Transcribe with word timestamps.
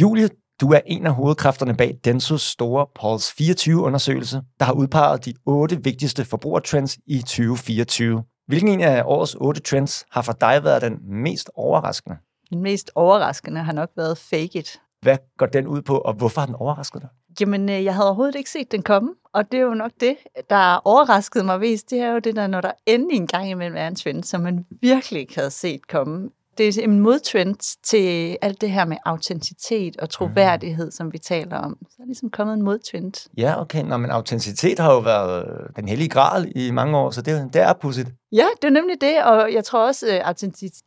Julie, 0.00 0.28
du 0.60 0.72
er 0.72 0.80
en 0.86 1.06
af 1.06 1.14
hovedkræfterne 1.14 1.74
bag 1.74 1.98
Densos 2.04 2.42
store 2.42 2.86
Pulse 3.00 3.32
24-undersøgelse, 3.40 4.42
der 4.58 4.64
har 4.64 4.72
udpeget 4.72 5.24
de 5.24 5.34
otte 5.46 5.84
vigtigste 5.84 6.24
forbrugertrends 6.24 6.98
i 7.06 7.18
2024. 7.18 8.22
Hvilken 8.46 8.68
en 8.68 8.80
af 8.80 9.02
årets 9.04 9.34
otte 9.34 9.60
trends 9.60 10.04
har 10.10 10.22
for 10.22 10.32
dig 10.32 10.64
været 10.64 10.82
den 10.82 10.98
mest 11.02 11.50
overraskende? 11.54 12.16
Den 12.50 12.62
mest 12.62 12.90
overraskende 12.94 13.60
har 13.60 13.72
nok 13.72 13.90
været 13.96 14.18
fake 14.18 14.58
it. 14.58 14.80
Hvad 15.02 15.16
går 15.38 15.46
den 15.46 15.66
ud 15.66 15.82
på, 15.82 15.98
og 15.98 16.14
hvorfor 16.14 16.40
har 16.40 16.46
den 16.46 16.54
overrasket 16.54 17.02
dig? 17.02 17.10
Jamen, 17.40 17.68
øh, 17.68 17.84
jeg 17.84 17.94
havde 17.94 18.06
overhovedet 18.06 18.34
ikke 18.34 18.50
set 18.50 18.72
den 18.72 18.82
komme, 18.82 19.10
og 19.34 19.52
det 19.52 19.60
er 19.60 19.64
jo 19.64 19.74
nok 19.74 19.92
det, 20.00 20.16
der 20.50 20.76
overraskede 20.84 21.44
mig 21.44 21.60
mest. 21.60 21.90
Det 21.90 22.00
er 22.00 22.12
jo 22.12 22.18
det 22.18 22.36
der, 22.36 22.46
når 22.46 22.60
der 22.60 22.72
endelig 22.86 23.16
en 23.16 23.26
gang 23.26 23.50
imellem 23.50 23.76
er 23.76 23.88
en 23.88 23.94
trend, 23.94 24.24
som 24.24 24.40
man 24.40 24.66
virkelig 24.80 25.20
ikke 25.20 25.34
havde 25.34 25.50
set 25.50 25.88
komme 25.88 26.30
det 26.60 26.78
er 26.78 26.82
en 26.82 27.00
modtrend 27.00 27.76
til 27.82 28.36
alt 28.42 28.60
det 28.60 28.70
her 28.70 28.84
med 28.84 28.96
autenticitet 29.04 29.96
og 29.96 30.10
troværdighed, 30.10 30.84
mm. 30.84 30.90
som 30.90 31.12
vi 31.12 31.18
taler 31.18 31.56
om. 31.56 31.76
Så 31.90 31.96
er 32.00 32.06
ligesom 32.06 32.30
kommet 32.30 32.54
en 32.54 32.62
modtrend. 32.62 33.30
Ja, 33.36 33.60
okay. 33.60 33.82
Nå, 33.82 33.96
men 33.96 34.10
autenticitet 34.10 34.78
har 34.78 34.92
jo 34.92 34.98
været 34.98 35.46
den 35.76 35.88
hellige 35.88 36.08
gral 36.08 36.52
i 36.56 36.70
mange 36.70 36.98
år, 36.98 37.10
så 37.10 37.22
det, 37.22 37.50
det 37.52 37.62
er 37.62 37.72
pudsigt. 37.72 38.08
Ja, 38.32 38.46
det 38.62 38.68
er 38.68 38.72
nemlig 38.72 39.00
det, 39.00 39.22
og 39.24 39.52
jeg 39.52 39.64
tror 39.64 39.86
også, 39.86 40.06
uh, 40.06 40.34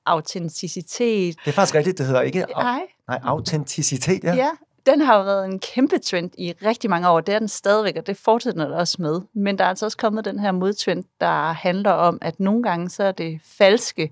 autenticitet... 0.06 1.36
Det 1.46 1.52
er 1.52 1.52
faktisk 1.52 1.76
rigtigt, 1.76 1.98
det 1.98 2.06
hedder 2.06 2.22
ikke... 2.22 2.46
Nej. 2.58 2.82
Nej, 3.08 3.20
autenticitet, 3.24 4.24
ja. 4.24 4.36
Ja, 4.36 4.50
den 4.86 5.02
har 5.02 5.18
jo 5.18 5.24
været 5.24 5.46
en 5.46 5.60
kæmpe 5.60 5.98
trend 5.98 6.32
i 6.38 6.54
rigtig 6.66 6.90
mange 6.90 7.10
år. 7.10 7.20
Det 7.20 7.36
er 7.36 7.40
den 7.40 7.48
stadigvæk, 7.48 7.96
og 7.98 8.08
det 8.08 8.18
fortsætter 8.18 8.68
der 8.68 8.78
også 8.78 8.98
med. 9.00 9.22
Men 9.36 9.58
der 9.58 9.64
er 9.64 9.70
altså 9.70 9.86
også 9.86 9.98
kommet 9.98 10.26
den 10.26 10.40
her 10.40 10.52
modtrend, 10.52 11.04
der 11.20 11.52
handler 11.52 11.92
om, 11.92 12.18
at 12.22 12.40
nogle 12.40 12.64
gange 12.64 12.90
så 12.90 13.04
er 13.04 13.12
det 13.12 13.40
falske 13.58 14.12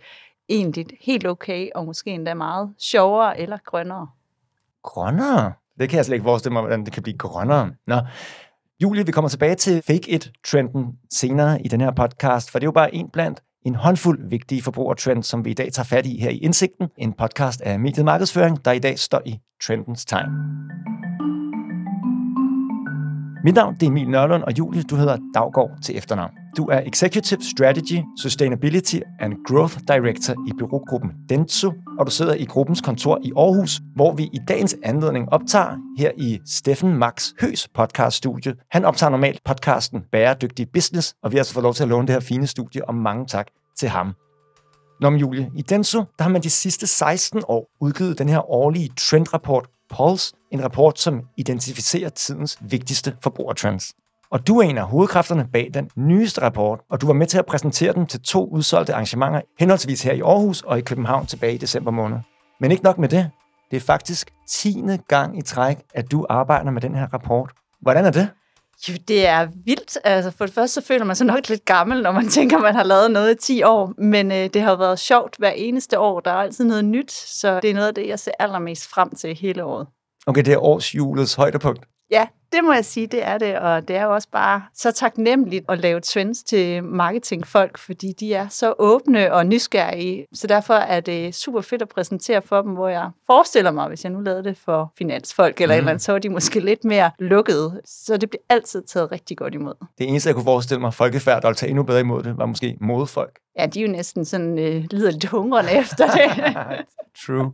egentlig 0.51 0.85
helt 1.01 1.27
okay, 1.27 1.69
og 1.75 1.85
måske 1.85 2.09
endda 2.09 2.33
meget 2.33 2.73
sjovere 2.79 3.39
eller 3.39 3.57
grønnere. 3.65 4.07
Grønnere? 4.83 5.53
Det 5.79 5.89
kan 5.89 5.97
jeg 5.97 6.05
slet 6.05 6.15
ikke 6.15 6.23
forestille 6.23 6.53
mig, 6.53 6.61
hvordan 6.61 6.85
det 6.85 6.93
kan 6.93 7.03
blive 7.03 7.17
grønnere. 7.17 7.71
Nå. 7.87 7.95
Julie, 8.83 9.05
vi 9.05 9.11
kommer 9.11 9.29
tilbage 9.29 9.55
til 9.55 9.81
fake 9.81 10.11
it-trenden 10.11 10.99
senere 11.11 11.61
i 11.61 11.67
den 11.67 11.81
her 11.81 11.91
podcast, 11.91 12.51
for 12.51 12.59
det 12.59 12.63
er 12.63 12.67
jo 12.67 12.71
bare 12.71 12.95
en 12.95 13.09
blandt 13.09 13.41
en 13.65 13.75
håndfuld 13.75 14.29
vigtige 14.29 14.61
forbrugertrends, 14.61 15.27
som 15.27 15.45
vi 15.45 15.51
i 15.51 15.53
dag 15.53 15.73
tager 15.73 15.85
fat 15.85 16.05
i 16.05 16.19
her 16.19 16.29
i 16.29 16.37
Indsigten, 16.37 16.87
en 16.97 17.13
podcast 17.13 17.61
af 17.61 17.79
Mediet 17.79 18.05
Markedsføring, 18.05 18.65
der 18.65 18.71
i 18.71 18.79
dag 18.79 18.99
står 18.99 19.21
i 19.25 19.39
trendens 19.63 20.05
tegn. 20.05 20.29
Mit 23.43 23.55
navn 23.55 23.75
det 23.75 23.83
er 23.83 23.87
Emil 23.87 24.09
Nørlund, 24.09 24.43
og 24.43 24.57
Julie, 24.57 24.83
du 24.83 24.95
hedder 24.95 25.17
Daggaard 25.33 25.69
til 25.83 25.97
efternavn. 25.97 26.31
Du 26.57 26.65
er 26.65 26.81
Executive 26.85 27.39
Strategy, 27.55 27.99
Sustainability 28.17 28.99
and 29.19 29.33
Growth 29.47 29.77
Director 29.87 30.33
i 30.47 30.51
byrågruppen 30.59 31.11
Dentsu, 31.29 31.71
og 31.99 32.05
du 32.05 32.11
sidder 32.11 32.33
i 32.33 32.45
gruppens 32.45 32.81
kontor 32.81 33.19
i 33.23 33.31
Aarhus, 33.37 33.81
hvor 33.95 34.13
vi 34.13 34.23
i 34.23 34.39
dagens 34.47 34.75
anledning 34.83 35.33
optager 35.33 35.77
her 35.97 36.11
i 36.17 36.39
Steffen 36.47 36.97
Max 36.97 37.31
Høs 37.41 37.67
podcaststudie. 37.67 38.53
Han 38.71 38.85
optager 38.85 39.09
normalt 39.09 39.39
podcasten 39.45 40.01
Bæredygtig 40.11 40.67
Business, 40.73 41.13
og 41.23 41.31
vi 41.31 41.37
har 41.37 41.39
altså 41.39 41.53
fået 41.53 41.63
lov 41.63 41.73
til 41.73 41.83
at 41.83 41.89
låne 41.89 42.07
det 42.07 42.13
her 42.13 42.19
fine 42.19 42.47
studie, 42.47 42.87
og 42.87 42.95
mange 42.95 43.25
tak 43.25 43.47
til 43.77 43.89
ham. 43.89 44.13
Nå, 45.01 45.11
Julie, 45.11 45.51
i 45.55 45.61
Denso, 45.61 45.99
der 46.17 46.23
har 46.23 46.29
man 46.29 46.43
de 46.43 46.49
sidste 46.49 46.87
16 46.87 47.41
år 47.47 47.69
udgivet 47.81 48.19
den 48.19 48.29
her 48.29 48.51
årlige 48.51 48.89
trendrapport 48.97 49.67
Pulse, 49.97 50.33
en 50.51 50.63
rapport, 50.63 50.99
som 50.99 51.21
identificerer 51.37 52.09
tidens 52.09 52.57
vigtigste 52.61 53.15
forbrugertrends. 53.23 53.93
Og 54.31 54.47
du 54.47 54.59
er 54.59 54.63
en 54.63 54.77
af 54.77 54.83
hovedkræfterne 54.83 55.47
bag 55.53 55.69
den 55.73 55.89
nyeste 55.95 56.41
rapport, 56.41 56.79
og 56.89 57.01
du 57.01 57.05
var 57.05 57.13
med 57.13 57.27
til 57.27 57.37
at 57.37 57.45
præsentere 57.45 57.93
den 57.93 58.05
til 58.05 58.21
to 58.21 58.45
udsolgte 58.45 58.93
arrangementer, 58.93 59.41
henholdsvis 59.59 60.03
her 60.03 60.13
i 60.13 60.21
Aarhus 60.21 60.61
og 60.61 60.77
i 60.77 60.81
København 60.81 61.25
tilbage 61.25 61.53
i 61.53 61.57
december 61.57 61.91
måned. 61.91 62.17
Men 62.59 62.71
ikke 62.71 62.83
nok 62.83 62.97
med 62.97 63.09
det. 63.09 63.29
Det 63.71 63.77
er 63.77 63.81
faktisk 63.81 64.31
tiende 64.47 64.99
gang 65.07 65.37
i 65.37 65.41
træk, 65.41 65.77
at 65.93 66.11
du 66.11 66.25
arbejder 66.29 66.71
med 66.71 66.81
den 66.81 66.95
her 66.95 67.07
rapport. 67.13 67.51
Hvordan 67.81 68.05
er 68.05 68.11
det? 68.11 68.29
Jo, 68.89 68.93
det 69.07 69.27
er 69.27 69.47
vildt. 69.65 69.97
Altså, 70.03 70.31
for 70.31 70.45
det 70.45 70.53
første 70.53 70.81
så 70.81 70.87
føler 70.87 71.05
man 71.05 71.15
sig 71.15 71.27
nok 71.27 71.49
lidt 71.49 71.65
gammel, 71.65 72.01
når 72.01 72.11
man 72.11 72.29
tænker, 72.37 72.57
man 72.57 72.75
har 72.75 72.83
lavet 72.83 73.11
noget 73.11 73.31
i 73.31 73.37
10 73.45 73.63
år. 73.63 73.93
Men 73.97 74.31
øh, 74.31 74.49
det 74.53 74.61
har 74.61 74.75
været 74.75 74.99
sjovt 74.99 75.35
hver 75.37 75.51
eneste 75.51 75.99
år. 75.99 76.19
Der 76.19 76.31
er 76.31 76.35
altid 76.35 76.65
noget 76.65 76.85
nyt, 76.85 77.11
så 77.11 77.59
det 77.59 77.69
er 77.69 77.73
noget 77.73 77.87
af 77.87 77.95
det, 77.95 78.07
jeg 78.07 78.19
ser 78.19 78.31
allermest 78.39 78.87
frem 78.87 79.15
til 79.15 79.35
hele 79.35 79.63
året. 79.63 79.87
Okay, 80.27 80.43
det 80.43 80.53
er 80.53 80.57
årsjulets 80.57 81.33
højdepunkt. 81.33 81.85
Ja, 82.11 82.27
det 82.51 82.63
må 82.63 82.73
jeg 82.73 82.85
sige, 82.85 83.07
det 83.07 83.27
er 83.27 83.37
det, 83.37 83.59
og 83.59 83.87
det 83.87 83.95
er 83.95 84.03
jo 84.03 84.13
også 84.13 84.27
bare 84.31 84.63
så 84.73 84.91
taknemmeligt 84.91 85.65
at 85.69 85.79
lave 85.79 85.99
trends 85.99 86.43
til 86.43 86.83
marketingfolk, 86.83 87.77
fordi 87.77 88.13
de 88.19 88.33
er 88.33 88.47
så 88.47 88.73
åbne 88.79 89.33
og 89.33 89.45
nysgerrige, 89.45 90.25
så 90.33 90.47
derfor 90.47 90.73
er 90.73 90.99
det 90.99 91.35
super 91.35 91.61
fedt 91.61 91.81
at 91.81 91.89
præsentere 91.89 92.41
for 92.41 92.61
dem, 92.61 92.71
hvor 92.71 92.87
jeg 92.87 93.09
forestiller 93.25 93.71
mig, 93.71 93.87
hvis 93.87 94.03
jeg 94.03 94.11
nu 94.11 94.19
lavede 94.19 94.43
det 94.43 94.57
for 94.57 94.93
finansfolk 94.97 95.61
eller 95.61 95.75
mm. 95.75 95.77
eller 95.77 95.91
andet, 95.91 96.03
så 96.03 96.11
var 96.11 96.19
de 96.19 96.29
måske 96.29 96.59
lidt 96.59 96.83
mere 96.83 97.11
lukkede, 97.19 97.81
så 97.85 98.17
det 98.17 98.29
bliver 98.29 98.43
altid 98.49 98.83
taget 98.83 99.11
rigtig 99.11 99.37
godt 99.37 99.53
imod. 99.53 99.73
Det 99.97 100.07
eneste, 100.07 100.27
jeg 100.27 100.35
kunne 100.35 100.45
forestille 100.45 100.81
mig, 100.81 100.93
folkefærd, 100.93 101.41
der 101.41 101.47
ville 101.47 101.55
tage 101.55 101.69
endnu 101.69 101.83
bedre 101.83 101.99
imod 101.99 102.23
det, 102.23 102.37
var 102.37 102.45
måske 102.45 102.77
modefolk. 102.81 103.39
Ja, 103.59 103.65
de 103.65 103.79
er 103.79 103.85
jo 103.85 103.91
næsten 103.91 104.25
sådan 104.25 104.59
øh, 104.59 104.85
lider 104.91 105.11
lidt 105.11 105.25
hungrende 105.25 105.71
efter 105.71 106.05
det. 106.07 106.57
True. 107.25 107.53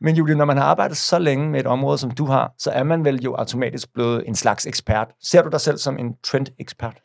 Men 0.00 0.16
Julie, 0.16 0.34
når 0.34 0.44
man 0.44 0.56
har 0.56 0.64
arbejdet 0.64 0.96
så 0.96 1.18
længe 1.18 1.50
med 1.50 1.60
et 1.60 1.66
område, 1.66 1.98
som 1.98 2.10
du 2.10 2.24
har, 2.24 2.54
så 2.58 2.70
er 2.70 2.82
man 2.82 3.04
vel 3.04 3.22
jo 3.22 3.34
automatisk 3.34 3.92
blevet 3.94 4.07
en 4.16 4.34
slags 4.34 4.66
ekspert. 4.66 5.08
Ser 5.22 5.42
du 5.42 5.48
dig 5.48 5.60
selv 5.60 5.78
som 5.78 5.98
en 5.98 6.14
trend-ekspert? 6.24 6.96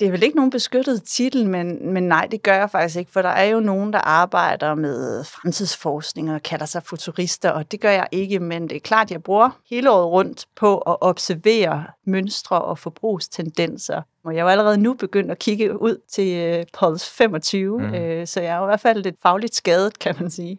Det 0.00 0.08
er 0.08 0.10
vel 0.10 0.22
ikke 0.22 0.36
nogen 0.36 0.50
beskyttet 0.50 1.02
titel, 1.02 1.48
men, 1.48 1.92
men 1.92 2.02
nej, 2.02 2.28
det 2.30 2.42
gør 2.42 2.54
jeg 2.54 2.70
faktisk 2.70 2.98
ikke, 2.98 3.12
for 3.12 3.22
der 3.22 3.28
er 3.28 3.44
jo 3.44 3.60
nogen, 3.60 3.92
der 3.92 3.98
arbejder 3.98 4.74
med 4.74 5.24
fremtidsforskning 5.24 6.34
og 6.34 6.42
kalder 6.42 6.66
sig 6.66 6.82
futurister, 6.82 7.50
og 7.50 7.72
det 7.72 7.80
gør 7.80 7.90
jeg 7.90 8.06
ikke, 8.12 8.40
men 8.40 8.62
det 8.62 8.76
er 8.76 8.80
klart, 8.80 9.10
jeg 9.10 9.22
bruger 9.22 9.50
hele 9.70 9.90
året 9.90 10.06
rundt 10.06 10.46
på 10.56 10.78
at 10.78 10.96
observere 11.00 11.86
mønstre 12.06 12.62
og 12.62 12.78
forbrugstendenser. 12.78 14.02
Og 14.24 14.34
jeg 14.34 14.40
er 14.40 14.44
jo 14.44 14.48
allerede 14.48 14.78
nu 14.78 14.94
begyndt 14.94 15.30
at 15.30 15.38
kigge 15.38 15.82
ud 15.82 15.96
til 16.12 16.58
uh, 16.58 16.64
Pulse 16.78 17.10
25, 17.10 17.78
mm. 17.78 17.84
uh, 17.84 17.90
så 18.24 18.40
jeg 18.40 18.52
er 18.52 18.56
jo 18.56 18.64
i 18.64 18.66
hvert 18.66 18.80
fald 18.80 19.02
lidt 19.02 19.16
fagligt 19.22 19.54
skadet, 19.54 19.98
kan 19.98 20.16
man 20.20 20.30
sige. 20.30 20.58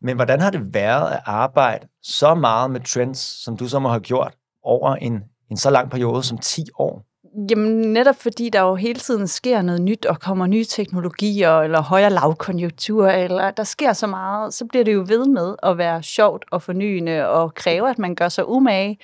Men 0.00 0.16
hvordan 0.16 0.40
har 0.40 0.50
det 0.50 0.74
været 0.74 1.12
at 1.12 1.20
arbejde 1.26 1.88
så 2.02 2.34
meget 2.34 2.70
med 2.70 2.80
trends, 2.80 3.18
som 3.44 3.56
du 3.56 3.68
så 3.68 3.78
må 3.78 3.88
have 3.88 4.00
gjort 4.00 4.34
over 4.66 4.94
en, 4.94 5.24
en 5.50 5.56
så 5.56 5.70
lang 5.70 5.90
periode 5.90 6.22
som 6.22 6.38
10 6.38 6.64
år? 6.78 7.02
Jamen 7.50 7.92
netop 7.92 8.16
fordi 8.16 8.48
der 8.48 8.60
jo 8.60 8.74
hele 8.74 9.00
tiden 9.00 9.28
sker 9.28 9.62
noget 9.62 9.82
nyt, 9.82 10.06
og 10.06 10.20
kommer 10.20 10.46
nye 10.46 10.64
teknologier, 10.64 11.60
eller 11.60 11.82
højere 11.82 12.10
lavkonjunktur, 12.10 13.08
eller 13.08 13.50
der 13.50 13.64
sker 13.64 13.92
så 13.92 14.06
meget, 14.06 14.54
så 14.54 14.64
bliver 14.64 14.84
det 14.84 14.94
jo 14.94 15.04
ved 15.08 15.26
med 15.26 15.54
at 15.62 15.78
være 15.78 16.02
sjovt 16.02 16.44
og 16.50 16.62
fornyende, 16.62 17.28
og 17.28 17.54
kræve, 17.54 17.90
at 17.90 17.98
man 17.98 18.14
gør 18.14 18.28
sig 18.28 18.48
umage. 18.48 18.98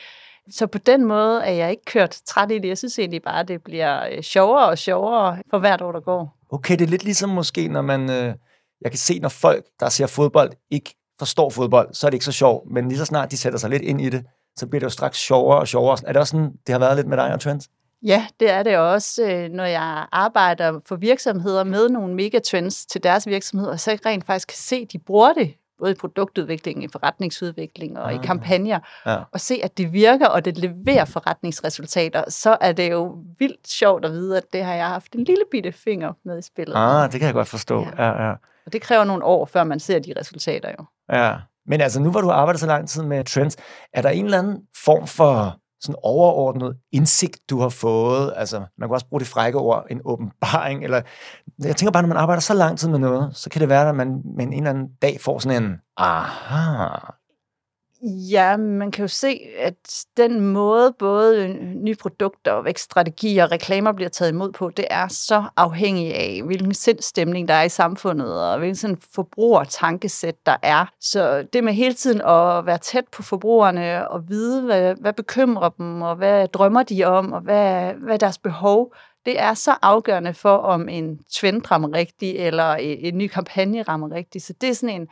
Så 0.51 0.67
på 0.67 0.78
den 0.78 1.05
måde 1.05 1.43
er 1.43 1.53
jeg 1.53 1.71
ikke 1.71 1.84
kørt 1.84 2.21
træt 2.27 2.51
i 2.51 2.59
det. 2.59 2.69
Jeg 2.69 2.78
synes 2.78 2.99
egentlig 2.99 3.22
bare, 3.22 3.41
at 3.41 3.49
det 3.49 3.62
bliver 3.62 4.06
øh, 4.12 4.22
sjovere 4.22 4.69
og 4.69 4.78
sjovere 4.78 5.39
for 5.51 5.59
hvert 5.59 5.83
år, 5.83 5.93
der 5.93 6.01
går. 6.01 6.37
Okay, 6.51 6.78
det 6.78 6.84
er 6.84 6.89
lidt 6.89 7.05
ligesom 7.05 7.31
måske, 7.31 7.69
når 7.69 7.83
man... 7.83 8.11
Øh, 8.11 8.34
jeg 8.81 8.91
kan 8.91 8.99
se, 8.99 9.19
når 9.19 9.28
folk, 9.28 9.65
der 9.81 9.89
ser 9.89 10.06
fodbold, 10.06 10.53
ikke 10.71 10.95
forstår 11.19 11.51
fodbold, 11.51 11.95
så 11.95 12.06
er 12.06 12.11
det 12.11 12.15
ikke 12.15 12.25
så 12.25 12.33
sjovt. 12.33 12.71
Men 12.71 12.89
lige 12.89 12.99
så 12.99 13.05
snart 13.05 13.31
de 13.31 13.37
sætter 13.37 13.59
sig 13.59 13.71
lidt 13.71 13.83
ind 13.83 14.01
i 14.01 14.11
det, 14.11 14.25
så 14.57 14.67
bliver 14.67 14.81
det 14.81 14.85
jo 14.85 14.91
straks 14.91 15.19
sjovere 15.19 15.59
og 15.59 15.69
sjovere. 15.69 15.99
Er 16.07 16.13
det 16.13 16.21
også 16.21 16.31
sådan, 16.31 16.53
det 16.67 16.73
har 16.73 16.79
været 16.79 16.97
lidt 16.97 17.07
med 17.07 17.17
dig 17.17 17.33
og 17.33 17.41
Trends? 17.41 17.69
Ja, 18.03 18.27
det 18.41 18.51
er 18.51 18.63
det 18.63 18.79
også, 18.79 19.23
øh, 19.25 19.51
når 19.51 19.65
jeg 19.65 20.07
arbejder 20.13 20.81
for 20.87 20.97
virksomheder 20.97 21.65
med 21.65 21.89
nogle 21.89 22.15
megatrends 22.15 22.87
til 22.87 23.03
deres 23.03 23.27
virksomheder, 23.27 23.77
så 23.77 23.91
jeg 23.91 24.07
rent 24.07 24.27
faktisk 24.27 24.49
kan 24.49 24.57
se, 24.57 24.77
at 24.77 24.93
de 24.93 24.99
bruger 24.99 25.33
det 25.33 25.55
både 25.79 25.93
i 25.93 25.95
produktudvikling, 25.95 26.85
i 26.85 26.89
forretningsudvikling 26.93 27.99
og 27.99 28.13
ah, 28.13 28.15
i 28.15 28.19
kampagner, 28.27 28.81
ja. 29.07 29.17
og 29.33 29.41
se, 29.41 29.61
at 29.63 29.79
det 29.79 29.93
virker, 29.93 30.27
og 30.27 30.45
det 30.45 30.59
leverer 30.59 31.05
forretningsresultater, 31.05 32.25
så 32.29 32.57
er 32.61 32.73
det 32.73 32.91
jo 32.91 33.25
vildt 33.39 33.69
sjovt 33.69 34.05
at 34.05 34.11
vide, 34.11 34.37
at 34.37 34.45
det 34.53 34.65
har 34.65 34.75
jeg 34.75 34.89
haft 34.89 35.13
en 35.13 35.25
lille 35.25 35.45
bitte 35.51 35.73
finger 35.73 36.13
med 36.25 36.39
i 36.39 36.43
spillet. 36.43 36.75
Ah, 36.77 37.13
det 37.13 37.21
kan 37.21 37.27
jeg 37.27 37.34
godt 37.34 37.49
forstå. 37.49 37.87
Ja. 37.99 38.05
Ja, 38.05 38.27
ja. 38.27 38.33
Og 38.67 38.73
det 38.73 38.83
kræver 38.83 39.05
nogle 39.05 39.25
år, 39.25 39.47
før 39.47 39.65
man 39.65 39.81
ser 39.81 39.98
de 39.98 40.15
resultater 40.21 40.71
jo. 40.78 40.84
Ja, 41.13 41.34
men 41.66 41.80
altså 41.80 42.00
nu 42.00 42.10
hvor 42.10 42.20
du 42.20 42.28
har 42.28 42.34
arbejdet 42.34 42.60
så 42.60 42.66
lang 42.66 42.88
tid 42.88 43.03
med 43.03 43.24
trends, 43.24 43.56
er 43.92 44.03
der 44.03 44.10
en 44.10 44.24
eller 44.24 44.38
anden 44.38 44.59
form 44.84 45.06
for 45.06 45.59
sådan 45.80 45.97
overordnet 46.03 46.76
indsigt, 46.92 47.38
du 47.50 47.60
har 47.60 47.68
fået? 47.68 48.32
Altså, 48.36 48.59
man 48.78 48.88
kan 48.88 48.94
også 48.94 49.09
bruge 49.09 49.20
det 49.20 49.28
frække 49.28 49.59
ord, 49.59 49.86
en 49.91 50.00
åbenbaring, 50.04 50.84
eller 50.84 51.03
jeg 51.64 51.76
tænker 51.76 51.92
bare, 51.92 52.03
når 52.03 52.09
man 52.09 52.16
arbejder 52.16 52.41
så 52.41 52.54
lang 52.54 52.78
tid 52.78 52.88
med 52.88 52.98
noget, 52.98 53.36
så 53.36 53.50
kan 53.50 53.60
det 53.60 53.68
være, 53.68 53.88
at 53.88 53.94
man 53.94 54.22
man 54.36 54.53
en 54.53 54.59
eller 54.59 54.70
anden 54.70 54.88
dag 55.03 55.20
får 55.20 55.38
sådan 55.38 55.62
en, 55.62 55.76
aha, 55.97 56.88
Ja, 58.04 58.57
man 58.57 58.91
kan 58.91 59.03
jo 59.03 59.09
se, 59.09 59.41
at 59.59 60.04
den 60.16 60.41
måde 60.41 60.95
både 60.99 61.49
nye 61.75 61.95
produkter 61.95 62.53
og 62.53 62.65
vækststrategier 62.65 63.45
og 63.45 63.53
reklamer 63.53 63.93
bliver 63.93 64.09
taget 64.09 64.33
imod 64.33 64.53
på, 64.53 64.71
det 64.71 64.84
er 64.91 65.09
så 65.09 65.45
afhængig 65.57 66.15
af, 66.15 66.43
hvilken 66.45 66.75
sindstemning 66.75 67.49
der 67.49 67.54
er 67.54 67.63
i 67.63 67.69
samfundet, 67.69 68.51
og 68.51 68.59
hvilken 68.59 68.77
sådan 68.77 69.01
forbrugertankesæt 69.15 70.47
der 70.47 70.57
er. 70.63 70.87
Så 71.01 71.47
det 71.53 71.65
med 71.65 71.72
hele 71.72 71.95
tiden 71.95 72.21
at 72.21 72.66
være 72.66 72.78
tæt 72.78 73.04
på 73.13 73.22
forbrugerne 73.22 74.09
og 74.09 74.28
vide, 74.28 74.63
hvad, 74.63 74.95
hvad 75.01 75.13
bekymrer 75.13 75.69
dem, 75.69 76.03
og 76.03 76.16
hvad 76.16 76.48
drømmer 76.48 76.83
de 76.83 77.05
om, 77.05 77.33
og 77.33 77.41
hvad, 77.41 77.93
hvad 77.95 78.15
er 78.15 78.19
deres 78.19 78.39
behov, 78.39 78.95
det 79.27 79.41
er 79.41 79.55
så 79.55 79.75
afgørende 79.83 80.34
for, 80.34 80.57
om 80.57 80.89
en 80.89 81.19
trend 81.33 81.71
rammer 81.71 81.95
rigtigt, 81.95 82.37
eller 82.37 82.75
en, 82.75 82.98
en 82.98 83.19
ny 83.19 83.27
kampagne 83.28 83.83
rammer 83.83 84.10
rigtigt. 84.10 84.45
Så 84.45 84.53
det 84.60 84.69
er 84.69 84.75
sådan 84.75 85.01
en 85.01 85.09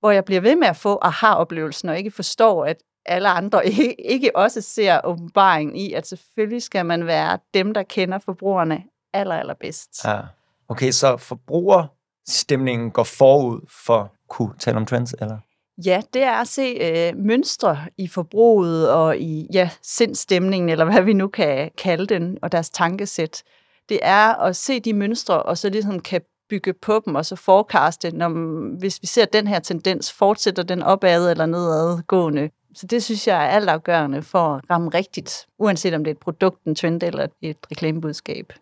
hvor 0.00 0.10
jeg 0.10 0.24
bliver 0.24 0.40
ved 0.40 0.56
med 0.56 0.68
at 0.68 0.76
få 0.76 0.98
aha-oplevelsen, 1.02 1.88
og 1.88 1.98
ikke 1.98 2.10
forstår, 2.10 2.64
at 2.64 2.76
alle 3.06 3.28
andre 3.28 3.66
ikke, 4.14 4.36
også 4.36 4.60
ser 4.60 5.00
åbenbaringen 5.04 5.76
i, 5.76 5.92
at 5.92 6.06
selvfølgelig 6.06 6.62
skal 6.62 6.86
man 6.86 7.06
være 7.06 7.38
dem, 7.54 7.74
der 7.74 7.82
kender 7.82 8.18
forbrugerne 8.18 8.82
aller, 9.12 9.34
allerbedst. 9.34 10.04
Ja. 10.04 10.20
Okay, 10.68 10.90
så 10.90 11.16
forbrugerstemningen 11.16 12.90
går 12.90 13.04
forud 13.04 13.60
for 13.84 13.98
at 13.98 14.08
kunne 14.28 14.54
tale 14.58 14.76
om 14.76 14.86
trends, 14.86 15.14
eller? 15.20 15.38
Ja, 15.84 16.02
det 16.14 16.22
er 16.22 16.32
at 16.32 16.48
se 16.48 16.62
øh, 16.62 17.16
mønstre 17.16 17.78
i 17.96 18.08
forbruget 18.08 18.90
og 18.90 19.18
i 19.18 19.48
ja, 19.52 19.70
sindstemningen, 19.82 20.68
eller 20.68 20.84
hvad 20.84 21.02
vi 21.02 21.12
nu 21.12 21.28
kan 21.28 21.70
kalde 21.78 22.06
den, 22.06 22.38
og 22.42 22.52
deres 22.52 22.70
tankesæt. 22.70 23.42
Det 23.88 23.98
er 24.02 24.34
at 24.34 24.56
se 24.56 24.80
de 24.80 24.92
mønstre, 24.92 25.42
og 25.42 25.58
så 25.58 25.68
ligesom 25.68 26.00
kan 26.00 26.20
bygge 26.50 26.72
på 26.72 27.02
dem, 27.06 27.14
og 27.14 27.26
så 27.26 27.36
forecaste, 27.36 28.16
når, 28.16 28.28
hvis 28.78 28.98
vi 29.02 29.06
ser 29.06 29.24
den 29.24 29.46
her 29.46 29.58
tendens, 29.58 30.12
fortsætter 30.12 30.62
den 30.62 30.82
opad 30.82 31.30
eller 31.30 31.46
nedadgående. 31.46 32.50
Så 32.74 32.86
det 32.86 33.02
synes 33.02 33.26
jeg 33.28 33.44
er 33.44 33.48
altafgørende 33.48 34.22
for 34.22 34.54
at 34.54 34.62
ramme 34.70 34.88
rigtigt, 34.88 35.46
uanset 35.58 35.94
om 35.94 36.04
det 36.04 36.10
er 36.10 36.14
et 36.14 36.20
produkt, 36.20 36.64
en 36.64 36.74
trend 36.74 37.02
eller 37.02 37.26
et 37.42 37.56
reklamebudskab. 37.70 38.52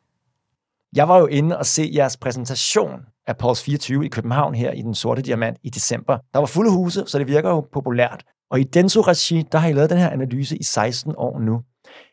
Jeg 0.97 1.09
var 1.09 1.19
jo 1.19 1.27
inde 1.27 1.59
og 1.59 1.67
se 1.67 1.91
jeres 1.95 2.17
præsentation 2.17 3.01
af 3.27 3.37
Pulse 3.37 3.65
24 3.65 4.07
i 4.07 4.09
København 4.09 4.55
her 4.55 4.73
i 4.73 4.83
Den 4.83 4.95
Sorte 4.95 5.23
Diamant 5.23 5.59
i 5.63 5.71
december. 5.71 6.19
Der 6.33 6.39
var 6.39 6.47
fulde 6.47 6.71
huse, 6.71 7.05
så 7.07 7.19
det 7.19 7.27
virker 7.27 7.51
jo 7.51 7.61
populært. 7.61 8.25
Og 8.51 8.61
i 8.61 8.65
Denso 8.65 9.01
Regi, 9.01 9.45
der 9.53 9.59
har 9.59 9.69
I 9.69 9.73
lavet 9.73 9.91
den 9.91 9.99
her 9.99 10.11
analyse 10.11 10.57
i 10.57 10.63
16 10.63 11.15
år 11.17 11.39
nu. 11.39 11.63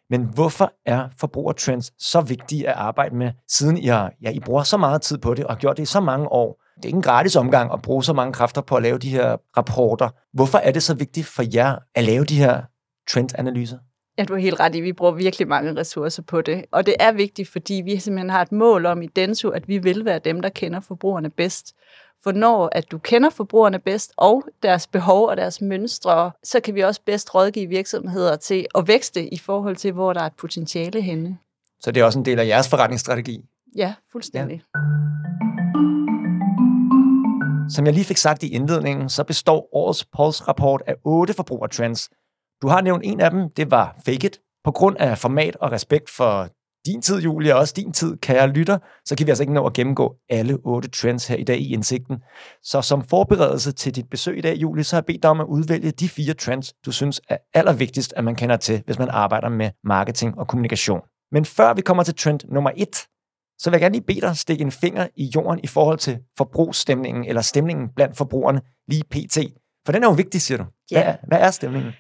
Men 0.10 0.24
hvorfor 0.24 0.72
er 0.86 1.08
forbrugertrends 1.20 1.92
så 2.00 2.22
vigtige 2.22 2.70
at 2.70 2.76
arbejde 2.76 3.16
med, 3.16 3.32
siden 3.50 3.78
I, 3.78 3.86
har, 3.86 4.12
ja, 4.22 4.30
I 4.30 4.40
bruger 4.40 4.64
så 4.64 4.78
meget 4.78 5.02
tid 5.02 5.18
på 5.18 5.34
det 5.34 5.46
og 5.46 5.54
har 5.54 5.60
gjort 5.60 5.78
det 5.78 5.84
i 5.84 5.86
så 5.86 6.00
mange 6.00 6.32
år? 6.32 6.62
Det 6.76 6.86
er 6.86 6.88
ikke 6.88 6.96
en 6.96 7.02
gratis 7.02 7.36
omgang 7.36 7.74
at 7.74 7.82
bruge 7.82 8.04
så 8.04 8.14
mange 8.14 8.34
kræfter 8.34 8.62
på 8.62 8.76
at 8.76 8.84
lave 8.84 8.98
de 8.98 9.10
her 9.10 9.38
rapporter. 9.58 10.10
Hvorfor 10.34 10.58
er 10.58 10.72
det 10.72 10.84
så 10.84 10.96
vigtigt 10.96 11.28
for 11.28 11.44
jer 11.54 11.76
at 11.96 12.04
lave 12.04 12.26
de 12.26 12.38
her 12.38 12.62
trendanalyser? 13.10 13.78
Ja, 14.18 14.24
du 14.24 14.34
har 14.34 14.40
helt 14.40 14.60
ret 14.60 14.76
i, 14.76 14.82
vi 14.82 14.94
bruger 14.94 15.12
virkelig 15.12 15.48
mange 15.48 15.76
ressourcer 15.76 16.24
på 16.24 16.42
det. 16.42 16.66
Og 16.72 16.86
det 16.86 16.96
er 17.00 17.12
vigtigt, 17.12 17.50
fordi 17.50 17.82
vi 17.86 18.00
simpelthen 18.00 18.30
har 18.30 18.42
et 18.42 18.52
mål 18.52 18.86
om 18.86 19.02
i 19.02 19.08
Denso, 19.08 19.50
at 19.50 19.68
vi 19.68 19.78
vil 19.78 20.06
være 20.06 20.20
dem, 20.20 20.42
der 20.42 20.50
kender 20.50 20.80
forbrugerne 20.80 21.30
bedst. 21.30 21.76
For 22.24 22.32
når 22.32 22.70
at 22.72 22.92
du 22.92 22.98
kender 22.98 23.30
forbrugerne 23.30 23.80
bedst 23.80 24.14
og 24.18 24.44
deres 24.64 24.88
behov 24.88 25.28
og 25.28 25.38
deres 25.38 25.62
mønstre, 25.62 26.32
så 26.44 26.60
kan 26.60 26.76
vi 26.76 26.82
også 26.82 27.02
bedst 27.06 27.36
rådgive 27.36 27.68
virksomheder 27.68 28.36
til 28.36 28.66
at 28.76 28.88
vækste 28.88 29.34
i 29.34 29.38
forhold 29.38 29.76
til, 29.76 29.92
hvor 29.92 30.14
der 30.14 30.22
er 30.22 30.26
et 30.26 30.36
potentiale 30.38 31.02
henne. 31.02 31.38
Så 31.80 31.92
det 31.92 32.02
er 32.02 32.06
også 32.06 32.20
en 32.20 32.26
del 32.26 32.40
af 32.40 32.48
jeres 32.48 32.70
forretningsstrategi? 32.70 33.42
Ja, 33.76 33.94
fuldstændig. 34.12 34.62
Ja. 34.76 34.80
Som 37.70 37.86
jeg 37.86 37.94
lige 37.94 38.06
fik 38.06 38.18
sagt 38.18 38.44
i 38.44 38.50
indledningen, 38.50 39.10
så 39.10 39.24
består 39.24 39.70
årets 39.76 40.06
Pulse-rapport 40.06 40.84
af 40.88 40.96
otte 41.04 41.34
forbrugertrends. 41.34 42.10
Du 42.62 42.68
har 42.68 42.82
nævnt 42.82 43.02
en 43.06 43.20
af 43.20 43.32
dem, 43.32 43.50
det 43.58 43.72
var 43.72 43.96
Fake 44.06 44.28
It. 44.28 44.40
På 44.64 44.72
grund 44.72 44.98
af 44.98 45.18
format 45.18 45.56
og 45.56 45.72
respekt 45.72 46.10
for 46.10 46.48
din 46.86 47.02
tid, 47.02 47.22
Julia, 47.22 47.54
og 47.54 47.60
også 47.60 47.74
din 47.78 47.94
tid, 47.94 48.18
kære 48.18 48.48
lytter, 48.48 48.78
så 49.06 49.16
kan 49.18 49.26
vi 49.28 49.32
altså 49.32 49.44
ikke 49.44 49.54
nå 49.54 49.66
at 49.66 49.74
gennemgå 49.74 50.16
alle 50.30 50.58
otte 50.64 50.90
trends 50.90 51.28
her 51.28 51.36
i 51.36 51.44
dag 51.44 51.58
i 51.58 51.74
indsigten. 51.74 52.18
Så 52.64 52.82
som 52.82 53.04
forberedelse 53.04 53.72
til 53.72 53.96
dit 53.96 54.10
besøg 54.10 54.38
i 54.38 54.42
dag, 54.42 54.56
Julie, 54.58 54.84
så 54.84 54.96
har 54.96 55.02
jeg 55.02 55.06
bedt 55.06 55.24
dig 55.24 55.32
om 55.32 55.40
at 55.42 55.46
udvælge 55.46 55.92
de 55.92 56.10
fire 56.10 56.34
trends, 56.34 56.74
du 56.86 56.92
synes 56.92 57.22
er 57.30 57.38
allervigtigst, 57.54 58.14
at 58.18 58.24
man 58.24 58.36
kender 58.36 58.58
til, 58.58 58.82
hvis 58.86 59.00
man 59.00 59.10
arbejder 59.10 59.50
med 59.50 59.70
marketing 59.84 60.38
og 60.38 60.48
kommunikation. 60.48 61.02
Men 61.32 61.46
før 61.46 61.74
vi 61.74 61.82
kommer 61.82 62.04
til 62.04 62.16
trend 62.16 62.40
nummer 62.52 62.72
et, 62.78 62.96
så 63.60 63.70
vil 63.70 63.76
jeg 63.76 63.82
gerne 63.82 63.96
lige 63.96 64.06
bede 64.06 64.22
dig 64.22 64.38
stikke 64.38 64.62
en 64.62 64.72
finger 64.72 65.08
i 65.16 65.32
jorden 65.36 65.60
i 65.64 65.68
forhold 65.68 65.98
til 65.98 66.18
forbrugsstemningen, 66.38 67.26
eller 67.26 67.42
stemningen 67.42 67.90
blandt 67.96 68.18
forbrugerne 68.18 68.62
lige 68.88 69.04
pt. 69.04 69.38
For 69.86 69.92
den 69.92 70.04
er 70.04 70.08
jo 70.08 70.14
vigtig, 70.14 70.42
siger 70.42 70.58
du. 70.58 70.64
Hvad, 70.92 71.02
Ja. 71.02 71.16
hvad 71.28 71.40
er 71.40 71.52
stemningen? 71.52 71.92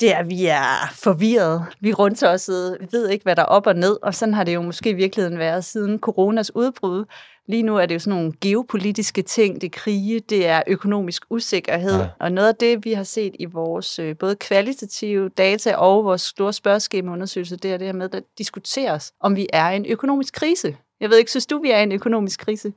Det 0.00 0.14
er, 0.14 0.22
vi 0.22 0.46
er 0.46 0.90
forvirret. 0.94 1.64
Vi 1.80 1.90
er 1.90 1.94
rundtossede. 1.94 2.76
Vi 2.80 2.86
ved 2.92 3.08
ikke, 3.08 3.22
hvad 3.22 3.36
der 3.36 3.42
er 3.42 3.46
op 3.46 3.66
og 3.66 3.74
ned, 3.74 3.96
og 4.02 4.14
sådan 4.14 4.34
har 4.34 4.44
det 4.44 4.54
jo 4.54 4.62
måske 4.62 4.90
i 4.90 4.94
virkeligheden 4.94 5.38
været 5.38 5.64
siden 5.64 5.98
coronas 5.98 6.54
udbrud. 6.56 7.04
Lige 7.48 7.62
nu 7.62 7.76
er 7.76 7.86
det 7.86 7.94
jo 7.94 7.98
sådan 7.98 8.18
nogle 8.18 8.32
geopolitiske 8.40 9.22
ting, 9.22 9.54
det 9.60 9.66
er 9.66 9.78
krige, 9.78 10.20
det 10.20 10.46
er 10.46 10.62
økonomisk 10.66 11.22
usikkerhed, 11.30 11.98
Ja. 12.00 12.06
og 12.20 12.32
noget 12.32 12.48
af 12.48 12.54
det, 12.54 12.84
vi 12.84 12.92
har 12.92 13.02
set 13.02 13.36
i 13.38 13.44
vores 13.44 13.98
øh, 13.98 14.16
både 14.18 14.36
kvalitative 14.36 15.28
data 15.28 15.76
og 15.76 16.04
vores 16.04 16.20
store 16.22 16.52
spørgeskemaundersøgelse, 16.52 17.56
det 17.56 17.72
er 17.72 17.76
det 17.76 17.86
her 17.86 17.94
med, 17.94 18.04
at 18.04 18.12
der 18.12 18.20
diskuteres, 18.38 19.12
om 19.20 19.36
vi 19.36 19.46
er 19.52 19.70
i 19.70 19.76
en 19.76 19.86
økonomisk 19.86 20.34
krise. 20.34 20.76
Jeg 21.00 21.10
ved 21.10 21.18
ikke, 21.18 21.30
synes 21.30 21.46
du, 21.46 21.58
vi 21.58 21.70
er 21.70 21.78
i 21.78 21.82
en 21.82 21.92
økonomisk 21.92 22.40
krise? 22.40 22.72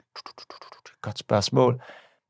Godt 1.02 1.20
spørgsmål. 1.20 1.82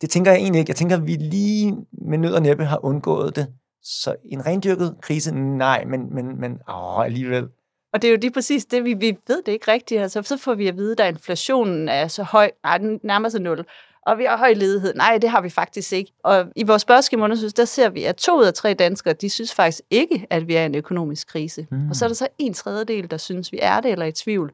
Det 0.02 0.10
tænker 0.10 0.32
jeg 0.32 0.40
egentlig 0.40 0.60
ikke. 0.60 0.70
Jeg 0.70 0.76
tænker, 0.76 0.98
at 0.98 1.08
vi 1.08 1.14
lige 1.14 1.76
med 1.92 2.18
nød 2.18 2.34
og 2.34 2.42
næppe 2.42 2.66
har 2.66 2.86
undgået 2.86 3.36
det. 3.36 3.48
Så 3.86 4.16
en 4.26 4.46
rendyrket 4.46 4.96
krise, 5.02 5.36
nej, 5.36 5.86
men, 5.86 6.16
men, 6.16 6.40
men 6.40 6.60
åh, 6.70 7.06
alligevel. 7.06 7.48
Og 7.94 8.02
det 8.02 8.08
er 8.08 8.12
jo 8.12 8.18
lige 8.22 8.32
præcis 8.32 8.66
det, 8.66 8.84
vi, 8.84 8.94
vi 8.94 9.18
ved 9.28 9.44
det 9.46 9.52
ikke 9.52 9.72
rigtigt. 9.72 10.02
Altså, 10.02 10.22
så 10.22 10.38
får 10.38 10.54
vi 10.54 10.68
at 10.68 10.78
vide, 10.78 11.04
at 11.04 11.14
inflationen 11.14 11.90
er 11.90 12.08
så 12.08 12.24
høj, 12.24 12.52
nej, 12.64 12.78
den 12.78 13.00
nærmer 13.04 13.30
sig 13.30 13.42
nul. 13.42 13.66
Og 14.06 14.18
vi 14.18 14.26
har 14.26 14.38
høj 14.38 14.54
ledighed. 14.54 14.94
Nej, 14.94 15.18
det 15.18 15.30
har 15.30 15.42
vi 15.42 15.50
faktisk 15.50 15.94
ikke. 15.94 16.12
Og 16.24 16.46
i 16.56 16.64
vores 16.64 16.82
spørgeskemaundersøgelse, 16.82 17.56
der 17.56 17.66
ser 17.66 17.90
vi, 17.90 18.04
at 18.04 18.16
to 18.16 18.40
ud 18.40 18.46
af 18.46 18.54
tre 18.54 18.74
danskere, 18.74 19.14
de 19.14 19.30
synes 19.30 19.54
faktisk 19.54 19.82
ikke, 19.90 20.28
at 20.30 20.48
vi 20.48 20.56
er 20.56 20.62
i 20.62 20.66
en 20.66 20.76
økonomisk 20.76 21.28
krise. 21.28 21.68
Mm. 21.72 21.78
Mm. 21.78 21.90
Og 21.90 21.96
så 21.96 22.06
er 22.06 22.10
der 22.10 22.16
så 22.16 22.28
en 22.38 22.54
tredjedel, 22.54 23.12
der 23.12 23.18
synes, 23.18 23.52
vi 23.52 23.60
er 23.62 23.82
det 23.82 23.92
eller 23.92 24.06
er 24.06 24.10
i 24.10 24.12
tvivl. 24.12 24.52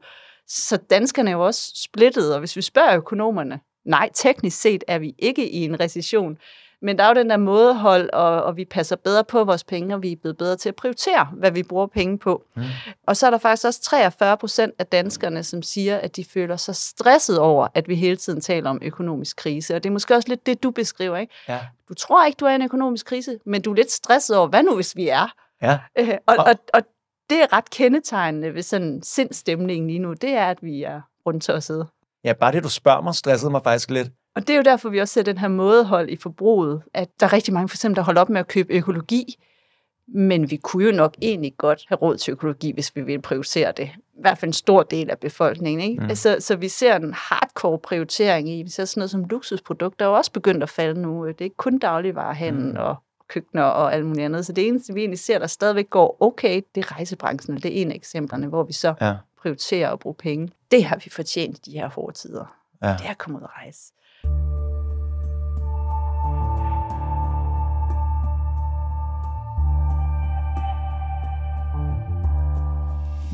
Så 0.48 0.76
danskerne 0.76 1.30
er 1.30 1.34
jo 1.34 1.46
også 1.46 1.72
splittet, 1.74 2.34
og 2.34 2.38
hvis 2.38 2.56
vi 2.56 2.62
spørger 2.62 2.96
økonomerne, 2.96 3.60
nej, 3.84 4.10
teknisk 4.14 4.60
set 4.60 4.84
er 4.88 4.98
vi 4.98 5.14
ikke 5.18 5.50
i 5.50 5.64
en 5.64 5.80
recession. 5.80 6.38
Men 6.82 6.98
der 6.98 7.04
er 7.04 7.08
jo 7.08 7.14
den 7.14 7.30
der 7.30 7.36
mådehold, 7.36 8.10
og, 8.12 8.42
og 8.42 8.56
vi 8.56 8.64
passer 8.64 8.96
bedre 8.96 9.24
på 9.24 9.44
vores 9.44 9.64
penge, 9.64 9.94
og 9.94 10.02
vi 10.02 10.12
er 10.12 10.16
blevet 10.16 10.36
bedre 10.36 10.56
til 10.56 10.68
at 10.68 10.74
prioritere, 10.74 11.24
hvad 11.36 11.50
vi 11.50 11.62
bruger 11.62 11.86
penge 11.86 12.18
på. 12.18 12.44
Mm. 12.56 12.62
Og 13.06 13.16
så 13.16 13.26
er 13.26 13.30
der 13.30 13.38
faktisk 13.38 13.66
også 13.66 13.82
43 13.82 14.36
procent 14.36 14.72
af 14.78 14.86
danskerne, 14.86 15.42
som 15.42 15.62
siger, 15.62 15.96
at 15.98 16.16
de 16.16 16.24
føler 16.24 16.56
sig 16.56 16.76
stresset 16.76 17.38
over, 17.38 17.68
at 17.74 17.88
vi 17.88 17.94
hele 17.94 18.16
tiden 18.16 18.40
taler 18.40 18.70
om 18.70 18.78
økonomisk 18.82 19.36
krise. 19.36 19.76
Og 19.76 19.82
det 19.82 19.88
er 19.88 19.92
måske 19.92 20.14
også 20.14 20.28
lidt 20.28 20.46
det, 20.46 20.62
du 20.62 20.70
beskriver, 20.70 21.16
ikke? 21.16 21.34
Ja. 21.48 21.60
Du 21.88 21.94
tror 21.94 22.26
ikke, 22.26 22.36
du 22.36 22.44
er 22.44 22.50
i 22.50 22.54
en 22.54 22.62
økonomisk 22.62 23.06
krise, 23.06 23.38
men 23.46 23.62
du 23.62 23.70
er 23.70 23.74
lidt 23.74 23.90
stresset 23.92 24.36
over, 24.36 24.48
hvad 24.48 24.62
nu 24.62 24.74
hvis 24.74 24.96
vi 24.96 25.08
er? 25.08 25.32
Ja. 25.62 25.78
Øh, 25.98 26.08
og, 26.26 26.36
Og- 26.38 26.54
og, 26.74 26.82
det 27.30 27.42
er 27.42 27.52
ret 27.52 27.70
kendetegnende 27.70 28.54
ved 28.54 28.62
sådan 28.62 29.00
sindstemningen 29.02 29.86
lige 29.88 29.98
nu, 29.98 30.12
det 30.12 30.30
er, 30.30 30.46
at 30.46 30.58
vi 30.62 30.82
er 30.82 31.00
rundtossede. 31.26 31.86
ja, 32.24 32.32
bare 32.32 32.52
det, 32.52 32.62
du 32.64 32.68
spørger 32.68 33.00
mig, 33.00 33.14
stressede 33.14 33.50
mig 33.50 33.62
faktisk 33.62 33.90
lidt. 33.90 34.08
Og 34.34 34.42
det 34.46 34.50
er 34.50 34.56
jo 34.56 34.62
derfor, 34.62 34.88
vi 34.88 34.98
også 35.00 35.14
ser 35.14 35.22
den 35.22 35.38
her 35.38 35.48
mådehold 35.48 36.10
i 36.10 36.16
forbruget, 36.16 36.82
at 36.94 37.08
der 37.20 37.26
er 37.26 37.32
rigtig 37.32 37.54
mange, 37.54 37.68
for 37.68 37.76
eksempel, 37.76 37.96
der 37.96 38.02
holder 38.02 38.20
op 38.20 38.28
med 38.28 38.40
at 38.40 38.48
købe 38.48 38.72
økologi, 38.72 39.36
men 40.08 40.50
vi 40.50 40.56
kunne 40.56 40.84
jo 40.84 40.92
nok 40.92 41.14
egentlig 41.22 41.54
godt 41.58 41.84
have 41.88 41.96
råd 41.98 42.16
til 42.16 42.32
økologi, 42.32 42.72
hvis 42.72 42.96
vi 42.96 43.00
ville 43.00 43.22
prioritere 43.22 43.72
det. 43.76 43.90
I 44.14 44.20
hvert 44.20 44.38
fald 44.38 44.48
en 44.48 44.52
stor 44.52 44.82
del 44.82 45.10
af 45.10 45.18
befolkningen. 45.18 45.90
Ikke? 45.90 46.02
Mm. 46.02 46.08
Mm. 46.08 46.14
Så, 46.40 46.56
vi 46.56 46.68
ser 46.68 46.96
en 46.96 47.14
hardcore 47.16 47.78
prioritering 47.78 48.48
i, 48.48 48.62
vi 48.62 48.68
ser 48.70 48.84
sådan 48.84 49.00
noget 49.00 49.10
som 49.10 49.24
luksusprodukter, 49.24 50.04
er 50.06 50.10
jo 50.10 50.16
også 50.16 50.32
begyndt 50.32 50.62
at 50.62 50.68
falde 50.70 51.00
nu. 51.02 51.26
Det 51.28 51.40
er 51.40 51.44
ikke 51.44 51.56
kun 51.56 51.78
dagligvarehandel 51.78 52.70
Mm. 52.72 52.76
og 52.78 52.96
køkkener 53.28 53.62
og 53.62 53.94
alt 53.94 54.06
muligt 54.06 54.24
andet. 54.24 54.46
Så 54.46 54.52
det 54.52 54.68
eneste, 54.68 54.94
vi 54.94 55.00
egentlig 55.00 55.18
ser, 55.18 55.38
der 55.38 55.46
stadigvæk 55.46 55.90
går 55.90 56.16
okay, 56.20 56.62
det 56.74 56.84
er 56.84 56.92
rejsebranchen. 56.96 57.56
og 57.56 57.62
Det 57.62 57.78
er 57.78 57.82
en 57.82 57.90
af 57.90 57.94
eksemplerne, 57.94 58.46
hvor 58.46 58.62
vi 58.62 58.72
så 58.72 58.94
Ja. 59.00 59.14
prioriterer 59.40 59.90
at 59.92 59.98
bruge 59.98 60.14
penge. 60.14 60.48
Det 60.70 60.84
har 60.84 60.96
vi 61.04 61.10
fortjent 61.10 61.58
i 61.66 61.70
de 61.70 61.78
her 61.78 61.88
hårde 61.88 62.16
tider. 62.18 62.56
Ja. 62.82 62.88
Det 62.88 63.06
er 63.06 63.10
at 63.10 63.18
komme 63.18 63.38
ud 63.38 63.42
at 63.42 63.48
rejse. 63.64 63.92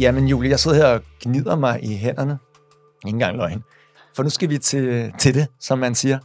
Jamen, 0.00 0.28
Julie, 0.28 0.50
jeg 0.50 0.58
sidder 0.58 0.76
her 0.76 0.86
og 0.86 1.02
gnider 1.20 1.56
mig 1.56 1.84
i 1.84 1.96
hænderne. 1.96 2.38
Ingen 3.04 3.14
engang 3.14 3.36
løgn. 3.36 3.62
For 4.16 4.22
nu 4.22 4.30
skal 4.30 4.50
vi 4.50 4.58
til, 4.58 5.12
til 5.18 5.34
det, 5.34 5.46
som 5.60 5.78
man 5.78 5.94
siger. 5.94 6.18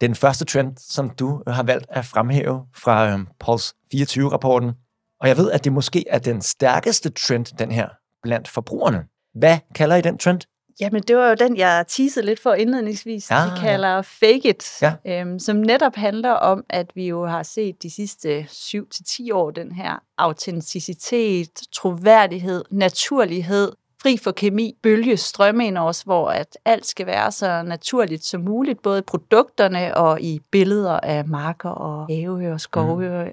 Den 0.00 0.14
første 0.14 0.44
trend, 0.44 0.76
som 0.76 1.10
du 1.10 1.42
har 1.46 1.62
valgt 1.62 1.86
at 1.88 2.04
fremhæve 2.04 2.66
fra 2.76 3.12
øhm, 3.12 3.26
Pulse 3.40 3.74
24-rapporten. 3.94 4.72
Og 5.20 5.28
jeg 5.28 5.36
ved, 5.36 5.50
at 5.50 5.64
det 5.64 5.72
måske 5.72 6.04
er 6.08 6.18
den 6.18 6.42
stærkeste 6.42 7.10
trend, 7.10 7.46
den 7.58 7.72
her, 7.72 7.88
blandt 8.22 8.48
forbrugerne. 8.48 9.04
Hvad 9.34 9.58
kalder 9.74 9.96
I 9.96 10.00
den 10.00 10.18
trend? 10.18 10.40
Jamen, 10.80 11.02
det 11.02 11.16
var 11.16 11.28
jo 11.28 11.34
den, 11.34 11.56
jeg 11.56 11.84
teasede 11.88 12.26
lidt 12.26 12.42
for 12.42 12.54
indledningsvis. 12.54 13.30
Ja, 13.30 13.36
Ja, 13.38 13.44
vi 13.44 13.50
kalder 13.60 14.02
Fake 14.02 14.48
It, 14.48 14.82
Ja. 14.82 14.94
øhm, 15.06 15.38
som 15.38 15.56
netop 15.56 15.96
handler 15.96 16.32
om, 16.32 16.64
at 16.68 16.90
vi 16.94 17.08
jo 17.08 17.26
har 17.26 17.42
set 17.42 17.82
de 17.82 17.90
sidste 17.90 18.46
7-10 18.50 19.32
år 19.32 19.50
den 19.50 19.72
her 19.72 20.02
autenticitet, 20.18 21.50
troværdighed, 21.72 22.64
naturlighed, 22.70 23.72
fri 24.02 24.16
for 24.16 24.30
kemi, 24.32 24.76
bølge 24.82 25.16
strømme 25.16 25.66
ind 25.66 25.78
os, 25.78 26.02
hvor 26.02 26.28
at 26.28 26.58
alt 26.64 26.86
skal 26.86 27.06
være 27.06 27.32
så 27.32 27.62
naturligt 27.62 28.24
som 28.24 28.40
muligt, 28.40 28.82
både 28.82 28.98
i 28.98 29.02
produkterne 29.02 29.96
og 29.96 30.20
i 30.20 30.40
billeder 30.50 31.00
af 31.00 31.24
marker 31.28 31.68
og 31.68 32.06
have 32.10 32.52
og 32.52 32.60
skove. 32.60 33.24
Mm. 33.24 33.30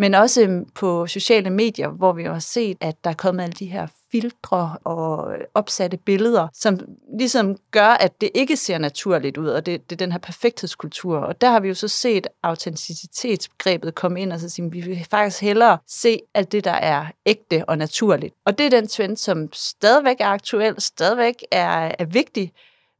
Men 0.00 0.14
også 0.14 0.42
øhm, 0.42 0.64
på 0.74 1.06
sociale 1.06 1.50
medier, 1.50 1.88
hvor 1.88 2.12
vi 2.12 2.24
har 2.24 2.38
set, 2.38 2.76
at 2.80 3.04
der 3.04 3.10
er 3.10 3.14
kommet 3.14 3.42
alle 3.42 3.52
de 3.52 3.66
her 3.66 3.86
filtre 4.12 4.76
og 4.84 5.32
øh, 5.32 5.40
opsatte 5.54 5.96
billeder, 5.96 6.48
som 6.54 6.78
ligesom 7.18 7.56
gør, 7.70 7.86
at 7.86 8.20
det 8.20 8.30
ikke 8.34 8.56
ser 8.56 8.78
naturligt 8.78 9.36
ud, 9.36 9.48
og 9.48 9.66
det, 9.66 9.90
det 9.90 9.96
er 9.96 10.04
den 10.04 10.12
her 10.12 10.18
perfekthedskultur. 10.18 11.18
Og 11.18 11.40
der 11.40 11.50
har 11.50 11.60
vi 11.60 11.68
jo 11.68 11.74
så 11.74 11.88
set 11.88 12.26
autenticitetsbegrebet 12.42 13.94
komme 13.94 14.20
ind 14.20 14.32
og 14.32 14.40
så 14.40 14.48
sige, 14.48 14.70
vi 14.70 14.80
vil 14.80 15.06
faktisk 15.10 15.40
hellere 15.40 15.78
se 15.88 16.20
alt 16.34 16.52
det, 16.52 16.64
der 16.64 16.72
er 16.72 17.06
ægte 17.26 17.64
og 17.68 17.78
naturligt. 17.78 18.34
Og 18.46 18.58
det 18.58 18.66
er 18.66 18.70
den 18.70 18.88
trend, 18.88 19.16
som 19.16 19.52
stadigvæk 19.52 20.16
er 20.20 20.26
aktuel, 20.26 20.80
stadigvæk 20.80 21.34
er, 21.50 21.92
er 21.98 22.04
vigtig, 22.04 22.52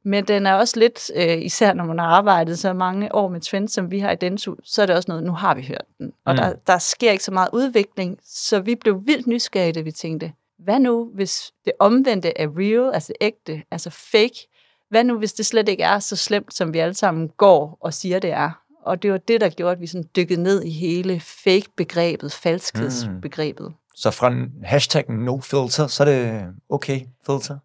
men 0.02 0.24
den 0.24 0.46
er 0.46 0.54
også 0.54 0.78
lidt, 0.78 1.10
øh, 1.14 1.42
især 1.42 1.74
når 1.74 1.84
man 1.84 1.98
har 1.98 2.06
arbejdet 2.06 2.58
så 2.58 2.72
mange 2.72 3.14
år 3.14 3.28
med 3.28 3.40
trends, 3.40 3.72
som 3.72 3.90
vi 3.90 3.98
har 3.98 4.10
i 4.10 4.16
Densu, 4.16 4.54
så 4.64 4.82
er 4.82 4.86
det 4.86 4.96
også 4.96 5.10
noget, 5.10 5.24
nu 5.24 5.32
har 5.32 5.54
vi 5.54 5.62
hørt 5.62 5.84
den. 5.98 6.12
Og 6.24 6.34
mm. 6.34 6.36
der, 6.36 6.52
der 6.66 6.78
sker 6.78 7.12
ikke 7.12 7.24
så 7.24 7.32
meget 7.32 7.48
udvikling, 7.52 8.18
så 8.24 8.60
vi 8.60 8.74
blev 8.74 9.06
vildt 9.06 9.26
nysgerrige, 9.26 9.72
da 9.72 9.80
vi 9.80 9.92
tænkte, 9.92 10.32
hvad 10.58 10.80
nu, 10.80 11.10
hvis 11.14 11.52
det 11.64 11.72
omvendte 11.78 12.38
er 12.38 12.48
real, 12.58 12.94
altså 12.94 13.12
ægte, 13.20 13.62
altså 13.70 13.90
fake? 13.90 14.48
Hvad 14.90 15.04
nu, 15.04 15.18
hvis 15.18 15.32
det 15.32 15.46
slet 15.46 15.68
ikke 15.68 15.82
er 15.82 15.98
så 15.98 16.16
slemt, 16.16 16.54
som 16.54 16.72
vi 16.74 16.78
alle 16.78 16.94
sammen 16.94 17.28
går 17.28 17.78
og 17.80 17.94
siger, 17.94 18.18
det 18.18 18.30
er? 18.30 18.50
Og 18.82 19.02
det 19.02 19.12
var 19.12 19.18
det, 19.18 19.40
der 19.40 19.48
gjorde, 19.48 19.72
at 19.72 19.80
vi 19.80 19.86
sådan 19.86 20.08
dykkede 20.16 20.42
ned 20.42 20.62
i 20.62 20.70
hele 20.70 21.20
fake-begrebet, 21.20 22.32
falskhedsbegrebet. 22.32 23.66
Mm. 23.66 23.74
Så 23.96 24.10
fra 24.10 24.32
hashtag 24.64 25.10
no 25.10 25.40
filter, 25.40 25.86
så 25.86 26.02
er 26.02 26.04
det 26.04 26.44
okay 26.68 27.00
filter? 27.26 27.58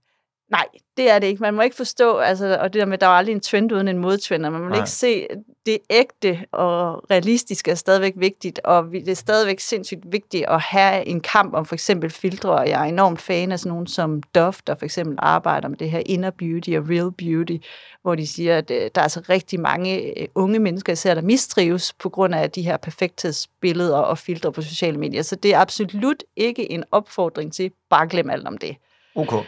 Nej, 0.55 0.67
det 0.97 1.11
er 1.11 1.19
det 1.19 1.27
ikke. 1.27 1.41
Man 1.41 1.53
må 1.53 1.61
ikke 1.61 1.75
forstå, 1.75 2.17
altså, 2.17 2.57
og 2.61 2.73
det 2.73 2.79
der 2.79 2.85
med, 2.85 2.93
at 2.93 3.01
der 3.01 3.07
er 3.07 3.11
aldrig 3.11 3.33
en 3.33 3.39
trend 3.39 3.71
uden 3.71 3.87
en 3.87 3.97
modtrend, 3.97 4.45
og 4.45 4.51
man 4.51 4.61
må 4.61 4.67
Nej. 4.67 4.77
ikke 4.77 4.89
se, 4.89 5.27
det 5.65 5.77
ægte 5.89 6.45
og 6.51 7.11
realistiske 7.11 7.71
er 7.71 7.75
stadigvæk 7.75 8.13
vigtigt, 8.15 8.59
og 8.63 8.85
det 8.91 9.07
er 9.07 9.15
stadigvæk 9.15 9.59
sindssygt 9.59 10.11
vigtigt 10.11 10.45
at 10.47 10.61
have 10.61 11.05
en 11.05 11.21
kamp 11.21 11.53
om 11.53 11.65
for 11.65 11.75
eksempel 11.75 12.09
filtre, 12.09 12.51
og 12.51 12.69
jeg 12.69 12.81
er 12.81 12.85
enormt 12.85 13.21
fan 13.21 13.51
af 13.51 13.59
sådan 13.59 13.69
nogen 13.69 13.87
som 13.87 14.23
Dove, 14.35 14.53
der 14.67 14.75
for 14.75 14.85
eksempel 14.85 15.15
arbejder 15.19 15.67
med 15.67 15.77
det 15.77 15.91
her 15.91 16.01
inner 16.05 16.29
beauty 16.29 16.69
og 16.69 16.89
real 16.89 17.11
beauty, 17.11 17.57
hvor 18.01 18.15
de 18.15 18.27
siger, 18.27 18.57
at 18.57 18.71
øh, 18.71 18.81
der 18.95 19.01
er 19.01 19.03
altså 19.03 19.21
rigtig 19.29 19.59
mange 19.59 20.19
øh, 20.21 20.27
unge 20.35 20.59
mennesker, 20.59 20.93
især 20.93 21.13
der 21.13 21.21
mistrives 21.21 21.93
på 21.93 22.09
grund 22.09 22.35
af 22.35 22.51
de 22.51 22.61
her 22.61 22.77
perfekthedsbilleder 22.77 23.97
og 23.97 24.17
filtre 24.17 24.51
på 24.51 24.61
sociale 24.61 24.97
medier. 24.97 25.21
Så 25.21 25.35
det 25.35 25.53
er 25.53 25.59
absolut 25.59 26.23
ikke 26.35 26.71
en 26.71 26.83
opfordring 26.91 27.53
til 27.53 27.71
bare 27.89 28.07
glem 28.07 28.29
alt 28.29 28.47
om 28.47 28.57
det. 28.57 28.75
Okay 29.15 29.43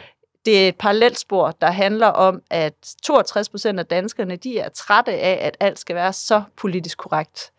det 0.48 0.64
er 0.64 0.68
et 0.68 0.76
parallelspor, 0.76 1.50
der 1.60 1.70
handler 1.70 2.06
om, 2.06 2.42
at 2.50 2.74
62 3.02 3.48
procent 3.48 3.78
af 3.78 3.86
danskerne, 3.86 4.36
de 4.36 4.58
er 4.58 4.68
trætte 4.68 5.12
af, 5.12 5.46
at 5.46 5.56
alt 5.60 5.78
skal 5.78 5.96
være 5.96 6.12
så 6.12 6.42
politisk 6.56 6.98
korrekt. 6.98 7.52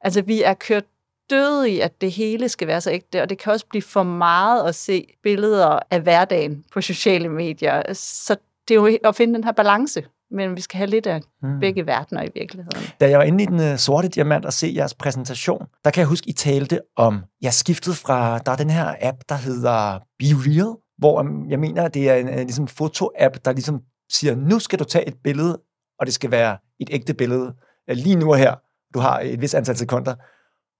Altså, 0.00 0.22
vi 0.22 0.42
er 0.42 0.54
kørt 0.54 0.84
døde 1.30 1.70
i, 1.70 1.80
at 1.80 2.00
det 2.00 2.12
hele 2.12 2.48
skal 2.48 2.68
være 2.68 2.80
så 2.80 2.90
ægte, 2.90 3.22
og 3.22 3.30
det 3.30 3.38
kan 3.38 3.52
også 3.52 3.66
blive 3.66 3.82
for 3.82 4.02
meget 4.02 4.68
at 4.68 4.74
se 4.74 5.06
billeder 5.22 5.78
af 5.90 6.00
hverdagen 6.00 6.64
på 6.72 6.80
sociale 6.80 7.28
medier. 7.28 7.82
Så 7.92 8.36
det 8.68 8.74
er 8.74 8.80
jo 8.80 8.98
at 9.04 9.16
finde 9.16 9.34
den 9.34 9.44
her 9.44 9.52
balance, 9.52 10.04
men 10.30 10.56
vi 10.56 10.60
skal 10.60 10.78
have 10.78 10.90
lidt 10.90 11.06
af 11.06 11.20
hmm. 11.42 11.60
begge 11.60 11.86
verdener 11.86 12.22
i 12.22 12.28
virkeligheden. 12.34 12.82
Da 13.00 13.08
jeg 13.10 13.18
var 13.18 13.24
inde 13.24 13.44
i 13.44 13.46
den 13.46 13.72
uh, 13.72 13.78
sorte 13.78 14.08
diamant 14.08 14.44
og 14.44 14.52
se 14.52 14.72
jeres 14.76 14.94
præsentation, 14.94 15.66
der 15.84 15.90
kan 15.90 16.00
jeg 16.00 16.08
huske, 16.08 16.28
I 16.28 16.32
talte 16.32 16.80
om, 16.96 17.24
jeg 17.42 17.52
skiftede 17.52 17.96
fra, 17.96 18.38
der 18.38 18.52
er 18.52 18.56
den 18.56 18.70
her 18.70 18.94
app, 19.00 19.18
der 19.28 19.34
hedder 19.34 19.98
Be 20.18 20.24
Real, 20.24 20.83
hvor 20.98 21.20
øhm, 21.20 21.50
jeg 21.50 21.58
mener, 21.58 21.82
at 21.82 21.94
det 21.94 22.10
er 22.10 22.14
en, 22.14 22.28
øh, 22.28 22.34
ligesom 22.34 22.40
en 22.40 22.46
ligesom 22.46 22.68
foto-app, 22.68 23.36
der 23.44 23.52
ligesom 23.52 23.80
siger, 24.12 24.34
nu 24.36 24.58
skal 24.58 24.78
du 24.78 24.84
tage 24.84 25.08
et 25.08 25.14
billede, 25.24 25.60
og 25.98 26.06
det 26.06 26.14
skal 26.14 26.30
være 26.30 26.56
et 26.80 26.88
ægte 26.90 27.14
billede, 27.14 27.54
øh, 27.90 27.96
lige 27.96 28.16
nu 28.16 28.30
og 28.30 28.38
her. 28.38 28.54
Du 28.94 28.98
har 28.98 29.20
et 29.20 29.40
vis 29.40 29.54
antal 29.54 29.76
sekunder. 29.76 30.14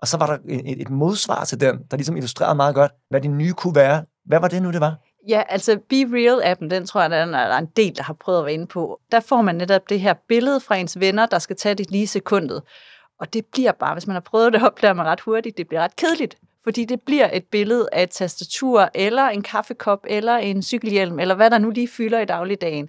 Og 0.01 0.09
så 0.09 0.17
var 0.17 0.27
der 0.27 0.39
et, 0.49 0.81
et 0.81 0.91
modsvar 0.91 1.45
til 1.45 1.61
den, 1.61 1.79
der 1.91 1.97
ligesom 1.97 2.17
illustrerede 2.17 2.55
meget 2.55 2.75
godt, 2.75 2.93
hvad 3.11 3.21
det 3.21 3.31
nye 3.31 3.53
kunne 3.53 3.75
være. 3.75 4.05
Hvad 4.25 4.41
var 4.41 4.49
det 4.49 4.63
nu, 4.63 4.71
det 4.73 4.81
var? 4.81 4.97
Ja, 5.29 5.43
altså 5.49 5.79
Be 5.89 5.97
Real-appen, 5.97 6.69
den 6.71 6.87
tror 6.87 7.01
jeg, 7.01 7.11
der 7.11 7.17
er 7.17 7.59
en 7.59 7.69
del, 7.77 7.97
der 7.97 8.03
har 8.03 8.15
prøvet 8.15 8.39
at 8.39 8.45
være 8.45 8.55
inde 8.55 8.67
på. 8.67 9.01
Der 9.13 9.21
får 9.21 9.43
man 9.43 9.55
netop 9.55 9.89
det 9.89 10.01
her 10.01 10.15
billede 10.29 10.61
fra 10.61 10.77
ens 10.77 11.01
venner, 11.01 11.27
der 11.27 11.39
skal 11.39 11.57
tage 11.57 11.75
det 11.75 11.91
lige 11.91 12.07
sekundet. 12.07 12.63
Og 13.21 13.33
det 13.33 13.47
bliver 13.53 13.73
bare, 13.73 13.95
hvis 13.95 14.07
man 14.07 14.15
har 14.15 14.21
prøvet 14.21 14.53
det, 14.53 14.63
opdager 14.67 14.95
man 14.95 15.07
ret 15.07 15.21
hurtigt, 15.21 15.59
det 15.59 15.69
bliver 15.69 15.81
ret 15.81 15.97
kedeligt 15.97 16.37
fordi 16.65 16.85
det 16.85 17.01
bliver 17.01 17.31
et 17.33 17.45
billede 17.45 17.89
af 17.93 18.03
et 18.03 18.11
tastatur, 18.11 18.91
eller 18.95 19.23
en 19.23 19.43
kaffekop, 19.43 20.07
eller 20.09 20.37
en 20.37 20.63
cykelhjelm, 20.63 21.21
eller 21.21 21.35
hvad 21.35 21.51
der 21.51 21.59
nu 21.59 21.71
lige 21.71 21.89
fylder 21.89 22.21
i 22.21 22.25
dagligdagen. 22.25 22.89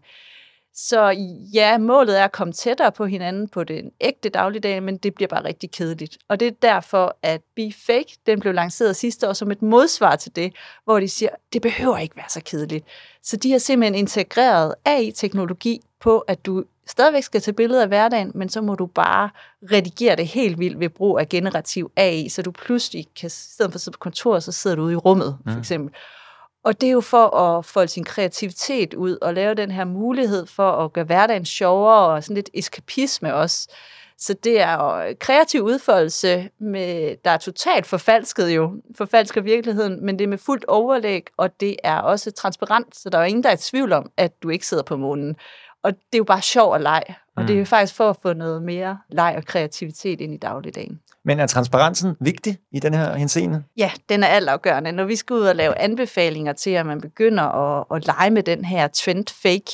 Så 0.78 1.10
ja, 1.54 1.78
målet 1.78 2.20
er 2.20 2.24
at 2.24 2.32
komme 2.32 2.54
tættere 2.54 2.92
på 2.92 3.06
hinanden 3.06 3.48
på 3.50 3.64
den 3.64 3.92
ægte 4.02 4.30
dagligdag, 4.30 4.84
men 4.84 4.98
det 4.98 5.16
bliver 5.16 5.28
bare 5.28 5.44
rigtig 5.44 5.72
kedeligt. 5.72 6.18
Og 6.28 6.40
det 6.40 6.48
er 6.48 6.52
derfor, 6.62 7.18
at 7.24 7.42
Be 7.56 7.74
Fake, 7.86 8.18
den 8.26 8.40
blev 8.40 8.54
lanceret 8.54 8.96
sidste 8.96 9.30
år 9.30 9.34
som 9.34 9.52
et 9.52 9.62
modsvar 9.62 10.16
til 10.16 10.36
det, 10.36 10.54
hvor 10.84 11.00
de 11.00 11.08
siger, 11.08 11.30
det 11.54 11.62
behøver 11.62 11.98
ikke 11.98 12.18
være 12.18 12.30
så 12.30 12.42
kedeligt. 12.46 12.86
Så 13.24 13.38
de 13.38 13.52
har 13.52 13.58
simpelthen 13.58 13.96
integreret 13.96 14.76
AI-teknologi 14.86 15.82
på, 16.00 16.20
at 16.20 16.46
du 16.46 16.64
stadigvæk 16.88 17.24
skal 17.24 17.42
tage 17.42 17.56
billeder 17.56 17.82
af 17.82 17.88
hverdagen, 17.88 18.32
men 18.36 18.50
så 18.50 18.62
må 18.62 18.76
du 18.76 18.86
bare 18.86 19.30
redigere 19.72 20.16
det 20.16 20.28
helt 20.28 20.60
vildt 20.60 20.80
ved 20.80 20.90
brug 20.90 21.20
af 21.20 21.30
generativ 21.30 21.92
AI, 21.96 22.30
så 22.30 22.42
du 22.42 22.52
pludselig 22.52 23.06
kan, 23.20 23.28
i 23.28 23.30
stedet 23.30 23.72
for 23.72 23.78
at 23.78 23.82
sidde 23.82 23.96
på 23.96 24.00
kontoret, 24.00 24.44
så 24.44 24.52
sidder 24.52 24.76
du 24.76 24.84
ude 24.84 24.94
i 24.94 24.96
rummet, 24.96 25.38
for 25.44 25.54
mm. 25.54 25.60
eksempel. 25.60 25.94
Og 26.64 26.82
det 26.82 26.88
er 26.88 26.92
jo 26.92 27.02
for 27.02 27.38
at 27.38 27.66
få 27.66 27.88
sin 27.88 28.04
kreativitet 28.04 28.94
ud 28.94 29.18
og 29.22 29.34
lave 29.34 29.54
den 29.54 29.72
her 29.72 29.86
mulighed 29.86 30.46
for 30.46 30.72
at 30.72 30.94
gøre 30.94 31.06
hverdagen 31.06 31.46
sjovere 31.46 32.06
og 32.06 32.24
sådan 32.24 32.36
lidt 32.36 32.50
eskapisme 32.54 33.36
også. 33.36 33.68
Så 34.18 34.34
det 34.44 34.62
er 34.62 34.74
jo 34.74 35.16
kreativ 35.20 35.62
udfoldelse, 35.62 36.50
med, 36.60 37.16
der 37.26 37.32
er 37.32 37.38
totalt 37.38 37.86
forfalsket 37.86 38.50
jo, 38.50 38.82
forfalsker 38.98 39.42
virkeligheden, 39.42 40.06
men 40.06 40.20
det 40.20 40.24
er 40.24 40.30
med 40.30 40.38
fuldt 40.38 40.66
overlæg, 40.66 41.28
og 41.38 41.60
det 41.60 41.76
er 41.84 41.98
også 41.98 42.32
transparent, 42.32 42.96
så 42.96 43.10
der 43.10 43.18
er 43.18 43.24
ingen, 43.24 43.44
der 43.44 43.50
er 43.50 43.54
i 43.54 43.58
tvivl 43.58 43.94
om, 43.94 44.12
at 44.18 44.44
du 44.44 44.50
ikke 44.50 44.68
sidder 44.68 44.84
på 44.84 44.98
månen. 44.98 45.36
Og 45.86 45.94
det 45.94 46.14
er 46.14 46.18
jo 46.18 46.24
bare 46.24 46.42
sjov 46.42 46.72
og 46.72 46.82
leg. 46.82 47.04
Og 47.36 47.42
mm. 47.42 47.48
det 47.48 47.54
er 47.54 47.58
jo 47.58 47.62
mm. 47.62 47.66
faktisk 47.66 47.96
for 47.96 48.10
at 48.10 48.18
få 48.22 48.34
noget 48.34 48.64
mere 48.64 48.98
leg 49.10 49.34
og 49.38 49.46
kreativitet 49.46 50.22
ind 50.22 50.34
i 50.34 50.38
dagligdagen. 50.38 51.00
Men 51.26 51.40
er 51.40 51.48
transparensen 51.48 52.16
vigtig 52.20 52.58
i 52.72 52.80
den 52.80 52.94
her 52.94 53.16
henseende? 53.16 53.64
Ja, 53.78 53.92
den 54.10 54.24
er 54.24 54.28
altafgørende. 54.28 54.92
Når 54.92 55.04
vi 55.04 55.16
skal 55.16 55.34
ud 55.34 55.42
og 55.42 55.56
lave 55.56 55.78
anbefalinger 55.78 56.54
til, 56.54 56.70
at 56.70 56.86
man 56.86 57.02
begynder 57.02 57.44
at, 57.44 57.86
at 57.96 58.06
lege 58.06 58.30
med 58.30 58.44
den 58.44 58.66
her 58.66 58.88
trend 58.88 59.26
fake, 59.42 59.72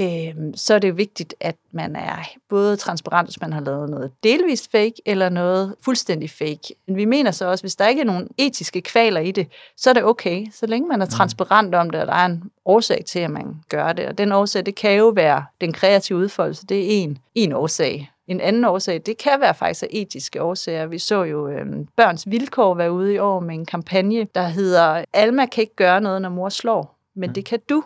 øh, 0.00 0.34
så 0.54 0.74
er 0.74 0.78
det 0.78 0.96
vigtigt, 0.96 1.34
at 1.40 1.56
man 1.72 1.96
er 1.96 2.18
både 2.48 2.76
transparent, 2.76 3.28
hvis 3.28 3.40
man 3.40 3.52
har 3.52 3.60
lavet 3.60 3.90
noget 3.90 4.12
delvist 4.22 4.70
fake, 4.70 4.94
eller 5.06 5.28
noget 5.28 5.74
fuldstændig 5.80 6.30
fake. 6.30 6.74
Men 6.86 6.96
vi 6.96 7.04
mener 7.04 7.30
så 7.30 7.46
også, 7.46 7.62
hvis 7.62 7.76
der 7.76 7.88
ikke 7.88 8.00
er 8.00 8.06
nogen 8.06 8.28
etiske 8.38 8.80
kvaler 8.80 9.20
i 9.20 9.30
det, 9.30 9.46
så 9.76 9.90
er 9.90 9.94
det 9.94 10.04
okay, 10.04 10.46
så 10.52 10.66
længe 10.66 10.88
man 10.88 11.00
er 11.02 11.06
mm. 11.06 11.10
transparent 11.10 11.74
om 11.74 11.90
det, 11.90 12.00
og 12.00 12.06
der 12.06 12.12
er 12.14 12.26
en 12.26 12.42
årsag 12.64 13.04
til, 13.06 13.18
at 13.18 13.30
man 13.30 13.54
gør 13.68 13.92
det. 13.92 14.06
Og 14.06 14.18
den 14.18 14.32
årsag, 14.32 14.66
det 14.66 14.74
kan 14.74 14.98
jo 14.98 15.08
være 15.08 15.44
den 15.60 15.72
kreative 15.72 16.18
udfoldelse, 16.18 16.66
det 16.66 16.78
er 16.78 17.02
en, 17.02 17.18
en 17.34 17.52
årsag. 17.52 18.08
En 18.26 18.40
anden 18.40 18.64
årsag, 18.64 19.02
det 19.06 19.16
kan 19.16 19.40
være 19.40 19.54
faktisk 19.54 19.82
af 19.82 19.88
etiske 19.90 20.42
årsager. 20.42 20.86
Vi 20.86 20.98
så 20.98 21.22
jo 21.22 21.48
øh, 21.48 21.66
Børns 21.96 22.30
Vilkår 22.30 22.74
være 22.74 22.92
ude 22.92 23.14
i 23.14 23.18
år 23.18 23.40
med 23.40 23.54
en 23.54 23.66
kampagne, 23.66 24.26
der 24.34 24.42
hedder 24.42 25.04
Alma 25.12 25.46
kan 25.46 25.62
ikke 25.62 25.76
gøre 25.76 26.00
noget, 26.00 26.22
når 26.22 26.28
mor 26.28 26.48
slår, 26.48 26.98
men 27.14 27.34
det 27.34 27.44
kan 27.44 27.60
du 27.68 27.84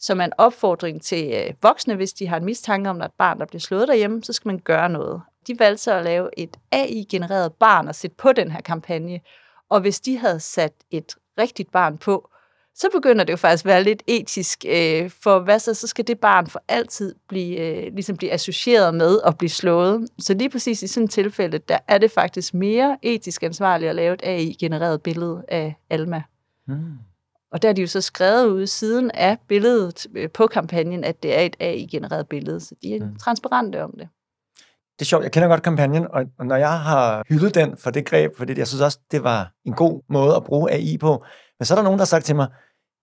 som 0.00 0.20
er 0.20 0.24
en 0.24 0.32
opfordring 0.38 1.02
til 1.02 1.32
øh, 1.34 1.54
voksne, 1.62 1.94
hvis 1.94 2.12
de 2.12 2.26
har 2.26 2.36
en 2.36 2.44
mistanke 2.44 2.90
om, 2.90 3.00
at 3.00 3.06
et 3.06 3.12
barn, 3.18 3.38
der 3.38 3.46
bliver 3.46 3.60
slået 3.60 3.88
derhjemme, 3.88 4.24
så 4.24 4.32
skal 4.32 4.48
man 4.48 4.58
gøre 4.58 4.88
noget. 4.88 5.22
De 5.46 5.58
valgte 5.58 5.82
så 5.82 5.94
at 5.94 6.04
lave 6.04 6.28
et 6.36 6.56
AI-genereret 6.72 7.52
barn 7.52 7.88
og 7.88 7.94
sætte 7.94 8.16
på 8.16 8.32
den 8.32 8.50
her 8.50 8.60
kampagne. 8.60 9.20
Og 9.68 9.80
hvis 9.80 10.00
de 10.00 10.18
havde 10.18 10.40
sat 10.40 10.72
et 10.90 11.14
rigtigt 11.38 11.72
barn 11.72 11.98
på, 11.98 12.30
så 12.74 12.88
begynder 12.92 13.24
det 13.24 13.32
jo 13.32 13.36
faktisk 13.36 13.64
at 13.64 13.68
være 13.68 13.82
lidt 13.82 14.02
etisk, 14.06 14.64
øh, 14.68 15.10
for 15.10 15.38
hvad 15.38 15.58
så, 15.58 15.74
så 15.74 15.86
skal 15.86 16.06
det 16.06 16.18
barn 16.18 16.46
for 16.46 16.62
altid 16.68 17.14
blive, 17.28 17.56
øh, 17.56 17.94
ligesom 17.94 18.16
blive 18.16 18.32
associeret 18.32 18.94
med 18.94 19.20
at 19.26 19.38
blive 19.38 19.50
slået. 19.50 20.08
Så 20.18 20.34
lige 20.34 20.50
præcis 20.50 20.82
i 20.82 20.86
sådan 20.86 21.04
et 21.04 21.10
tilfælde, 21.10 21.58
der 21.58 21.78
er 21.88 21.98
det 21.98 22.10
faktisk 22.10 22.54
mere 22.54 22.98
etisk 23.02 23.42
ansvarligt 23.42 23.88
at 23.88 23.96
lave 23.96 24.14
et 24.14 24.22
AI-genereret 24.24 25.02
billede 25.02 25.44
af 25.48 25.74
Alma. 25.90 26.22
Hmm. 26.66 27.09
Og 27.52 27.62
der 27.62 27.68
er 27.68 27.72
de 27.72 27.80
jo 27.80 27.86
så 27.86 28.00
skrevet 28.00 28.46
ud 28.46 28.66
siden 28.66 29.10
af 29.10 29.38
billedet 29.48 30.06
øh, 30.14 30.30
på 30.30 30.46
kampagnen, 30.46 31.04
at 31.04 31.22
det 31.22 31.38
er 31.38 31.40
et 31.40 31.56
AI-genereret 31.60 32.28
billede, 32.28 32.60
så 32.60 32.74
de 32.82 32.96
er 32.96 33.04
mm. 33.04 33.16
transparente 33.16 33.82
om 33.82 33.92
det. 33.98 34.08
Det 34.98 35.04
er 35.04 35.08
sjovt, 35.08 35.24
jeg 35.24 35.32
kender 35.32 35.48
godt 35.48 35.62
kampagnen, 35.62 36.06
og 36.10 36.46
når 36.46 36.56
jeg 36.56 36.80
har 36.80 37.24
hyldet 37.28 37.54
den 37.54 37.76
for 37.76 37.90
det 37.90 38.06
greb, 38.06 38.36
for 38.36 38.44
det, 38.44 38.58
jeg 38.58 38.68
synes 38.68 38.80
også, 38.80 38.98
det 39.10 39.24
var 39.24 39.52
en 39.64 39.72
god 39.72 40.02
måde 40.08 40.36
at 40.36 40.44
bruge 40.44 40.70
AI 40.70 40.98
på, 40.98 41.24
men 41.58 41.66
så 41.66 41.74
er 41.74 41.76
der 41.76 41.82
nogen, 41.82 41.98
der 41.98 42.02
har 42.02 42.06
sagt 42.06 42.24
til 42.24 42.36
mig, 42.36 42.48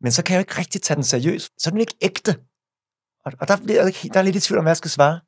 men 0.02 0.12
så 0.12 0.24
kan 0.24 0.34
jeg 0.34 0.40
jo 0.40 0.42
ikke 0.42 0.60
rigtig 0.60 0.82
tage 0.82 0.96
den 0.96 1.04
seriøst, 1.04 1.52
så 1.58 1.70
er 1.70 1.72
den 1.72 1.80
ikke 1.80 1.96
ægte. 2.02 2.36
Og, 3.26 3.32
og 3.40 3.48
der, 3.48 3.58
bliver 3.64 3.84
der 4.14 4.20
er 4.20 4.22
lidt 4.22 4.36
i 4.36 4.40
tvivl 4.40 4.58
om, 4.58 4.64
hvad 4.64 4.72
jeg 4.72 4.78
skal 4.78 4.92
svare. 4.92 5.20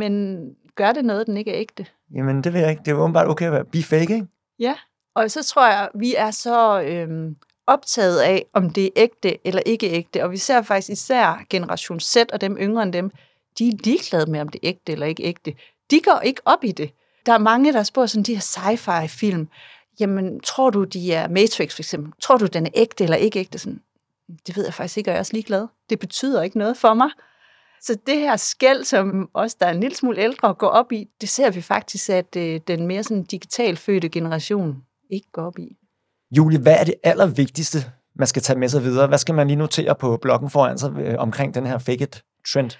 Men 0.00 0.44
gør 0.74 0.92
det 0.92 1.04
noget, 1.04 1.26
den 1.26 1.36
ikke 1.36 1.50
er 1.50 1.60
ægte? 1.60 1.86
Jamen, 2.14 2.44
det 2.44 2.52
ved 2.52 2.60
jeg 2.60 2.70
ikke. 2.70 2.80
Det 2.80 2.88
er 2.88 2.96
jo 2.96 3.02
åbenbart 3.02 3.28
okay 3.28 3.46
at 3.46 3.52
være 3.52 3.64
be 3.64 3.82
fake, 3.82 4.00
ikke? 4.00 4.26
Ja, 4.58 4.74
og 5.14 5.30
så 5.30 5.44
tror 5.44 5.66
jeg, 5.66 5.88
vi 5.94 6.14
er 6.14 6.30
så 6.30 6.82
øhm, 6.82 7.36
optaget 7.68 8.20
af, 8.20 8.46
om 8.52 8.70
det 8.70 8.84
er 8.84 8.90
ægte 8.96 9.46
eller 9.46 9.62
ikke 9.66 9.90
ægte. 9.90 10.24
Og 10.24 10.30
vi 10.30 10.36
ser 10.36 10.62
faktisk 10.62 10.88
især 10.88 11.44
generation 11.50 12.00
Z 12.00 12.16
og 12.32 12.40
dem 12.40 12.56
yngre 12.60 12.82
end 12.82 12.92
dem, 12.92 13.10
de 13.58 13.68
er 13.68 13.72
ligeglade 13.84 14.30
med, 14.30 14.40
om 14.40 14.48
det 14.48 14.58
er 14.62 14.68
ægte 14.68 14.92
eller 14.92 15.06
ikke 15.06 15.22
ægte. 15.22 15.54
De 15.90 16.00
går 16.00 16.20
ikke 16.20 16.40
op 16.44 16.64
i 16.64 16.72
det. 16.72 16.90
Der 17.26 17.32
er 17.32 17.38
mange, 17.38 17.72
der 17.72 17.82
spørger 17.82 18.06
sådan 18.06 18.22
de 18.22 18.34
her 18.34 18.40
sci-fi 18.40 19.06
film. 19.06 19.48
jamen, 20.00 20.40
tror 20.40 20.70
du, 20.70 20.84
de 20.84 21.12
er 21.12 21.28
Matrix 21.28 21.74
for 21.74 21.80
eksempel? 21.80 22.12
Tror 22.20 22.36
du, 22.36 22.46
den 22.46 22.66
er 22.66 22.70
ægte 22.74 23.04
eller 23.04 23.16
ikke 23.16 23.38
ægte? 23.38 23.58
Sådan, 23.58 23.80
det 24.46 24.56
ved 24.56 24.64
jeg 24.64 24.74
faktisk 24.74 24.96
ikke, 24.96 25.10
og 25.10 25.12
jeg 25.12 25.16
er 25.16 25.20
også 25.20 25.32
ligeglad. 25.32 25.66
Det 25.90 25.98
betyder 25.98 26.42
ikke 26.42 26.58
noget 26.58 26.76
for 26.76 26.94
mig. 26.94 27.10
Så 27.82 27.98
det 28.06 28.18
her 28.18 28.36
skæld, 28.36 28.84
som 28.84 29.30
os, 29.34 29.54
der 29.54 29.66
er 29.66 29.70
en 29.70 29.80
lille 29.80 29.96
smule 29.96 30.20
ældre, 30.20 30.54
går 30.54 30.68
op 30.68 30.92
i, 30.92 31.08
det 31.20 31.28
ser 31.28 31.50
vi 31.50 31.60
faktisk, 31.60 32.10
at 32.10 32.36
øh, 32.36 32.60
den 32.68 32.86
mere 32.86 33.02
sådan 33.02 33.24
digital 33.24 33.76
fødte 33.76 34.08
generation 34.08 34.82
ikke 35.10 35.28
går 35.32 35.42
op 35.42 35.58
i. 35.58 35.77
Julie, 36.30 36.58
hvad 36.58 36.76
er 36.80 36.84
det 36.84 36.94
allervigtigste, 37.04 37.78
man 38.14 38.26
skal 38.26 38.42
tage 38.42 38.58
med 38.58 38.68
sig 38.68 38.82
videre? 38.82 39.06
Hvad 39.06 39.18
skal 39.18 39.34
man 39.34 39.46
lige 39.46 39.56
notere 39.56 39.94
på 39.94 40.16
bloggen 40.22 40.50
foran 40.50 40.78
sig 40.78 40.92
øh, 41.00 41.14
omkring 41.18 41.54
den 41.54 41.66
her 41.66 41.78
fake 41.78 42.04
it 42.04 42.22
trend? 42.52 42.70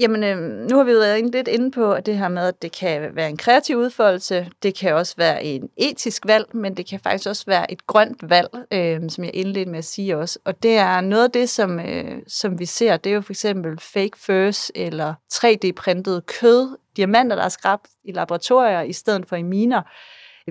Jamen, 0.00 0.24
øh, 0.24 0.38
nu 0.70 0.76
har 0.76 0.84
vi 0.84 0.92
jo 0.92 0.98
været 0.98 1.32
lidt 1.32 1.48
inde 1.48 1.70
på 1.70 1.92
at 1.92 2.06
det 2.06 2.18
her 2.18 2.28
med, 2.28 2.48
at 2.48 2.62
det 2.62 2.72
kan 2.72 3.10
være 3.14 3.28
en 3.28 3.36
kreativ 3.36 3.76
udfoldelse, 3.76 4.50
det 4.62 4.78
kan 4.78 4.94
også 4.94 5.14
være 5.18 5.44
en 5.44 5.68
etisk 5.76 6.26
valg, 6.26 6.56
men 6.56 6.76
det 6.76 6.88
kan 6.88 7.00
faktisk 7.00 7.28
også 7.28 7.44
være 7.46 7.72
et 7.72 7.86
grønt 7.86 8.30
valg, 8.30 8.48
øh, 8.72 9.00
som 9.08 9.24
jeg 9.24 9.34
indledte 9.34 9.70
med 9.70 9.78
at 9.78 9.84
sige 9.84 10.16
også. 10.16 10.38
Og 10.44 10.62
det 10.62 10.76
er 10.76 11.00
noget 11.00 11.24
af 11.24 11.30
det, 11.30 11.48
som, 11.48 11.80
øh, 11.80 12.22
som 12.28 12.58
vi 12.58 12.66
ser, 12.66 12.96
det 12.96 13.10
er 13.10 13.14
jo 13.14 13.20
for 13.20 13.32
eksempel 13.32 13.80
fake 13.80 14.18
furs 14.18 14.70
eller 14.74 15.14
3D-printet 15.34 16.26
kød, 16.26 16.76
diamanter, 16.96 17.36
der 17.36 17.44
er 17.44 17.48
skrabt 17.48 17.86
i 18.04 18.12
laboratorier 18.12 18.82
i 18.82 18.92
stedet 18.92 19.28
for 19.28 19.36
i 19.36 19.42
miner. 19.42 19.82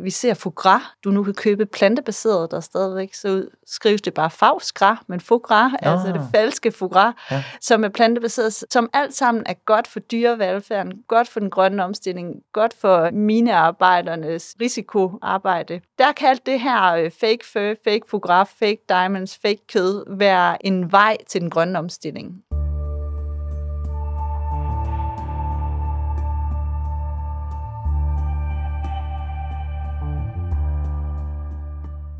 Vi 0.01 0.09
ser 0.09 0.33
foie 0.33 0.53
gras, 0.55 0.81
du 1.03 1.11
nu 1.11 1.23
kan 1.23 1.33
købe 1.33 1.65
plantebaseret, 1.65 2.51
der 2.51 2.59
stadigvæk 2.59 3.13
så 3.13 3.27
ud, 3.27 3.49
skrives 3.65 4.01
det 4.01 4.13
bare 4.13 4.29
fagsgras, 4.29 4.97
men 5.07 5.19
foie 5.19 5.39
gras, 5.39 5.71
ja. 5.81 5.91
altså 5.91 6.13
det 6.13 6.21
falske 6.35 6.71
foie 6.71 6.89
gras, 6.89 7.13
ja. 7.31 7.43
som 7.61 7.83
er 7.83 7.89
plantebaseret, 7.89 8.53
som 8.69 8.89
alt 8.93 9.13
sammen 9.13 9.43
er 9.45 9.53
godt 9.53 9.87
for 9.87 9.99
dyrevelfærden, 9.99 10.93
godt 11.07 11.27
for 11.27 11.39
den 11.39 11.49
grønne 11.49 11.83
omstilling, 11.83 12.35
godt 12.53 12.73
for 12.81 13.09
minearbejdernes 13.11 14.55
risikoarbejde. 14.61 15.81
Der 15.97 16.11
kan 16.11 16.29
alt 16.29 16.45
det 16.45 16.59
her 16.59 16.93
øh, 16.93 17.11
fake 17.11 17.45
fur, 17.53 17.75
fake 17.83 18.01
foie 18.07 18.21
gras, 18.21 18.49
fake 18.59 18.81
diamonds, 18.89 19.37
fake 19.37 19.67
kød 19.73 20.17
være 20.17 20.65
en 20.65 20.91
vej 20.91 21.17
til 21.27 21.41
den 21.41 21.49
grønne 21.49 21.79
omstilling. 21.79 22.43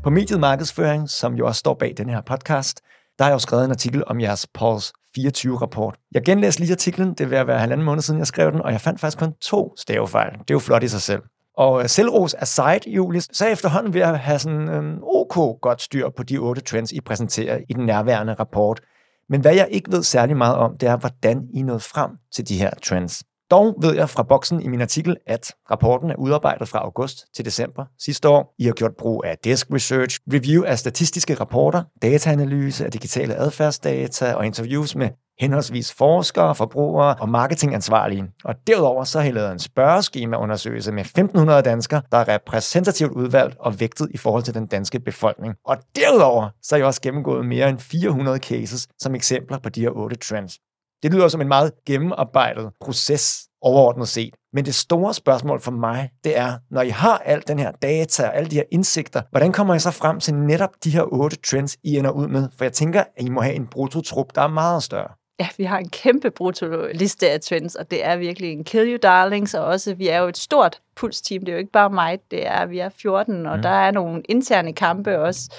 På 0.06 0.10
mediet 0.10 0.40
Markedsføring, 0.40 1.10
som 1.10 1.34
jo 1.34 1.46
også 1.46 1.58
står 1.58 1.74
bag 1.74 1.94
den 1.96 2.08
her 2.08 2.20
podcast, 2.20 2.80
der 3.18 3.24
har 3.24 3.30
jeg 3.30 3.34
jo 3.34 3.38
skrevet 3.38 3.64
en 3.64 3.70
artikel 3.70 4.04
om 4.06 4.20
jeres 4.20 4.46
Pauls 4.54 4.92
24-rapport. 5.18 5.96
Jeg 6.14 6.22
genlæste 6.22 6.60
lige 6.60 6.72
artiklen, 6.72 7.14
det 7.14 7.30
vil 7.30 7.46
være 7.46 7.58
halvanden 7.58 7.84
måned 7.84 8.02
siden, 8.02 8.18
jeg 8.18 8.26
skrev 8.26 8.52
den, 8.52 8.62
og 8.62 8.72
jeg 8.72 8.80
fandt 8.80 9.00
faktisk 9.00 9.18
kun 9.18 9.32
to 9.32 9.74
stavefejl. 9.76 10.32
Det 10.32 10.38
er 10.38 10.54
jo 10.54 10.58
flot 10.58 10.82
i 10.82 10.88
sig 10.88 11.00
selv. 11.00 11.22
Og 11.56 11.82
øh, 11.82 11.88
selvros 11.88 12.34
aside, 12.34 12.80
Julius, 12.86 13.28
så 13.32 13.46
er 13.46 13.48
efterhånden 13.48 13.94
ved 13.94 14.00
at 14.00 14.18
have 14.18 14.38
sådan 14.38 14.68
um, 14.68 14.98
ok 15.02 15.60
godt 15.60 15.82
styr 15.82 16.08
på 16.16 16.22
de 16.22 16.38
otte 16.38 16.62
trends, 16.62 16.92
I 16.92 17.00
præsenterer 17.00 17.58
i 17.68 17.72
den 17.72 17.86
nærværende 17.86 18.34
rapport. 18.34 18.80
Men 19.28 19.40
hvad 19.40 19.54
jeg 19.54 19.68
ikke 19.70 19.92
ved 19.92 20.02
særlig 20.02 20.36
meget 20.36 20.56
om, 20.56 20.78
det 20.78 20.88
er, 20.88 20.96
hvordan 20.96 21.48
I 21.54 21.62
nåede 21.62 21.80
frem 21.80 22.10
til 22.34 22.48
de 22.48 22.58
her 22.58 22.70
trends. 22.84 23.22
Dog 23.50 23.74
ved 23.82 23.94
jeg 23.94 24.10
fra 24.10 24.22
boksen 24.22 24.62
i 24.62 24.68
min 24.68 24.80
artikel, 24.80 25.16
at 25.26 25.54
rapporten 25.70 26.10
er 26.10 26.16
udarbejdet 26.16 26.68
fra 26.68 26.78
august 26.78 27.24
til 27.36 27.44
december 27.44 27.84
sidste 27.98 28.28
år. 28.28 28.54
I 28.58 28.64
har 28.64 28.72
gjort 28.72 28.96
brug 28.98 29.24
af 29.24 29.38
desk 29.38 29.66
research, 29.72 30.20
review 30.32 30.64
af 30.64 30.78
statistiske 30.78 31.34
rapporter, 31.34 31.82
dataanalyse 32.02 32.84
af 32.84 32.92
digitale 32.92 33.34
adfærdsdata 33.34 34.34
og 34.34 34.46
interviews 34.46 34.96
med 34.96 35.08
henholdsvis 35.40 35.92
forskere, 35.92 36.54
forbrugere 36.54 37.14
og 37.20 37.28
marketingansvarlige. 37.28 38.24
Og 38.44 38.54
derudover 38.66 39.04
så 39.04 39.20
har 39.20 39.28
I 39.28 39.30
lavet 39.30 39.52
en 39.52 39.58
spørgeskemaundersøgelse 39.58 40.92
med 40.92 41.04
1.500 41.04 41.60
danskere, 41.60 42.02
der 42.12 42.18
er 42.18 42.28
repræsentativt 42.28 43.12
udvalgt 43.12 43.56
og 43.60 43.80
vægtet 43.80 44.08
i 44.10 44.16
forhold 44.16 44.42
til 44.42 44.54
den 44.54 44.66
danske 44.66 45.00
befolkning. 45.00 45.54
Og 45.66 45.76
derudover 45.96 46.48
så 46.62 46.74
har 46.74 46.78
jeg 46.78 46.86
også 46.86 47.00
gennemgået 47.00 47.46
mere 47.46 47.68
end 47.68 47.78
400 47.78 48.38
cases 48.38 48.88
som 48.98 49.14
eksempler 49.14 49.58
på 49.58 49.68
de 49.68 49.80
her 49.80 49.90
otte 49.90 50.16
trends. 50.16 50.58
Det 51.02 51.12
lyder 51.12 51.28
som 51.28 51.40
en 51.40 51.48
meget 51.48 51.72
gennemarbejdet 51.86 52.70
proces 52.80 53.46
overordnet 53.62 54.08
set. 54.08 54.34
Men 54.52 54.64
det 54.64 54.74
store 54.74 55.14
spørgsmål 55.14 55.60
for 55.60 55.70
mig, 55.70 56.10
det 56.24 56.38
er, 56.38 56.58
når 56.70 56.82
I 56.82 56.88
har 56.88 57.18
al 57.18 57.42
den 57.46 57.58
her 57.58 57.70
data 57.70 58.26
og 58.26 58.36
alle 58.36 58.50
de 58.50 58.56
her 58.56 58.64
indsigter, 58.72 59.22
hvordan 59.30 59.52
kommer 59.52 59.74
I 59.74 59.78
så 59.78 59.90
frem 59.90 60.20
til 60.20 60.34
netop 60.34 60.70
de 60.84 60.90
her 60.90 61.02
otte 61.12 61.36
trends, 61.36 61.76
I 61.84 61.96
ender 61.96 62.10
ud 62.10 62.28
med? 62.28 62.48
For 62.58 62.64
jeg 62.64 62.72
tænker, 62.72 63.00
at 63.16 63.24
I 63.24 63.28
må 63.28 63.40
have 63.40 63.54
en 63.54 63.66
brutotrup, 63.66 64.34
der 64.34 64.42
er 64.42 64.48
meget 64.48 64.82
større. 64.82 65.08
Ja, 65.40 65.48
vi 65.56 65.64
har 65.64 65.78
en 65.78 65.88
kæmpe 65.88 66.30
brutoliste 66.30 67.30
af 67.30 67.40
trends, 67.40 67.74
og 67.74 67.90
det 67.90 68.04
er 68.04 68.16
virkelig 68.16 68.52
en 68.52 68.64
kill 68.64 68.92
you 68.92 68.98
darlings, 69.02 69.54
og 69.54 69.64
også, 69.64 69.94
vi 69.94 70.08
er 70.08 70.18
jo 70.18 70.28
et 70.28 70.38
stort 70.38 70.80
pulsteam, 70.96 71.40
det 71.40 71.48
er 71.48 71.52
jo 71.52 71.58
ikke 71.58 71.72
bare 71.72 71.90
mig, 71.90 72.18
det 72.30 72.46
er, 72.46 72.66
vi 72.66 72.78
er 72.78 72.88
14, 72.88 73.46
og 73.46 73.56
mm. 73.56 73.62
der 73.62 73.68
er 73.68 73.90
nogle 73.90 74.22
interne 74.28 74.72
kampe 74.72 75.18
også, 75.18 75.54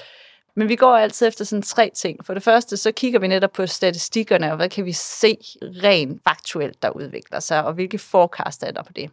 men 0.58 0.68
vi 0.68 0.76
går 0.76 0.96
altid 0.96 1.28
efter 1.28 1.44
sådan 1.44 1.62
tre 1.62 1.90
ting. 1.96 2.24
For 2.24 2.34
det 2.34 2.42
første, 2.42 2.76
så 2.76 2.92
kigger 2.92 3.18
vi 3.18 3.28
netop 3.28 3.52
på 3.52 3.66
statistikkerne, 3.66 4.50
og 4.50 4.56
hvad 4.56 4.68
kan 4.68 4.84
vi 4.84 4.92
se 4.92 5.38
rent 5.62 6.22
faktuelt, 6.28 6.82
der 6.82 6.90
udvikler 6.90 7.40
sig, 7.40 7.64
og 7.64 7.72
hvilke 7.72 7.98
forecast 7.98 8.62
er 8.62 8.70
der 8.70 8.82
på 8.82 8.92
det. 8.92 9.10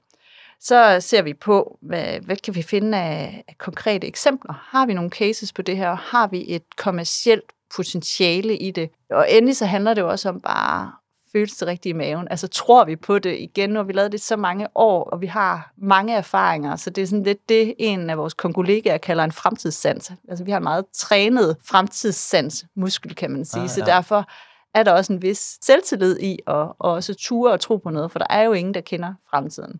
Så 0.59 0.97
ser 0.99 1.21
vi 1.21 1.33
på, 1.33 1.77
hvad, 1.81 2.19
hvad 2.19 2.35
kan 2.35 2.55
vi 2.55 2.61
finde 2.61 2.97
af, 2.97 3.43
af 3.47 3.57
konkrete 3.57 4.07
eksempler. 4.07 4.53
Har 4.69 4.85
vi 4.85 4.93
nogle 4.93 5.09
cases 5.09 5.53
på 5.53 5.61
det 5.61 5.77
her? 5.77 5.95
Har 5.95 6.27
vi 6.27 6.55
et 6.55 6.75
kommercielt 6.77 7.51
potentiale 7.75 8.57
i 8.57 8.71
det? 8.71 8.89
Og 9.09 9.31
endelig 9.31 9.57
så 9.57 9.65
handler 9.65 9.93
det 9.93 10.01
jo 10.01 10.09
også 10.09 10.29
om 10.29 10.41
bare 10.41 10.91
føles 11.35 11.55
det 11.57 11.67
rigtigt 11.67 11.95
i 11.95 11.97
maven? 11.97 12.27
Altså 12.31 12.47
tror 12.47 12.85
vi 12.85 12.95
på 12.95 13.19
det 13.19 13.39
igen? 13.39 13.75
Har 13.75 13.83
vi 13.83 13.93
lavet 13.93 14.11
det 14.11 14.21
så 14.21 14.35
mange 14.35 14.67
år, 14.75 15.03
og 15.03 15.21
vi 15.21 15.27
har 15.27 15.73
mange 15.77 16.13
erfaringer, 16.13 16.75
så 16.75 16.89
det 16.89 17.01
er 17.01 17.07
sådan 17.07 17.23
lidt 17.23 17.49
det, 17.49 17.73
en 17.77 18.09
af 18.09 18.17
vores 18.17 18.33
kollegaer 18.33 18.97
kalder 18.97 19.23
en 19.23 19.31
fremtidssans. 19.31 20.11
Altså 20.29 20.43
vi 20.43 20.51
har 20.51 20.57
en 20.57 20.63
meget 20.63 20.85
trænet 20.93 21.57
fremtidssans 21.65 22.65
muskel, 22.75 23.15
kan 23.15 23.31
man 23.31 23.45
sige, 23.45 23.61
ah, 23.61 23.63
ja. 23.63 23.73
så 23.73 23.81
derfor 23.85 24.29
er 24.73 24.83
der 24.83 24.91
også 24.91 25.13
en 25.13 25.21
vis 25.21 25.57
selvtillid 25.61 26.19
i 26.19 26.39
at, 26.47 26.55
at 26.55 26.73
også 26.79 27.13
ture 27.13 27.51
og 27.51 27.59
tro 27.59 27.77
på 27.77 27.89
noget, 27.89 28.11
for 28.11 28.19
der 28.19 28.27
er 28.29 28.43
jo 28.43 28.53
ingen, 28.53 28.73
der 28.73 28.81
kender 28.81 29.13
fremtiden. 29.29 29.79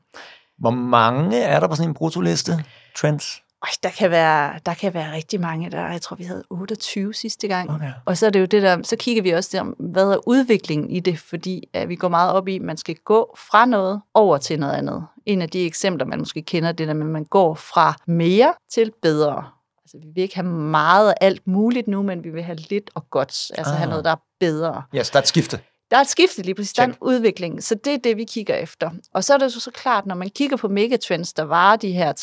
Hvor 0.57 0.71
mange 0.71 1.41
er 1.41 1.59
der 1.59 1.67
på 1.67 1.75
sådan 1.75 1.89
en 1.89 1.93
brutoliste? 1.93 2.51
Trends? 2.95 3.41
Øj, 3.63 3.69
der 3.83 3.89
kan, 3.89 4.11
være, 4.11 4.59
der 4.65 4.73
kan 4.73 4.93
være 4.93 5.13
rigtig 5.13 5.41
mange. 5.41 5.71
Der, 5.71 5.91
jeg 5.91 6.01
tror, 6.01 6.15
vi 6.15 6.23
havde 6.23 6.43
28 6.49 7.13
sidste 7.13 7.47
gang. 7.47 7.69
Okay. 7.69 7.91
Og 8.05 8.17
så 8.17 8.25
er 8.25 8.29
det 8.29 8.39
jo 8.39 8.45
det 8.45 8.61
der, 8.61 8.83
så 8.83 8.95
kigger 8.95 9.23
vi 9.23 9.29
også 9.29 9.49
der, 9.57 9.91
hvad 9.91 10.11
er 10.11 10.27
udviklingen 10.27 10.89
i 10.89 10.99
det, 10.99 11.19
fordi 11.19 11.69
at 11.73 11.89
vi 11.89 11.95
går 11.95 12.07
meget 12.07 12.31
op 12.31 12.47
i, 12.47 12.55
at 12.55 12.61
man 12.61 12.77
skal 12.77 12.95
gå 12.95 13.35
fra 13.49 13.65
noget 13.65 14.01
over 14.13 14.37
til 14.37 14.59
noget 14.59 14.73
andet. 14.73 15.05
En 15.25 15.41
af 15.41 15.49
de 15.49 15.65
eksempler, 15.65 16.05
man 16.05 16.19
måske 16.19 16.41
kender, 16.41 16.71
det 16.71 16.87
der 16.87 16.93
med, 16.93 17.05
at 17.05 17.11
man 17.11 17.25
går 17.25 17.55
fra 17.55 17.95
mere 18.07 18.53
til 18.71 18.91
bedre. 19.01 19.43
Altså, 19.83 19.97
vi 19.97 20.07
vil 20.15 20.23
ikke 20.23 20.35
have 20.35 20.47
meget 20.47 21.09
af 21.09 21.15
alt 21.21 21.47
muligt 21.47 21.87
nu, 21.87 22.01
men 22.03 22.23
vi 22.23 22.29
vil 22.29 22.43
have 22.43 22.57
lidt 22.57 22.89
og 22.95 23.09
godt. 23.09 23.51
Altså 23.57 23.73
ah. 23.73 23.77
have 23.77 23.89
noget, 23.89 24.05
der 24.05 24.11
er 24.11 24.21
bedre. 24.39 24.83
Ja, 24.93 24.99
yes, 24.99 25.09
der 25.09 25.17
er 25.17 25.21
et 25.21 25.27
skifte. 25.27 25.59
Der 25.91 25.97
er 25.97 26.01
et 26.01 26.07
skifte 26.07 26.41
lige 26.41 26.55
præcis, 26.55 26.73
der 26.73 26.83
er 26.83 26.87
en 26.87 26.95
udvikling, 27.01 27.63
så 27.63 27.75
det 27.75 27.93
er 27.93 27.97
det, 27.97 28.17
vi 28.17 28.23
kigger 28.23 28.55
efter. 28.55 28.91
Og 29.13 29.23
så 29.23 29.33
er 29.33 29.37
det 29.37 29.53
så, 29.53 29.59
så 29.59 29.71
klart, 29.71 30.05
når 30.05 30.15
man 30.15 30.29
kigger 30.29 30.57
på 30.57 30.67
megatrends, 30.67 31.33
der 31.33 31.43
varer 31.43 31.75
de 31.75 31.91
her 31.91 32.13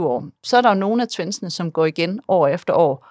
3-7 0.00 0.06
år, 0.06 0.28
så 0.42 0.56
er 0.56 0.60
der 0.60 0.68
jo 0.68 0.74
nogle 0.74 1.02
af 1.02 1.08
trendsene, 1.08 1.50
som 1.50 1.72
går 1.72 1.86
igen 1.86 2.20
år 2.28 2.46
efter 2.46 2.74
år. 2.74 3.06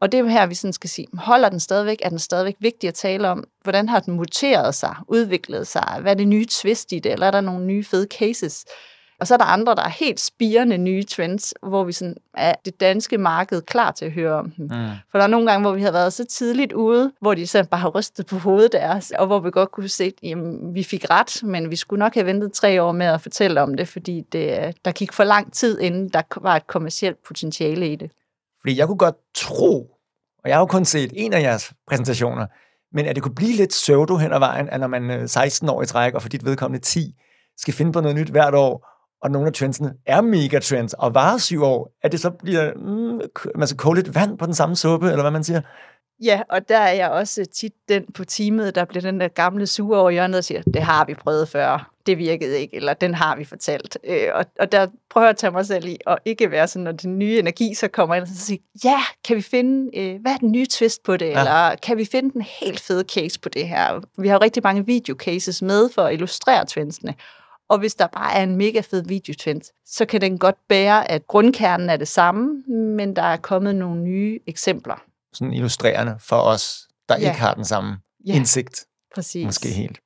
Og 0.00 0.12
det 0.12 0.20
er 0.20 0.26
her, 0.26 0.46
vi 0.46 0.54
sådan 0.54 0.72
skal 0.72 0.90
sige, 0.90 1.06
holder 1.14 1.48
den 1.48 1.60
stadigvæk? 1.60 1.98
Er 2.02 2.08
den 2.08 2.18
stadigvæk 2.18 2.56
vigtig 2.60 2.88
at 2.88 2.94
tale 2.94 3.28
om? 3.28 3.44
Hvordan 3.62 3.88
har 3.88 4.00
den 4.00 4.14
muteret 4.14 4.74
sig, 4.74 4.96
udviklet 5.08 5.66
sig? 5.66 5.98
Hvad 6.00 6.12
er 6.12 6.16
det 6.16 6.28
nye 6.28 6.46
twist 6.50 6.92
i 6.92 6.98
det? 6.98 7.12
Eller 7.12 7.26
er 7.26 7.30
der 7.30 7.40
nogle 7.40 7.64
nye 7.64 7.84
fede 7.84 8.06
cases? 8.10 8.64
Og 9.20 9.26
så 9.26 9.34
er 9.34 9.38
der 9.38 9.44
andre, 9.44 9.74
der 9.74 9.82
er 9.82 9.88
helt 9.88 10.20
spirende 10.20 10.78
nye 10.78 11.02
trends, 11.02 11.54
hvor 11.62 11.84
vi 11.84 11.92
sådan 11.92 12.16
er 12.34 12.54
det 12.64 12.80
danske 12.80 13.18
marked 13.18 13.62
klar 13.62 13.90
til 13.90 14.04
at 14.04 14.12
høre 14.12 14.34
om 14.34 14.50
dem. 14.50 14.64
Mm. 14.64 14.88
For 15.10 15.18
der 15.18 15.22
er 15.22 15.26
nogle 15.26 15.50
gange, 15.50 15.62
hvor 15.62 15.72
vi 15.72 15.82
har 15.82 15.92
været 15.92 16.12
så 16.12 16.24
tidligt 16.24 16.72
ude, 16.72 17.12
hvor 17.20 17.34
de 17.34 17.46
sådan 17.46 17.66
bare 17.66 17.80
har 17.80 17.88
rystet 17.88 18.26
på 18.26 18.36
hovedet 18.36 18.72
deres, 18.72 19.10
og 19.10 19.26
hvor 19.26 19.40
vi 19.40 19.50
godt 19.50 19.70
kunne 19.70 19.88
se, 19.88 20.12
at 20.22 20.38
vi 20.74 20.82
fik 20.82 21.10
ret, 21.10 21.42
men 21.42 21.70
vi 21.70 21.76
skulle 21.76 21.98
nok 21.98 22.14
have 22.14 22.26
ventet 22.26 22.52
tre 22.52 22.82
år 22.82 22.92
med 22.92 23.06
at 23.06 23.20
fortælle 23.20 23.62
om 23.62 23.74
det, 23.74 23.88
fordi 23.88 24.20
det, 24.32 24.76
der 24.84 24.92
gik 24.92 25.12
for 25.12 25.24
lang 25.24 25.52
tid, 25.52 25.80
inden 25.80 26.08
der 26.08 26.22
var 26.36 26.56
et 26.56 26.66
kommersielt 26.66 27.22
potentiale 27.26 27.92
i 27.92 27.96
det. 27.96 28.10
Fordi 28.60 28.78
jeg 28.78 28.86
kunne 28.86 28.98
godt 28.98 29.16
tro, 29.34 29.80
og 30.44 30.48
jeg 30.48 30.56
har 30.56 30.60
jo 30.60 30.66
kun 30.66 30.84
set 30.84 31.12
en 31.14 31.32
af 31.32 31.42
jeres 31.42 31.72
præsentationer, 31.88 32.46
men 32.92 33.06
at 33.06 33.14
det 33.14 33.22
kunne 33.22 33.34
blive 33.34 33.56
lidt 33.56 33.70
pseudo 33.70 34.16
hen 34.16 34.32
ad 34.32 34.38
vejen, 34.38 34.68
at 34.68 34.80
når 34.80 34.86
man 34.86 35.28
16 35.28 35.68
år 35.68 35.82
i 35.82 35.86
træk, 35.86 36.14
og 36.14 36.22
for 36.22 36.28
dit 36.28 36.44
vedkommende 36.44 36.84
10, 36.84 37.14
skal 37.56 37.74
finde 37.74 37.92
på 37.92 38.00
noget 38.00 38.16
nyt 38.16 38.28
hvert 38.28 38.54
år, 38.54 38.97
og 39.22 39.30
nogle 39.30 39.46
af 39.46 39.52
trendsene 39.52 39.94
er 40.06 40.20
megatrends 40.20 40.94
og 40.94 41.14
varer 41.14 41.38
syv 41.38 41.62
år, 41.62 41.90
at 42.02 42.12
det 42.12 42.20
så 42.20 42.30
bliver, 42.30 42.72
mm, 42.74 43.20
man 43.58 43.68
skal 43.68 43.78
koge 43.78 43.96
lidt 43.96 44.14
vand 44.14 44.38
på 44.38 44.46
den 44.46 44.54
samme 44.54 44.76
suppe, 44.76 45.06
eller 45.06 45.22
hvad 45.22 45.30
man 45.30 45.44
siger. 45.44 45.60
Ja, 46.22 46.42
og 46.50 46.68
der 46.68 46.78
er 46.78 46.92
jeg 46.92 47.10
også 47.10 47.44
tit 47.44 47.72
den 47.88 48.04
på 48.14 48.24
teamet, 48.24 48.74
der 48.74 48.84
bliver 48.84 49.02
den 49.02 49.20
der 49.20 49.28
gamle 49.28 49.66
sure 49.66 50.00
over 50.00 50.10
hjørnet 50.10 50.38
og 50.38 50.44
siger, 50.44 50.62
det 50.62 50.82
har 50.82 51.04
vi 51.04 51.14
prøvet 51.14 51.48
før, 51.48 51.92
det 52.06 52.18
virkede 52.18 52.60
ikke, 52.60 52.76
eller 52.76 52.94
den 52.94 53.14
har 53.14 53.36
vi 53.36 53.44
fortalt. 53.44 53.98
Øh, 54.04 54.28
og, 54.34 54.44
og 54.60 54.72
der 54.72 54.86
prøver 55.10 55.24
jeg 55.24 55.30
at 55.30 55.36
tage 55.36 55.50
mig 55.50 55.66
selv 55.66 55.86
i, 55.86 55.98
og 56.06 56.18
ikke 56.24 56.50
være 56.50 56.68
sådan, 56.68 56.84
når 56.84 56.92
den 56.92 57.18
nye 57.18 57.38
energi 57.38 57.74
så 57.74 57.88
kommer 57.88 58.14
ind 58.14 58.22
og 58.22 58.28
så 58.28 58.36
siger, 58.36 58.60
ja, 58.84 59.00
kan 59.24 59.36
vi 59.36 59.42
finde, 59.42 59.98
øh, 59.98 60.20
hvad 60.20 60.32
er 60.32 60.36
den 60.36 60.52
nye 60.52 60.66
twist 60.66 61.02
på 61.02 61.16
det, 61.16 61.26
ja. 61.26 61.38
eller 61.38 61.74
kan 61.82 61.96
vi 61.96 62.04
finde 62.04 62.32
den 62.32 62.42
helt 62.42 62.80
fede 62.80 63.04
case 63.14 63.40
på 63.40 63.48
det 63.48 63.68
her? 63.68 64.00
Vi 64.18 64.28
har 64.28 64.34
jo 64.34 64.40
rigtig 64.42 64.62
mange 64.62 64.86
videocases 64.86 65.62
med 65.62 65.90
for 65.94 66.02
at 66.02 66.12
illustrere 66.12 66.64
trendsene, 66.64 67.14
Og 67.68 67.78
hvis 67.78 67.94
der 67.94 68.06
bare 68.06 68.34
er 68.34 68.42
en 68.42 68.56
mega 68.56 68.80
fed 68.80 69.04
videotrend, 69.04 69.62
så 69.86 70.06
kan 70.06 70.20
den 70.20 70.38
godt 70.38 70.56
bære, 70.68 71.10
at 71.10 71.26
grundkernen 71.26 71.90
er 71.90 71.96
det 71.96 72.08
samme, 72.08 72.62
men 72.96 73.16
der 73.16 73.22
er 73.22 73.36
kommet 73.36 73.74
nogle 73.74 74.02
nye 74.02 74.40
eksempler. 74.46 75.02
Sådan 75.32 75.52
illustrerende 75.52 76.16
for 76.20 76.36
os, 76.36 76.88
der 77.08 77.18
ja. 77.20 77.28
ikke 77.28 77.40
har 77.40 77.54
den 77.54 77.64
samme 77.64 77.96
ja. 78.26 78.34
indsigt. 78.34 78.86
Præcis. 79.14 79.44
Måske 79.44 79.68
helt. 79.68 80.00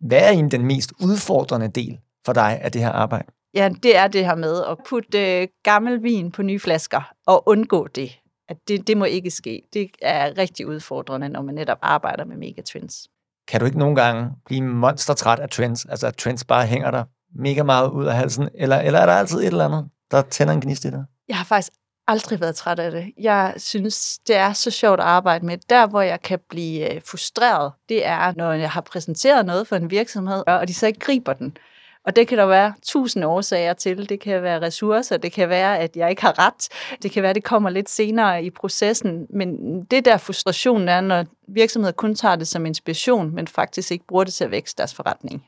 Hvad 0.00 0.18
er 0.18 0.28
egentlig 0.28 0.60
den 0.60 0.66
mest 0.66 0.92
udfordrende 1.00 1.68
del 1.68 1.98
for 2.26 2.32
dig 2.32 2.60
af 2.62 2.72
det 2.72 2.80
her 2.80 2.90
arbejde? 2.90 3.32
Ja, 3.54 3.70
det 3.82 3.96
er 3.96 4.08
det 4.08 4.24
her 4.24 4.34
med 4.34 4.64
at 4.64 4.78
putte 4.88 5.40
øh, 5.40 5.48
gammel 5.62 6.02
vin 6.02 6.30
på 6.30 6.42
nye 6.42 6.58
flasker 6.58 7.12
og 7.26 7.48
undgå 7.48 7.86
det. 7.86 8.18
At 8.48 8.56
det, 8.68 8.86
det 8.86 8.96
må 8.96 9.04
ikke 9.04 9.30
ske. 9.30 9.62
Det 9.72 9.90
er 10.02 10.38
rigtig 10.38 10.66
udfordrende, 10.66 11.28
når 11.28 11.42
man 11.42 11.54
netop 11.54 11.78
arbejder 11.82 12.24
med 12.24 12.36
megatrends. 12.36 13.08
Kan 13.48 13.60
du 13.60 13.66
ikke 13.66 13.78
nogle 13.78 13.96
gange 13.96 14.30
blive 14.46 14.62
monstertræt 14.62 15.38
af 15.38 15.48
trends? 15.48 15.84
Altså 15.84 16.06
at 16.06 16.16
trends 16.16 16.44
bare 16.44 16.66
hænger 16.66 16.90
der 16.90 17.04
mega 17.34 17.62
meget 17.62 17.90
ud 17.90 18.06
af 18.06 18.14
halsen? 18.14 18.48
Eller, 18.54 18.78
eller 18.78 19.00
er 19.00 19.06
der 19.06 19.12
altid 19.12 19.38
et 19.38 19.46
eller 19.46 19.64
andet, 19.64 19.88
der 20.10 20.22
tænder 20.22 20.54
en 20.54 20.60
gnist 20.60 20.84
i 20.84 20.90
dig? 20.90 21.04
Jeg 21.28 21.36
har 21.36 21.44
faktisk 21.44 21.72
aldrig 22.08 22.40
været 22.40 22.56
træt 22.56 22.78
af 22.78 22.90
det. 22.90 23.12
Jeg 23.18 23.54
synes, 23.56 24.18
det 24.26 24.36
er 24.36 24.52
så 24.52 24.70
sjovt 24.70 25.00
at 25.00 25.06
arbejde 25.06 25.46
med. 25.46 25.58
Der, 25.70 25.86
hvor 25.86 26.00
jeg 26.00 26.22
kan 26.22 26.38
blive 26.48 26.94
øh, 26.94 27.02
frustreret, 27.06 27.72
det 27.88 28.06
er, 28.06 28.32
når 28.36 28.52
jeg 28.52 28.70
har 28.70 28.80
præsenteret 28.80 29.46
noget 29.46 29.68
for 29.68 29.76
en 29.76 29.90
virksomhed, 29.90 30.42
og 30.46 30.68
de 30.68 30.74
så 30.74 30.86
ikke 30.86 30.98
griber 30.98 31.32
den. 31.32 31.56
Og 32.06 32.16
det 32.16 32.28
kan 32.28 32.38
der 32.38 32.46
være 32.46 32.72
tusind 32.82 33.24
årsager 33.24 33.72
til. 33.72 34.08
Det 34.08 34.20
kan 34.20 34.42
være 34.42 34.62
ressourcer, 34.62 35.16
det 35.16 35.32
kan 35.32 35.48
være, 35.48 35.78
at 35.78 35.96
jeg 35.96 36.10
ikke 36.10 36.22
har 36.22 36.46
ret, 36.46 36.68
det 37.02 37.10
kan 37.10 37.22
være, 37.22 37.30
at 37.30 37.36
det 37.36 37.44
kommer 37.44 37.70
lidt 37.70 37.90
senere 37.90 38.44
i 38.44 38.50
processen. 38.50 39.26
Men 39.30 39.80
det 39.84 40.04
der 40.04 40.16
frustrationen 40.16 40.88
er, 40.88 41.00
når 41.00 41.24
virksomheder 41.48 41.92
kun 41.92 42.14
tager 42.14 42.36
det 42.36 42.48
som 42.48 42.66
inspiration, 42.66 43.34
men 43.34 43.46
faktisk 43.46 43.90
ikke 43.92 44.06
bruger 44.06 44.24
det 44.24 44.34
til 44.34 44.44
at 44.44 44.50
vækste 44.50 44.78
deres 44.78 44.94
forretning. 44.94 45.44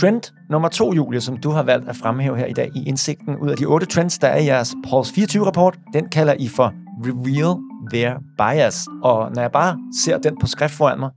Trend 0.00 0.22
nummer 0.50 0.68
to, 0.68 0.92
Julie, 0.92 1.20
som 1.20 1.36
du 1.36 1.50
har 1.50 1.62
valgt 1.62 1.88
at 1.88 1.96
fremhæve 1.96 2.36
her 2.36 2.46
i 2.46 2.52
dag 2.52 2.70
i 2.76 2.88
indsigten 2.88 3.36
ud 3.36 3.50
af 3.50 3.56
de 3.56 3.64
otte 3.64 3.86
trends, 3.86 4.18
der 4.18 4.28
er 4.28 4.38
i 4.38 4.44
jeres 4.44 4.74
Pulse 4.90 5.12
24-rapport, 5.14 5.78
den 5.92 6.08
kalder 6.08 6.34
I 6.38 6.48
for 6.48 6.72
Reveal 7.06 7.73
Their 7.92 8.14
Bias. 8.38 8.88
Og 9.02 9.32
når 9.34 9.42
jeg 9.42 9.52
bare 9.52 9.78
ser 10.04 10.18
den 10.18 10.38
på 10.38 10.46
skrift 10.46 10.74
foran 10.74 10.98
mig, 10.98 11.10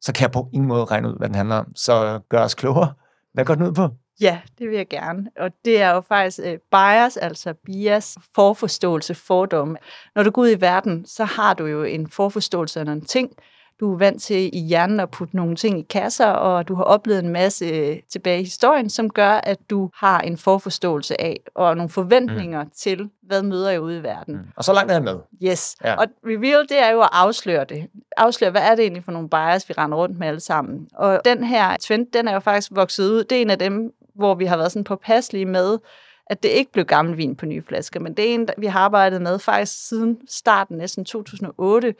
så 0.00 0.12
kan 0.12 0.22
jeg 0.22 0.32
på 0.32 0.48
ingen 0.52 0.68
måde 0.68 0.84
regne 0.84 1.08
ud, 1.08 1.18
hvad 1.18 1.28
den 1.28 1.34
handler 1.34 1.56
om. 1.56 1.76
Så 1.76 2.20
gør 2.28 2.40
os 2.40 2.54
klogere. 2.54 2.92
Hvad 3.32 3.44
går 3.44 3.54
den 3.54 3.66
ud 3.66 3.72
på? 3.72 3.88
Ja, 4.20 4.40
det 4.58 4.68
vil 4.68 4.76
jeg 4.76 4.88
gerne. 4.88 5.30
Og 5.38 5.50
det 5.64 5.82
er 5.82 5.94
jo 5.94 6.00
faktisk 6.00 6.40
øh, 6.44 6.58
bias, 6.70 7.16
altså 7.16 7.54
bias, 7.66 8.18
forforståelse, 8.34 9.14
fordom. 9.14 9.76
Når 10.14 10.22
du 10.22 10.30
går 10.30 10.42
ud 10.42 10.50
i 10.50 10.60
verden, 10.60 11.06
så 11.06 11.24
har 11.24 11.54
du 11.54 11.66
jo 11.66 11.82
en 11.82 12.08
forforståelse 12.08 12.80
af 12.80 12.86
nogle 12.86 13.00
ting, 13.00 13.30
du 13.80 13.92
er 13.92 13.98
vant 13.98 14.22
til 14.22 14.50
i 14.52 14.58
hjernen 14.58 15.00
at 15.00 15.10
putte 15.10 15.36
nogle 15.36 15.56
ting 15.56 15.78
i 15.78 15.82
kasser, 15.82 16.26
og 16.26 16.68
du 16.68 16.74
har 16.74 16.84
oplevet 16.84 17.24
en 17.24 17.28
masse 17.28 17.64
øh, 17.64 17.96
tilbage 18.12 18.40
i 18.40 18.44
historien, 18.44 18.90
som 18.90 19.10
gør, 19.10 19.30
at 19.30 19.58
du 19.70 19.90
har 19.94 20.20
en 20.20 20.36
forforståelse 20.36 21.20
af, 21.20 21.40
og 21.54 21.76
nogle 21.76 21.90
forventninger 21.90 22.64
mm. 22.64 22.70
til, 22.76 23.10
hvad 23.22 23.42
møder 23.42 23.70
jeg 23.70 23.80
ude 23.80 23.98
i 23.98 24.02
verden. 24.02 24.34
Mm. 24.34 24.42
Og 24.56 24.64
så 24.64 24.72
langt 24.72 24.90
er 24.90 24.94
jeg 24.94 25.02
med. 25.02 25.18
Yes. 25.42 25.76
Ja. 25.84 25.94
Og 25.94 26.06
reveal, 26.26 26.62
det 26.68 26.78
er 26.78 26.90
jo 26.90 27.00
at 27.00 27.08
afsløre 27.12 27.64
det. 27.64 27.86
Afsløre, 28.16 28.50
hvad 28.50 28.62
er 28.62 28.74
det 28.74 28.82
egentlig 28.82 29.04
for 29.04 29.12
nogle 29.12 29.28
bias, 29.28 29.68
vi 29.68 29.74
render 29.78 29.98
rundt 29.98 30.18
med 30.18 30.28
alle 30.28 30.40
sammen. 30.40 30.88
Og 30.94 31.20
den 31.24 31.44
her 31.44 31.76
trend, 31.76 32.06
den 32.12 32.28
er 32.28 32.32
jo 32.32 32.40
faktisk 32.40 32.70
vokset 32.74 33.10
ud. 33.10 33.24
Det 33.24 33.38
er 33.38 33.42
en 33.42 33.50
af 33.50 33.58
dem, 33.58 33.92
hvor 34.14 34.34
vi 34.34 34.44
har 34.44 34.56
været 34.56 34.72
sådan 34.72 34.84
påpasselige 34.84 35.46
med, 35.46 35.78
at 36.26 36.42
det 36.42 36.48
ikke 36.48 36.72
blev 36.72 36.84
gammel 36.84 37.16
vin 37.16 37.36
på 37.36 37.46
nye 37.46 37.62
flasker, 37.62 38.00
men 38.00 38.14
det 38.14 38.30
er 38.30 38.34
en, 38.34 38.48
vi 38.58 38.66
har 38.66 38.80
arbejdet 38.80 39.22
med 39.22 39.38
faktisk 39.38 39.88
siden 39.88 40.18
starten, 40.28 40.76
næsten 40.76 41.04
2008, 41.04 41.94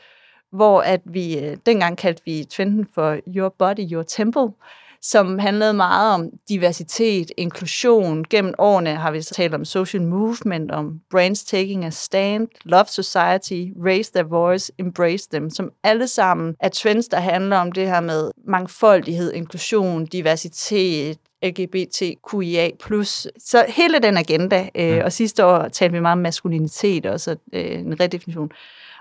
hvor 0.55 0.81
at 0.81 1.01
vi 1.05 1.39
øh, 1.39 1.57
dengang 1.67 1.99
kaldte 1.99 2.23
vi 2.25 2.45
trenden 2.51 2.87
for 2.95 3.19
Your 3.37 3.55
Body, 3.59 3.93
Your 3.93 4.03
Temple, 4.03 4.49
som 5.03 5.39
handlede 5.39 5.75
meget 5.75 6.15
om 6.15 6.31
diversitet, 6.49 7.33
inklusion. 7.37 8.25
Gennem 8.31 8.55
årene 8.59 8.95
har 8.95 9.11
vi 9.11 9.23
talt 9.23 9.55
om 9.55 9.65
social 9.65 10.03
movement, 10.03 10.71
om 10.71 11.01
brands 11.11 11.45
taking 11.45 11.85
a 11.85 11.91
stand, 11.91 12.49
love 12.65 12.85
society, 12.87 13.73
raise 13.87 14.13
their 14.13 14.29
voice, 14.29 14.73
embrace 14.79 15.29
them, 15.33 15.51
som 15.51 15.71
alle 15.83 16.09
sammen 16.09 16.55
er 16.61 16.69
trends, 16.69 17.09
der 17.09 17.21
handler 17.21 17.57
om 17.57 17.73
det 17.73 17.89
her 17.89 18.01
med 18.01 18.31
mangfoldighed, 18.47 19.33
inklusion, 19.33 20.07
diversitet, 20.07 21.19
LGBTQIA+. 21.43 22.71
Så 23.39 23.65
hele 23.69 23.99
den 23.99 24.17
agenda, 24.17 24.69
øh, 24.75 25.01
og 25.05 25.13
sidste 25.13 25.47
år 25.47 25.69
talte 25.69 25.93
vi 25.93 26.01
meget 26.01 26.13
om 26.13 26.19
maskulinitet, 26.19 27.07
og 27.07 27.21
så 27.21 27.37
øh, 27.53 27.79
en 27.79 28.01
redefinition. 28.01 28.51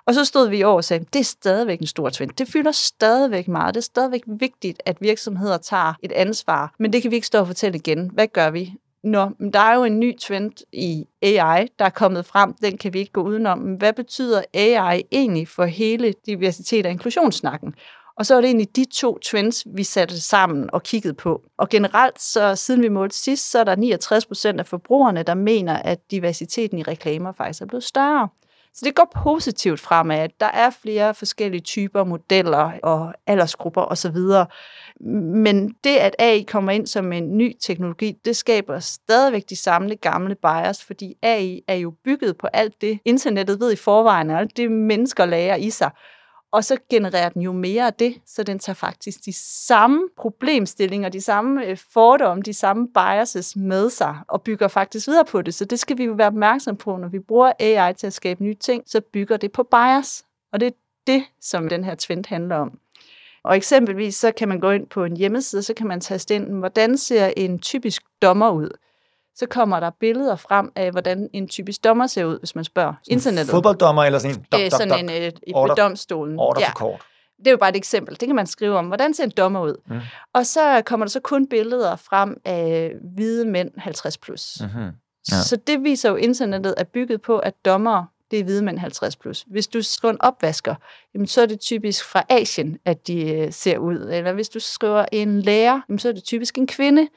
Og 0.07 0.13
så 0.13 0.25
stod 0.25 0.49
vi 0.49 0.63
over 0.63 0.75
og 0.75 0.83
sagde, 0.83 1.05
det 1.13 1.19
er 1.19 1.23
stadigvæk 1.23 1.79
en 1.79 1.87
stor 1.87 2.09
trend. 2.09 2.31
Det 2.37 2.47
fylder 2.47 2.71
stadigvæk 2.71 3.47
meget. 3.47 3.75
Det 3.75 3.81
er 3.81 3.83
stadigvæk 3.83 4.21
vigtigt, 4.27 4.81
at 4.85 4.97
virksomheder 5.01 5.57
tager 5.57 5.93
et 6.03 6.11
ansvar. 6.11 6.73
Men 6.79 6.93
det 6.93 7.01
kan 7.01 7.11
vi 7.11 7.15
ikke 7.15 7.27
stå 7.27 7.39
og 7.39 7.47
fortælle 7.47 7.77
igen. 7.77 8.11
Hvad 8.13 8.27
gør 8.27 8.49
vi? 8.49 8.73
Nå, 9.03 9.29
der 9.53 9.59
er 9.59 9.75
jo 9.75 9.83
en 9.83 9.99
ny 9.99 10.17
trend 10.19 10.51
i 10.73 11.05
AI, 11.21 11.67
der 11.79 11.85
er 11.85 11.89
kommet 11.89 12.25
frem. 12.25 12.53
Den 12.53 12.77
kan 12.77 12.93
vi 12.93 12.99
ikke 12.99 13.11
gå 13.11 13.21
udenom. 13.21 13.59
Men 13.59 13.75
hvad 13.75 13.93
betyder 13.93 14.41
AI 14.53 15.03
egentlig 15.11 15.47
for 15.47 15.65
hele 15.65 16.13
diversitet- 16.25 16.85
og 16.85 16.91
inklusionssnakken? 16.91 17.75
Og 18.17 18.25
så 18.25 18.35
er 18.35 18.41
det 18.41 18.47
egentlig 18.47 18.75
de 18.75 18.85
to 18.85 19.17
trends, 19.19 19.63
vi 19.75 19.83
satte 19.83 20.21
sammen 20.21 20.69
og 20.73 20.83
kiggede 20.83 21.13
på. 21.13 21.41
Og 21.57 21.69
generelt, 21.69 22.21
så 22.21 22.55
siden 22.55 22.81
vi 22.81 22.89
målte 22.89 23.17
sidst, 23.17 23.51
så 23.51 23.59
er 23.59 23.63
der 23.63 23.75
69 23.75 24.25
procent 24.25 24.59
af 24.59 24.65
forbrugerne, 24.65 25.23
der 25.23 25.33
mener, 25.33 25.73
at 25.73 26.11
diversiteten 26.11 26.77
i 26.77 26.83
reklamer 26.83 27.31
faktisk 27.31 27.61
er 27.61 27.65
blevet 27.65 27.83
større. 27.83 28.29
Så 28.75 28.86
det 28.86 28.95
går 28.95 29.12
positivt 29.23 29.79
fremad. 29.79 30.29
Der 30.39 30.45
er 30.45 30.69
flere 30.69 31.13
forskellige 31.13 31.62
typer, 31.62 32.03
modeller 32.03 32.71
og 32.83 33.13
aldersgrupper 33.27 33.81
osv. 33.81 34.17
Men 35.43 35.75
det, 35.83 35.97
at 35.97 36.15
AI 36.19 36.41
kommer 36.41 36.71
ind 36.71 36.88
som 36.88 37.13
en 37.13 37.38
ny 37.38 37.53
teknologi, 37.62 38.15
det 38.25 38.36
skaber 38.36 38.79
stadigvæk 38.79 39.49
de 39.49 39.55
samme 39.55 39.95
gamle 39.95 40.36
bias, 40.36 40.83
fordi 40.83 41.15
AI 41.21 41.62
er 41.67 41.75
jo 41.75 41.93
bygget 42.03 42.38
på 42.38 42.47
alt 42.47 42.81
det, 42.81 42.99
internettet 43.05 43.59
ved 43.59 43.71
i 43.73 43.75
forvejen, 43.75 44.29
og 44.29 44.39
alt 44.39 44.57
det, 44.57 44.71
mennesker 44.71 45.25
lærer 45.25 45.55
i 45.55 45.69
sig. 45.69 45.91
Og 46.53 46.63
så 46.63 46.77
genererer 46.89 47.29
den 47.29 47.41
jo 47.41 47.51
mere 47.51 47.87
af 47.87 47.93
det, 47.93 48.21
så 48.25 48.43
den 48.43 48.59
tager 48.59 48.75
faktisk 48.75 49.25
de 49.25 49.33
samme 49.67 50.09
problemstillinger, 50.17 51.09
de 51.09 51.21
samme 51.21 51.65
øh, 51.65 51.77
fordomme, 51.77 52.43
de 52.43 52.53
samme 52.53 52.87
biases 52.87 53.55
med 53.55 53.89
sig, 53.89 54.17
og 54.27 54.41
bygger 54.41 54.67
faktisk 54.67 55.07
videre 55.07 55.25
på 55.25 55.41
det. 55.41 55.53
Så 55.53 55.65
det 55.65 55.79
skal 55.79 55.97
vi 55.97 56.03
jo 56.03 56.13
være 56.13 56.27
opmærksom 56.27 56.77
på, 56.77 56.97
når 56.97 57.07
vi 57.07 57.19
bruger 57.19 57.51
AI 57.59 57.93
til 57.93 58.07
at 58.07 58.13
skabe 58.13 58.43
nye 58.43 58.53
ting, 58.53 58.83
så 58.85 59.01
bygger 59.01 59.37
det 59.37 59.51
på 59.51 59.63
bias. 59.63 60.25
Og 60.51 60.59
det 60.59 60.67
er 60.67 60.71
det, 61.07 61.23
som 61.41 61.69
den 61.69 61.83
her 61.83 61.95
trend 61.95 62.25
handler 62.27 62.55
om. 62.55 62.79
Og 63.43 63.57
eksempelvis 63.57 64.15
så 64.15 64.31
kan 64.31 64.47
man 64.47 64.59
gå 64.59 64.71
ind 64.71 64.87
på 64.87 65.03
en 65.03 65.17
hjemmeside, 65.17 65.63
så 65.63 65.73
kan 65.73 65.87
man 65.87 66.01
taste 66.01 66.35
ind, 66.35 66.57
hvordan 66.59 66.97
ser 66.97 67.33
en 67.37 67.59
typisk 67.59 68.03
dommer 68.21 68.51
ud? 68.51 68.69
Så 69.35 69.45
kommer 69.45 69.79
der 69.79 69.89
billeder 69.99 70.35
frem 70.35 70.71
af, 70.75 70.91
hvordan 70.91 71.29
en 71.33 71.47
typisk 71.47 71.83
dommer 71.83 72.07
ser 72.07 72.25
ud, 72.25 72.39
hvis 72.39 72.55
man 72.55 72.63
spørger 72.63 72.93
sådan 73.03 73.17
internettet. 73.17 73.51
Fodbolddommer 73.51 74.03
eller 74.03 74.19
sådan 74.19 74.35
en 74.35 74.45
dok, 74.51 74.61
dok, 74.61 74.71
dok, 74.71 74.79
sådan 74.79 75.09
en, 75.09 75.09
et 75.09 75.39
order, 75.53 75.75
domstolen. 75.75 76.39
Order 76.39 76.61
ja. 76.61 76.73
kort. 76.73 77.01
Det 77.37 77.47
er 77.47 77.51
jo 77.51 77.57
bare 77.57 77.69
et 77.69 77.75
eksempel. 77.75 78.19
Det 78.19 78.27
kan 78.27 78.35
man 78.35 78.47
skrive 78.47 78.77
om. 78.77 78.87
Hvordan 78.87 79.13
ser 79.13 79.23
en 79.23 79.31
dommer 79.37 79.61
ud? 79.61 79.75
Mm. 79.87 79.99
Og 80.33 80.45
så 80.45 80.81
kommer 80.85 81.05
der 81.05 81.09
så 81.09 81.19
kun 81.19 81.47
billeder 81.47 81.95
frem 81.95 82.37
af 82.45 82.91
hvide 83.15 83.45
mænd 83.45 83.71
50+. 83.77 84.15
Plus. 84.21 84.57
Mm-hmm. 84.61 84.91
Ja. 85.31 85.41
Så 85.41 85.55
det 85.55 85.83
viser 85.83 86.09
jo, 86.09 86.15
at 86.15 86.23
internettet 86.23 86.73
er 86.77 86.83
bygget 86.83 87.21
på, 87.21 87.39
at 87.39 87.53
dommer 87.65 88.05
det 88.33 88.39
er 88.39 88.43
hvide 88.43 88.63
mænd 88.63 88.79
50+. 88.79 89.09
Plus. 89.21 89.45
Hvis 89.47 89.67
du 89.67 89.81
skriver 89.81 90.11
en 90.11 90.21
opvasker, 90.21 90.75
jamen, 91.13 91.27
så 91.27 91.41
er 91.41 91.45
det 91.45 91.59
typisk 91.59 92.05
fra 92.05 92.23
Asien, 92.29 92.77
at 92.85 93.07
de 93.07 93.31
øh, 93.31 93.53
ser 93.53 93.77
ud. 93.77 94.09
Eller 94.11 94.33
hvis 94.33 94.49
du 94.49 94.59
skriver 94.59 95.05
en 95.11 95.41
lærer, 95.41 95.81
jamen, 95.89 95.99
så 95.99 96.07
er 96.07 96.11
det 96.11 96.23
typisk 96.23 96.57
en 96.57 96.67
kvinde. 96.67 97.07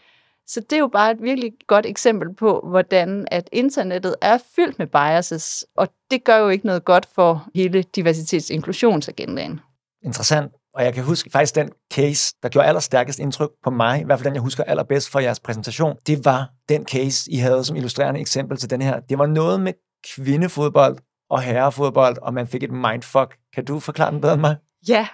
Så 0.47 0.61
det 0.61 0.73
er 0.73 0.81
jo 0.81 0.89
bare 0.89 1.11
et 1.11 1.23
virkelig 1.23 1.53
godt 1.67 1.87
eksempel 1.87 2.35
på, 2.35 2.65
hvordan 2.69 3.29
at 3.31 3.49
internettet 3.53 4.15
er 4.23 4.39
fyldt 4.57 4.79
med 4.79 4.87
biases, 4.87 5.67
og 5.77 5.89
det 6.11 6.25
gør 6.25 6.37
jo 6.37 6.49
ikke 6.49 6.67
noget 6.67 6.85
godt 6.85 7.09
for 7.15 7.49
hele 7.55 7.85
diversitets- 7.99 8.51
og 8.51 8.55
inklusionsagendaen. 8.55 9.61
Interessant. 10.05 10.53
Og 10.75 10.85
jeg 10.85 10.95
kan 10.95 11.05
huske 11.05 11.31
faktisk 11.31 11.55
den 11.55 11.71
case, 11.95 12.35
der 12.43 12.49
gjorde 12.49 12.69
allerstærkest 12.69 13.19
indtryk 13.19 13.51
på 13.65 13.71
mig, 13.71 14.01
i 14.01 14.05
hvert 14.05 14.19
fald 14.19 14.25
den, 14.25 14.35
jeg 14.35 14.43
husker 14.43 14.65
allerbedst 14.65 15.11
fra 15.11 15.23
jeres 15.23 15.41
præsentation, 15.41 15.97
det 16.07 16.25
var 16.25 16.51
den 16.69 16.85
case, 16.85 17.33
I 17.33 17.37
havde 17.37 17.65
som 17.65 17.77
illustrerende 17.77 18.21
eksempel 18.21 18.59
til 18.59 18.71
den 18.71 18.83
her. 18.83 19.01
Det 19.01 19.19
var 19.19 19.27
noget 19.27 19.61
med 19.61 19.73
kvindefodbold 20.15 20.99
og 21.31 21.43
herrefodbold, 21.43 22.19
og 22.23 22.35
man 22.35 22.47
fik 22.47 22.63
et 22.63 22.73
mindfuck. 22.73 23.37
Kan 23.55 23.65
du 23.65 23.81
forklare 23.81 24.11
den 24.11 24.21
bedre 24.21 24.35
end 24.35 24.41
mig? 24.41 24.57
Ja, 24.89 25.09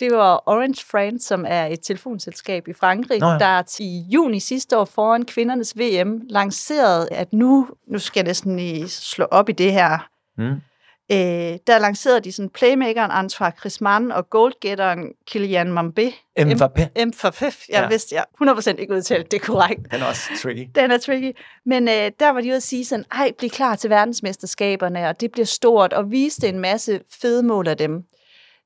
det 0.00 0.12
var 0.12 0.42
Orange 0.46 0.84
France, 0.90 1.26
som 1.26 1.44
er 1.48 1.66
et 1.66 1.80
telefonselskab 1.82 2.68
i 2.68 2.72
Frankrig, 2.72 3.20
Nå 3.20 3.26
ja. 3.26 3.38
der 3.38 3.76
i 3.80 4.04
juni 4.12 4.40
sidste 4.40 4.78
år 4.78 4.84
foran 4.84 5.24
kvindernes 5.24 5.78
VM 5.78 6.20
lancerede, 6.28 7.08
at 7.12 7.32
nu, 7.32 7.68
nu 7.86 7.98
skal 7.98 8.20
jeg 8.20 8.26
næsten 8.26 8.88
slå 8.88 9.24
op 9.24 9.48
i 9.48 9.52
det 9.52 9.72
her. 9.72 10.08
Mm. 10.38 10.60
Øh, 11.12 11.58
der 11.66 11.78
lancerede 11.78 12.20
de 12.20 12.32
sådan 12.32 12.50
playmakeren 12.50 13.10
Antoine 13.10 13.52
Griezmann 13.56 14.12
og 14.12 14.30
goalgetteren 14.30 15.12
Kylian 15.30 15.78
Mbappé. 15.78 16.14
Mbappé. 16.40 16.82
Mbappé, 16.98 17.66
jeg 17.68 17.82
ja. 17.82 17.88
vidste, 17.88 18.14
jeg 18.14 18.24
100% 18.42 18.76
ikke 18.78 18.94
udtalt 18.94 19.30
det 19.30 19.42
korrekt. 19.42 19.80
Den 19.92 20.00
er 20.00 20.06
også 20.06 20.22
tricky. 20.42 20.68
Den 20.74 20.90
er 20.90 20.98
tricky. 20.98 21.36
Men 21.66 21.88
øh, 21.88 22.10
der 22.20 22.30
var 22.30 22.40
de 22.40 22.46
ude 22.46 22.56
at 22.56 22.62
sige 22.62 22.84
sådan, 22.84 23.04
ej, 23.12 23.32
bliv 23.38 23.50
klar 23.50 23.76
til 23.76 23.90
verdensmesterskaberne, 23.90 25.08
og 25.08 25.20
det 25.20 25.32
bliver 25.32 25.46
stort, 25.46 25.92
og 25.92 26.10
viste 26.10 26.48
en 26.48 26.58
masse 26.58 27.00
fede 27.20 27.42
mål 27.42 27.68
af 27.68 27.76
dem. 27.76 28.04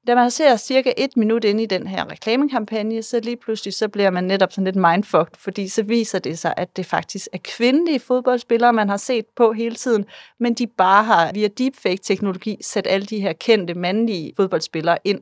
Da 0.06 0.14
man 0.14 0.30
ser 0.30 0.56
cirka 0.56 0.92
et 0.96 1.16
minut 1.16 1.44
ind 1.44 1.60
i 1.60 1.66
den 1.66 1.86
her 1.86 2.10
reklamekampagne, 2.10 3.02
så 3.02 3.20
lige 3.20 3.36
pludselig 3.36 3.74
så 3.74 3.88
bliver 3.88 4.10
man 4.10 4.24
netop 4.24 4.52
sådan 4.52 4.64
lidt 4.64 4.76
mindfucked, 4.76 5.36
fordi 5.38 5.68
så 5.68 5.82
viser 5.82 6.18
det 6.18 6.38
sig, 6.38 6.54
at 6.56 6.76
det 6.76 6.86
faktisk 6.86 7.28
er 7.32 7.38
kvindelige 7.44 8.00
fodboldspillere, 8.00 8.72
man 8.72 8.88
har 8.88 8.96
set 8.96 9.24
på 9.36 9.52
hele 9.52 9.74
tiden, 9.74 10.04
men 10.40 10.54
de 10.54 10.66
bare 10.66 11.04
har 11.04 11.32
via 11.32 11.48
deepfake-teknologi 11.48 12.58
sat 12.62 12.86
alle 12.86 13.06
de 13.06 13.20
her 13.20 13.32
kendte 13.32 13.74
mandlige 13.74 14.32
fodboldspillere 14.36 14.98
ind. 15.04 15.20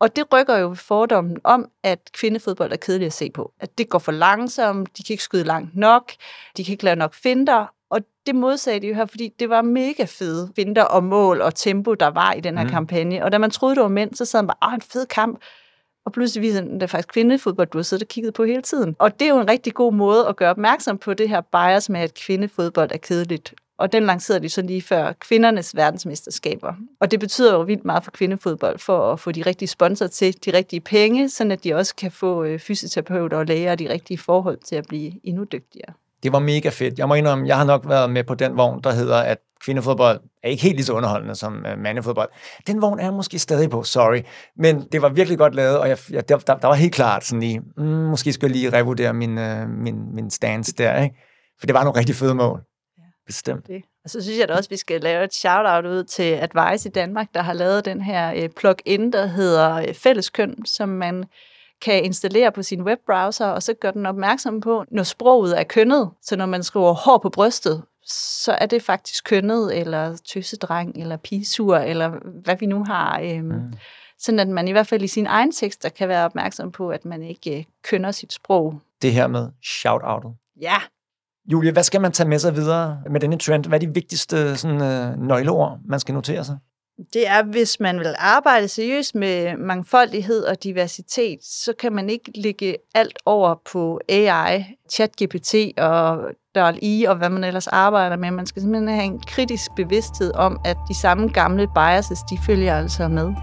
Og 0.00 0.16
det 0.16 0.32
rykker 0.32 0.56
jo 0.56 0.74
fordommen 0.74 1.36
om, 1.44 1.70
at 1.82 2.00
kvindefodbold 2.12 2.72
er 2.72 2.76
kedeligt 2.76 3.06
at 3.06 3.12
se 3.12 3.30
på. 3.30 3.52
At 3.60 3.78
det 3.78 3.88
går 3.88 3.98
for 3.98 4.12
langsomt, 4.12 4.98
de 4.98 5.02
kan 5.02 5.14
ikke 5.14 5.24
skyde 5.24 5.44
langt 5.44 5.76
nok, 5.76 6.12
de 6.56 6.64
kan 6.64 6.72
ikke 6.72 6.84
lave 6.84 6.96
nok 6.96 7.14
finder, 7.14 7.66
og 7.90 8.00
det 8.26 8.34
modsagde 8.34 8.80
de 8.80 8.86
jo 8.86 8.94
her, 8.94 9.06
fordi 9.06 9.32
det 9.38 9.50
var 9.50 9.62
mega 9.62 10.04
fede 10.04 10.52
finder 10.56 10.82
og 10.82 11.04
mål 11.04 11.40
og 11.40 11.54
tempo, 11.54 11.94
der 11.94 12.06
var 12.06 12.32
i 12.32 12.40
den 12.40 12.58
her 12.58 12.64
mm. 12.64 12.70
kampagne. 12.70 13.24
Og 13.24 13.32
da 13.32 13.38
man 13.38 13.50
troede, 13.50 13.74
det 13.74 13.82
var 13.82 13.88
mænd, 13.88 14.14
så 14.14 14.24
sad 14.24 14.42
man 14.42 14.54
bare, 14.60 14.74
en 14.74 14.80
fed 14.80 15.06
kamp. 15.06 15.40
Og 16.04 16.12
pludselig 16.12 16.42
viser 16.42 16.60
den, 16.60 16.68
at 16.68 16.74
det 16.74 16.82
er 16.82 16.86
faktisk 16.86 17.08
kvindefodbold, 17.08 17.68
du 17.68 17.78
har 17.78 17.82
siddet 17.82 18.04
og 18.04 18.08
kigget 18.08 18.34
på 18.34 18.44
hele 18.44 18.62
tiden. 18.62 18.96
Og 18.98 19.20
det 19.20 19.26
er 19.26 19.30
jo 19.30 19.40
en 19.40 19.50
rigtig 19.50 19.74
god 19.74 19.92
måde 19.92 20.28
at 20.28 20.36
gøre 20.36 20.50
opmærksom 20.50 20.98
på 20.98 21.14
det 21.14 21.28
her 21.28 21.40
bias 21.40 21.88
med, 21.88 22.00
at 22.00 22.14
kvindefodbold 22.14 22.90
er 22.92 22.96
kedeligt. 22.96 23.54
Og 23.78 23.92
den 23.92 24.06
lancerede 24.06 24.42
de 24.42 24.48
så 24.48 24.62
lige 24.62 24.82
før 24.82 25.12
kvindernes 25.12 25.76
verdensmesterskaber. 25.76 26.74
Og 27.00 27.10
det 27.10 27.20
betyder 27.20 27.54
jo 27.54 27.60
vildt 27.60 27.84
meget 27.84 28.04
for 28.04 28.10
kvindefodbold, 28.10 28.78
for 28.78 29.12
at 29.12 29.20
få 29.20 29.32
de 29.32 29.42
rigtige 29.42 29.68
sponsorer 29.68 30.08
til 30.08 30.44
de 30.44 30.50
rigtige 30.52 30.80
penge, 30.80 31.28
så 31.28 31.44
at 31.44 31.64
de 31.64 31.74
også 31.74 31.94
kan 31.94 32.10
få 32.10 32.44
øh, 32.44 32.58
fysioterapeuter 32.58 33.36
og 33.36 33.46
læger 33.46 33.74
de 33.74 33.92
rigtige 33.92 34.18
forhold 34.18 34.58
til 34.58 34.76
at 34.76 34.86
blive 34.88 35.12
endnu 35.24 35.44
dygtigere. 35.44 35.92
Det 36.22 36.32
var 36.32 36.38
mega 36.38 36.68
fedt. 36.68 36.98
Jeg 36.98 37.08
må 37.08 37.14
indrømme, 37.14 37.46
jeg 37.46 37.56
har 37.56 37.64
nok 37.64 37.88
været 37.88 38.10
med 38.10 38.24
på 38.24 38.34
den 38.34 38.56
vogn, 38.56 38.80
der 38.84 38.92
hedder, 38.92 39.18
at 39.18 39.38
kvindefodbold 39.64 40.20
er 40.42 40.48
ikke 40.48 40.62
helt 40.62 40.76
lige 40.76 40.84
så 40.84 40.92
underholdende 40.92 41.34
som 41.34 41.66
øh, 41.66 41.78
mandefodbold. 41.78 42.28
Den 42.66 42.82
vogn 42.82 42.98
er 42.98 43.04
jeg 43.04 43.12
måske 43.12 43.38
stadig 43.38 43.70
på, 43.70 43.82
sorry. 43.82 44.20
Men 44.56 44.88
det 44.92 45.02
var 45.02 45.08
virkelig 45.08 45.38
godt 45.38 45.54
lavet, 45.54 45.78
og 45.78 45.88
jeg, 45.88 45.98
jeg, 46.10 46.28
der, 46.28 46.38
der, 46.38 46.66
var 46.66 46.74
helt 46.74 46.94
klart 46.94 47.24
sådan 47.24 47.40
lige, 47.40 47.60
mm, 47.76 47.84
måske 47.84 48.32
skulle 48.32 48.50
jeg 48.50 48.60
lige 48.60 48.78
revurdere 48.78 49.14
min, 49.14 49.38
øh, 49.38 49.68
min, 49.68 50.14
min 50.14 50.30
stance 50.30 50.72
der, 50.72 51.02
ikke? 51.02 51.16
For 51.58 51.66
det 51.66 51.74
var 51.74 51.84
nogle 51.84 51.98
rigtig 51.98 52.16
fede 52.16 52.34
mål. 52.34 52.60
Ja, 52.98 53.02
Bestemt. 53.26 53.66
Det. 53.66 53.82
Og 54.04 54.10
så 54.10 54.22
synes 54.22 54.38
jeg 54.38 54.48
da 54.48 54.54
også, 54.54 54.68
at 54.68 54.70
vi 54.70 54.76
skal 54.76 55.00
lave 55.00 55.24
et 55.24 55.34
shout-out 55.34 55.86
ud 55.86 56.04
til 56.04 56.32
Advice 56.32 56.88
i 56.88 56.92
Danmark, 56.92 57.26
der 57.34 57.42
har 57.42 57.52
lavet 57.52 57.84
den 57.84 58.00
her 58.00 58.32
øh, 58.36 58.48
plug-in, 58.56 59.12
der 59.12 59.26
hedder 59.26 59.74
øh, 59.74 59.94
Fælleskøn, 59.94 60.66
som 60.66 60.88
man 60.88 61.24
kan 61.82 62.04
installere 62.04 62.52
på 62.52 62.62
sin 62.62 62.82
webbrowser, 62.82 63.46
og 63.46 63.62
så 63.62 63.74
gør 63.74 63.90
den 63.90 64.06
opmærksom 64.06 64.60
på, 64.60 64.84
når 64.90 65.02
sproget 65.02 65.60
er 65.60 65.64
kønnet. 65.64 66.10
Så 66.22 66.36
når 66.36 66.46
man 66.46 66.62
skriver 66.62 66.92
hår 66.92 67.18
på 67.18 67.28
brystet, 67.28 67.82
så 68.06 68.52
er 68.52 68.66
det 68.66 68.82
faktisk 68.82 69.24
kønnet, 69.24 69.78
eller 69.78 70.16
tøsedreng, 70.16 70.96
eller 70.96 71.16
pigesur, 71.16 71.76
eller 71.76 72.10
hvad 72.44 72.56
vi 72.56 72.66
nu 72.66 72.84
har. 72.84 73.20
Øhm, 73.20 73.44
mm. 73.44 73.72
Sådan 74.18 74.40
at 74.40 74.48
man 74.48 74.68
i 74.68 74.72
hvert 74.72 74.86
fald 74.86 75.02
i 75.02 75.06
sin 75.06 75.26
egen 75.26 75.52
tekster 75.52 75.88
kan 75.88 76.08
være 76.08 76.24
opmærksom 76.24 76.72
på, 76.72 76.90
at 76.90 77.04
man 77.04 77.22
ikke 77.22 77.58
øh, 77.58 77.64
kønner 77.82 78.10
sit 78.10 78.32
sprog. 78.32 78.80
Det 79.02 79.12
her 79.12 79.26
med 79.26 79.48
shout-outet. 79.62 80.34
Ja, 80.60 80.76
Julie, 81.52 81.72
hvad 81.72 81.82
skal 81.82 82.00
man 82.00 82.12
tage 82.12 82.28
med 82.28 82.38
sig 82.38 82.56
videre 82.56 83.02
med 83.10 83.20
denne 83.20 83.38
trend? 83.38 83.66
Hvad 83.66 83.82
er 83.82 83.86
de 83.86 83.94
vigtigste 83.94 84.56
sådan, 84.56 84.82
øh, 84.82 85.18
nøgleord, 85.18 85.78
man 85.84 86.00
skal 86.00 86.14
notere 86.14 86.44
sig? 86.44 86.58
Det 87.12 87.28
er, 87.28 87.42
hvis 87.42 87.80
man 87.80 87.98
vil 87.98 88.14
arbejde 88.18 88.68
seriøst 88.68 89.14
med 89.14 89.56
mangfoldighed 89.56 90.44
og 90.44 90.64
diversitet, 90.64 91.38
så 91.44 91.72
kan 91.78 91.92
man 91.92 92.10
ikke 92.10 92.32
lægge 92.34 92.76
alt 92.94 93.18
over 93.26 93.54
på 93.72 94.00
AI, 94.08 94.64
ChatGPT 94.90 95.54
og 95.78 96.18
DAL-I 96.54 97.04
og 97.04 97.16
hvad 97.16 97.30
man 97.30 97.44
ellers 97.44 97.66
arbejder 97.66 98.16
med. 98.16 98.30
Man 98.30 98.46
skal 98.46 98.62
simpelthen 98.62 98.88
have 98.88 99.04
en 99.04 99.20
kritisk 99.26 99.70
bevidsthed 99.76 100.32
om, 100.34 100.60
at 100.64 100.76
de 100.88 100.94
samme 100.94 101.28
gamle 101.28 101.68
biases, 101.74 102.18
de 102.30 102.38
følger 102.46 102.76
altså 102.76 103.08
med. 103.08 103.34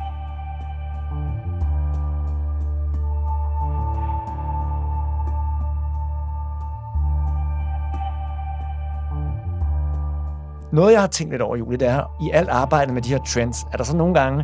Noget, 10.72 10.94
jeg 10.94 11.02
har 11.02 11.08
tænkt 11.08 11.34
lidt 11.34 11.42
over, 11.42 11.56
Julie, 11.56 11.78
det 11.78 11.88
er, 11.88 12.18
i 12.22 12.32
alt 12.34 12.50
arbejdet 12.50 12.94
med 12.94 13.02
de 13.02 13.10
her 13.10 13.20
trends, 13.28 13.58
er 13.74 13.78
der 13.78 13.84
så 13.84 13.98
nogle 13.98 14.14
gange, 14.14 14.38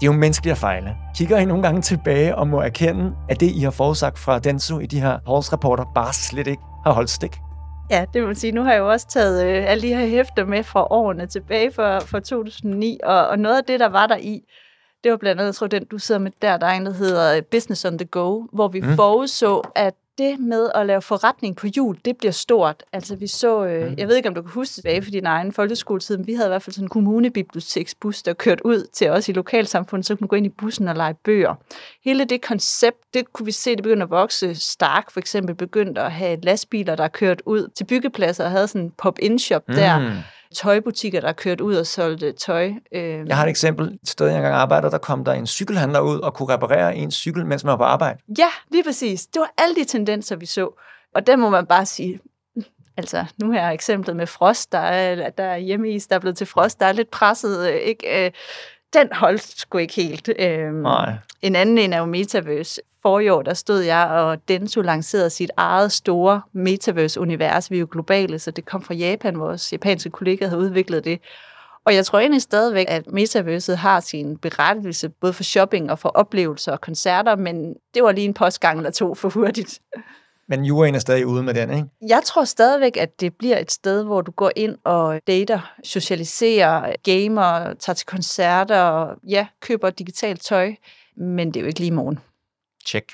det 0.00 0.06
er 0.06 0.06
jo 0.06 0.12
menneskeligt 0.12 0.52
at 0.52 0.58
fejle. 0.58 0.96
Kigger 1.14 1.38
I 1.38 1.44
nogle 1.44 1.62
gange 1.62 1.82
tilbage 1.82 2.36
og 2.36 2.48
må 2.48 2.60
erkende, 2.60 3.12
at 3.28 3.40
det, 3.40 3.50
I 3.50 3.60
har 3.60 3.70
forudsagt 3.70 4.18
fra 4.18 4.38
Denso 4.38 4.78
i 4.78 4.86
de 4.86 5.00
her 5.00 5.18
Halls-rapporter, 5.26 5.84
bare 5.94 6.12
slet 6.12 6.46
ikke 6.46 6.62
har 6.86 6.92
holdt 6.92 7.10
stik? 7.10 7.38
Ja, 7.90 8.04
det 8.14 8.26
vil 8.26 8.36
sige. 8.36 8.52
Nu 8.52 8.62
har 8.62 8.72
jeg 8.72 8.78
jo 8.78 8.90
også 8.90 9.06
taget 9.08 9.46
øh, 9.46 9.70
alle 9.70 9.82
de 9.82 9.94
her 9.94 10.06
hæfter 10.06 10.44
med 10.44 10.62
fra 10.62 10.86
årene 10.90 11.26
tilbage 11.26 11.72
fra, 11.72 11.98
fra 11.98 12.20
2009, 12.20 12.98
og, 13.04 13.28
og 13.28 13.38
noget 13.38 13.56
af 13.56 13.64
det, 13.64 13.80
der 13.80 13.88
var 13.88 14.06
der 14.06 14.16
i, 14.16 14.40
det 15.04 15.10
var 15.10 15.16
blandt 15.16 15.40
andet, 15.40 15.46
jeg 15.46 15.54
tror, 15.54 15.66
den 15.66 15.84
du 15.84 15.98
sidder 15.98 16.20
med 16.20 16.30
der, 16.42 16.56
der 16.56 16.66
er 16.66 16.74
en, 16.74 16.86
der 16.86 16.92
hedder 16.92 17.40
Business 17.50 17.84
on 17.84 17.98
the 17.98 18.06
Go, 18.06 18.42
hvor 18.52 18.68
vi 18.68 18.80
mm. 18.80 18.96
forudså, 18.96 19.62
at 19.74 19.94
det 20.18 20.40
med 20.40 20.70
at 20.74 20.86
lave 20.86 21.02
forretning 21.02 21.56
på 21.56 21.66
jul, 21.76 21.98
det 22.04 22.16
bliver 22.16 22.32
stort. 22.32 22.82
Altså 22.92 23.16
vi 23.16 23.26
så, 23.26 23.64
øh, 23.64 23.90
mm. 23.90 23.94
jeg 23.98 24.08
ved 24.08 24.16
ikke 24.16 24.28
om 24.28 24.34
du 24.34 24.42
kan 24.42 24.50
huske 24.50 24.74
tilbage 24.74 25.02
for 25.02 25.10
din 25.10 25.26
egen 25.26 25.52
folkeskoletid, 25.52 26.16
men 26.16 26.26
vi 26.26 26.34
havde 26.34 26.48
i 26.48 26.50
hvert 26.50 26.62
fald 26.62 26.74
sådan 26.74 26.84
en 26.84 26.88
kommunebiblioteksbus, 26.88 28.22
der 28.22 28.32
kørte 28.32 28.66
ud 28.66 28.86
til 28.92 29.10
os 29.10 29.28
i 29.28 29.32
lokalsamfundet, 29.32 30.06
så 30.06 30.14
kunne 30.14 30.24
man 30.24 30.28
gå 30.28 30.36
ind 30.36 30.46
i 30.46 30.48
bussen 30.48 30.88
og 30.88 30.94
lege 30.94 31.14
bøger. 31.14 31.54
Hele 32.04 32.24
det 32.24 32.42
koncept, 32.42 32.98
det 33.14 33.32
kunne 33.32 33.46
vi 33.46 33.52
se, 33.52 33.76
det 33.76 33.82
begyndte 33.82 34.04
at 34.04 34.10
vokse. 34.10 34.54
Stark 34.54 35.10
for 35.10 35.20
eksempel 35.20 35.54
begyndte 35.54 36.00
at 36.00 36.12
have 36.12 36.38
lastbiler, 36.42 36.96
der 36.96 37.08
kørt 37.08 37.42
ud 37.46 37.68
til 37.76 37.84
byggepladser 37.84 38.44
og 38.44 38.50
havde 38.50 38.68
sådan 38.68 38.82
en 38.82 38.92
pop-in 38.98 39.38
shop 39.38 39.68
mm. 39.68 39.74
der 39.74 40.12
tøjbutikker, 40.54 41.20
der 41.20 41.28
er 41.28 41.32
kørt 41.32 41.60
ud 41.60 41.74
og 41.74 41.86
solgte 41.86 42.32
tøj. 42.32 42.72
Øh. 42.92 43.28
Jeg 43.28 43.36
har 43.36 43.44
et 43.44 43.50
eksempel. 43.50 43.98
Et 44.02 44.08
sted, 44.08 44.26
jeg 44.26 44.36
engang 44.36 44.54
arbejdede, 44.54 44.90
der 44.90 44.98
kom 44.98 45.24
der 45.24 45.32
en 45.32 45.46
cykelhandler 45.46 46.00
ud 46.00 46.18
og 46.18 46.34
kunne 46.34 46.54
reparere 46.54 46.96
en 46.96 47.10
cykel, 47.10 47.46
mens 47.46 47.64
man 47.64 47.70
var 47.70 47.76
på 47.76 47.84
arbejde. 47.84 48.18
Ja, 48.38 48.48
lige 48.70 48.84
præcis. 48.84 49.26
Det 49.26 49.40
var 49.40 49.52
alle 49.58 49.74
de 49.74 49.84
tendenser, 49.84 50.36
vi 50.36 50.46
så. 50.46 50.80
Og 51.14 51.26
der 51.26 51.36
må 51.36 51.50
man 51.50 51.66
bare 51.66 51.86
sige, 51.86 52.18
altså 52.96 53.24
nu 53.42 53.52
her 53.52 53.68
eksemplet 53.68 54.16
med 54.16 54.26
frost, 54.26 54.72
der 54.72 54.78
er, 54.78 55.30
der 55.30 55.44
er 55.44 55.56
hjemmeis, 55.56 56.06
der 56.06 56.14
er 56.14 56.20
blevet 56.20 56.36
til 56.36 56.46
frost, 56.46 56.80
der 56.80 56.86
er 56.86 56.92
lidt 56.92 57.10
presset, 57.10 57.68
øh, 57.68 57.74
ikke? 57.74 58.26
Øh, 58.26 58.30
den 58.92 59.08
holdt 59.12 59.42
sgu 59.42 59.78
ikke 59.78 59.94
helt. 59.94 60.30
Øhm, 60.38 60.74
Nej. 60.74 61.14
En 61.42 61.56
anden 61.56 61.78
en 61.78 61.92
er 61.92 61.98
jo 61.98 62.04
Metaverse. 62.04 62.80
For 63.02 63.20
i 63.20 63.28
år, 63.28 63.42
der 63.42 63.54
stod 63.54 63.80
jeg, 63.80 64.06
og 64.06 64.48
Denso 64.48 64.80
lancerede 64.80 65.30
sit 65.30 65.50
eget 65.56 65.92
store 65.92 66.40
Metaverse-univers. 66.52 67.70
Vi 67.70 67.76
er 67.76 67.80
jo 67.80 67.88
globale, 67.90 68.38
så 68.38 68.50
det 68.50 68.64
kom 68.64 68.82
fra 68.82 68.94
Japan. 68.94 69.38
Vores 69.38 69.72
japanske 69.72 70.10
kollegaer 70.10 70.48
havde 70.48 70.60
udviklet 70.60 71.04
det. 71.04 71.20
Og 71.84 71.94
jeg 71.94 72.06
tror 72.06 72.18
egentlig 72.18 72.42
stadigvæk, 72.42 72.86
at 72.88 73.12
metaverset 73.12 73.78
har 73.78 74.00
sin 74.00 74.36
berettigelse, 74.36 75.08
både 75.08 75.32
for 75.32 75.42
shopping 75.42 75.90
og 75.90 75.98
for 75.98 76.08
oplevelser 76.08 76.72
og 76.72 76.80
koncerter, 76.80 77.36
men 77.36 77.74
det 77.94 78.02
var 78.02 78.12
lige 78.12 78.24
en 78.24 78.34
postgang 78.34 78.78
eller 78.78 78.90
to 78.90 79.14
for 79.14 79.28
hurtigt. 79.28 79.80
Men 80.48 80.64
juraen 80.64 80.94
er 80.94 80.98
stadig 80.98 81.26
ude 81.26 81.42
med 81.42 81.54
den, 81.54 81.70
ikke? 81.70 81.84
Jeg 82.08 82.22
tror 82.24 82.44
stadigvæk, 82.44 82.96
at 82.96 83.20
det 83.20 83.34
bliver 83.34 83.58
et 83.58 83.72
sted, 83.72 84.04
hvor 84.04 84.20
du 84.20 84.30
går 84.30 84.50
ind 84.56 84.76
og 84.84 85.20
dater, 85.26 85.72
socialiserer, 85.84 86.94
gamer, 87.04 87.74
tager 87.74 87.94
til 87.94 88.06
koncerter 88.06 88.80
og 88.80 89.16
ja, 89.28 89.46
køber 89.60 89.90
digitalt 89.90 90.42
tøj. 90.42 90.74
Men 91.16 91.48
det 91.48 91.56
er 91.56 91.60
jo 91.60 91.66
ikke 91.66 91.80
lige 91.80 91.92
i 91.92 91.94
morgen. 91.94 92.18
Check. 92.88 93.12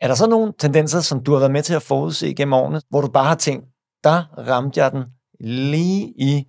Er 0.00 0.08
der 0.08 0.14
så 0.14 0.26
nogle 0.26 0.52
tendenser, 0.58 1.00
som 1.00 1.24
du 1.24 1.32
har 1.32 1.38
været 1.38 1.52
med 1.52 1.62
til 1.62 1.74
at 1.74 1.82
forudse 1.82 2.34
gennem 2.34 2.52
årene, 2.52 2.80
hvor 2.90 3.00
du 3.00 3.08
bare 3.08 3.24
har 3.24 3.34
tænkt, 3.34 3.66
der 4.04 4.18
ramte 4.38 4.80
jeg 4.80 4.92
den 4.92 5.04
lige 5.40 6.14
i 6.16 6.44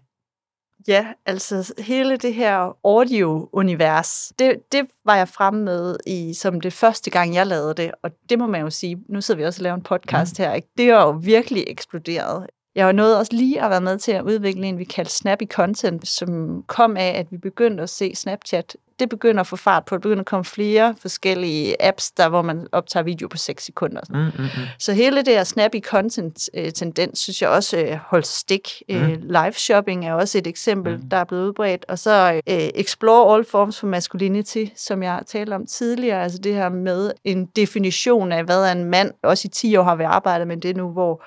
Ja, 0.87 1.07
altså 1.25 1.73
hele 1.79 2.17
det 2.17 2.33
her 2.33 2.77
audio-univers, 2.83 4.33
det, 4.39 4.71
det 4.71 4.87
var 5.05 5.15
jeg 5.15 5.27
fremme 5.27 5.63
med 5.63 5.97
i 6.07 6.33
som 6.33 6.61
det 6.61 6.73
første 6.73 7.09
gang, 7.09 7.35
jeg 7.35 7.47
lavede 7.47 7.73
det, 7.73 7.91
og 8.03 8.11
det 8.29 8.39
må 8.39 8.47
man 8.47 8.61
jo 8.61 8.69
sige, 8.69 8.97
nu 9.09 9.21
sidder 9.21 9.37
vi 9.37 9.45
også 9.45 9.59
og 9.59 9.63
laver 9.63 9.75
en 9.75 9.83
podcast 9.83 10.39
mm. 10.39 10.43
her, 10.43 10.53
ikke? 10.53 10.67
det 10.77 10.89
er 10.89 11.01
jo 11.01 11.09
virkelig 11.11 11.63
eksploderet. 11.67 12.47
Jeg 12.75 12.85
var 12.85 12.91
nået 12.91 13.17
også 13.17 13.33
lige 13.35 13.61
at 13.61 13.69
være 13.69 13.81
med 13.81 13.97
til 13.97 14.11
at 14.11 14.21
udvikle 14.21 14.67
en, 14.67 14.77
vi 14.77 14.83
kaldte 14.83 15.13
Snappy 15.13 15.47
Content, 15.47 16.07
som 16.07 16.63
kom 16.67 16.97
af, 16.97 17.19
at 17.19 17.31
vi 17.31 17.37
begyndte 17.37 17.83
at 17.83 17.89
se 17.89 18.15
Snapchat 18.15 18.75
det 18.99 19.09
begynder 19.09 19.41
at 19.41 19.47
få 19.47 19.55
fart 19.55 19.85
på. 19.85 19.95
Det 19.95 20.01
begynder 20.01 20.21
at 20.21 20.25
komme 20.25 20.45
flere 20.45 20.95
forskellige 21.01 21.87
apps, 21.87 22.11
der 22.11 22.29
hvor 22.29 22.41
man 22.41 22.67
optager 22.71 23.03
video 23.03 23.27
på 23.27 23.37
6 23.37 23.65
sekunder. 23.65 24.01
Mm, 24.09 24.15
mm, 24.15 24.43
mm. 24.43 24.49
Så 24.79 24.93
hele 24.93 25.17
det 25.17 25.33
her 25.33 25.43
snappy 25.43 25.81
content-tendens, 25.81 27.19
synes 27.19 27.41
jeg 27.41 27.49
også 27.49 27.77
øh, 27.77 27.97
holdt 28.07 28.27
stik. 28.27 28.83
Mm. 28.89 28.95
Øh, 28.95 29.17
live 29.21 29.53
shopping 29.53 30.05
er 30.05 30.13
også 30.13 30.37
et 30.37 30.47
eksempel, 30.47 30.97
mm. 30.97 31.09
der 31.09 31.17
er 31.17 31.23
blevet 31.23 31.45
udbredt. 31.47 31.85
Og 31.87 31.99
så 31.99 32.41
øh, 32.47 32.55
explore 32.55 33.35
all 33.35 33.45
forms 33.45 33.79
for 33.79 33.87
masculinity, 33.87 34.65
som 34.75 35.03
jeg 35.03 35.21
talte 35.27 35.53
om 35.53 35.65
tidligere. 35.65 36.23
Altså 36.23 36.39
det 36.39 36.53
her 36.53 36.69
med 36.69 37.11
en 37.23 37.45
definition 37.45 38.31
af, 38.31 38.43
hvad 38.43 38.63
er 38.63 38.71
en 38.71 38.85
mand. 38.85 39.11
Også 39.23 39.47
i 39.47 39.49
10 39.49 39.75
år 39.75 39.83
har 39.83 39.95
vi 39.95 40.03
arbejdet 40.03 40.47
med 40.47 40.57
det 40.57 40.77
nu, 40.77 40.91
hvor 40.91 41.23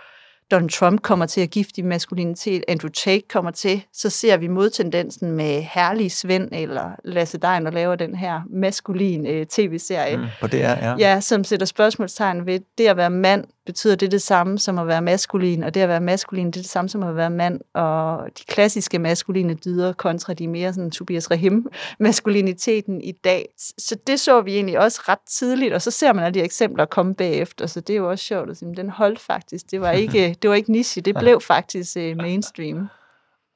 Donald 0.51 0.71
Trump 0.71 1.03
kommer 1.03 1.27
til 1.27 1.41
at 1.41 1.51
gifte 1.51 1.83
maskulinitet, 1.83 2.65
Andrew 2.69 2.91
Tate 2.91 3.23
kommer 3.29 3.51
til, 3.51 3.85
så 3.93 4.11
ser 4.11 4.37
vi 4.37 4.49
modtendensen 4.49 5.33
med 5.33 5.63
Herlig 5.63 6.13
Svend 6.13 6.49
eller 6.53 6.91
Lasse 7.05 7.39
Dein, 7.39 7.65
der 7.65 7.71
laver 7.71 7.95
den 7.95 8.15
her 8.15 8.41
maskulin 8.51 9.27
øh, 9.27 9.47
tv-serie. 9.47 10.17
Mm, 10.17 10.25
på 10.41 10.47
er, 10.63 10.89
ja. 10.89 10.97
Ja, 10.99 11.21
som 11.21 11.45
sætter 11.45 11.67
spørgsmålstegn 11.67 12.47
ved 12.47 12.61
det 12.79 12.87
at 12.87 12.97
være 12.97 13.11
mand 13.11 13.45
betyder 13.69 13.95
det 13.95 14.13
det 14.13 14.23
samme 14.23 14.59
som 14.59 14.79
at 14.79 14.87
være 14.87 15.03
maskulin, 15.03 15.63
og 15.63 15.75
det 15.75 15.81
at 15.81 15.89
være 15.89 16.01
maskulin, 16.01 16.47
det 16.47 16.57
er 16.57 16.63
det 16.63 16.71
samme 16.71 16.89
som 16.89 17.03
at 17.03 17.17
være 17.17 17.31
mand, 17.31 17.61
og 17.75 18.27
de 18.39 18.45
klassiske 18.45 18.99
maskuline 18.99 19.55
dyder 19.55 19.93
kontra 19.93 20.35
de 20.35 20.49
mere 20.49 20.73
sådan 20.73 20.91
Tobias 20.91 21.31
Rahim 21.31 21.67
maskuliniteten 22.01 23.01
i 23.01 23.13
dag. 23.13 23.49
Så 23.79 23.97
det 24.07 24.21
så 24.21 24.41
vi 24.41 24.55
egentlig 24.55 24.79
også 24.79 25.01
ret 25.09 25.19
tidligt, 25.27 25.75
og 25.75 25.83
så 25.83 25.91
ser 25.91 26.13
man 26.13 26.25
alle 26.25 26.35
de 26.35 26.45
eksempler 26.45 26.85
komme 26.85 27.15
bagefter, 27.15 27.67
så 27.67 27.81
det 27.81 27.93
er 27.93 27.97
jo 27.97 28.11
også 28.11 28.25
sjovt 28.25 28.51
at 28.51 28.57
sige, 28.57 28.75
den 28.77 28.91
holdt 28.91 29.21
faktisk. 29.21 29.71
Det 29.71 29.81
var 29.81 29.91
ikke, 29.91 30.29
det 30.43 30.51
var 30.51 30.57
ikke 30.57 30.73
niche, 30.73 31.03
det 31.03 31.17
blev 31.19 31.41
faktisk 31.41 31.97
uh, 31.97 32.17
mainstream. 32.17 32.79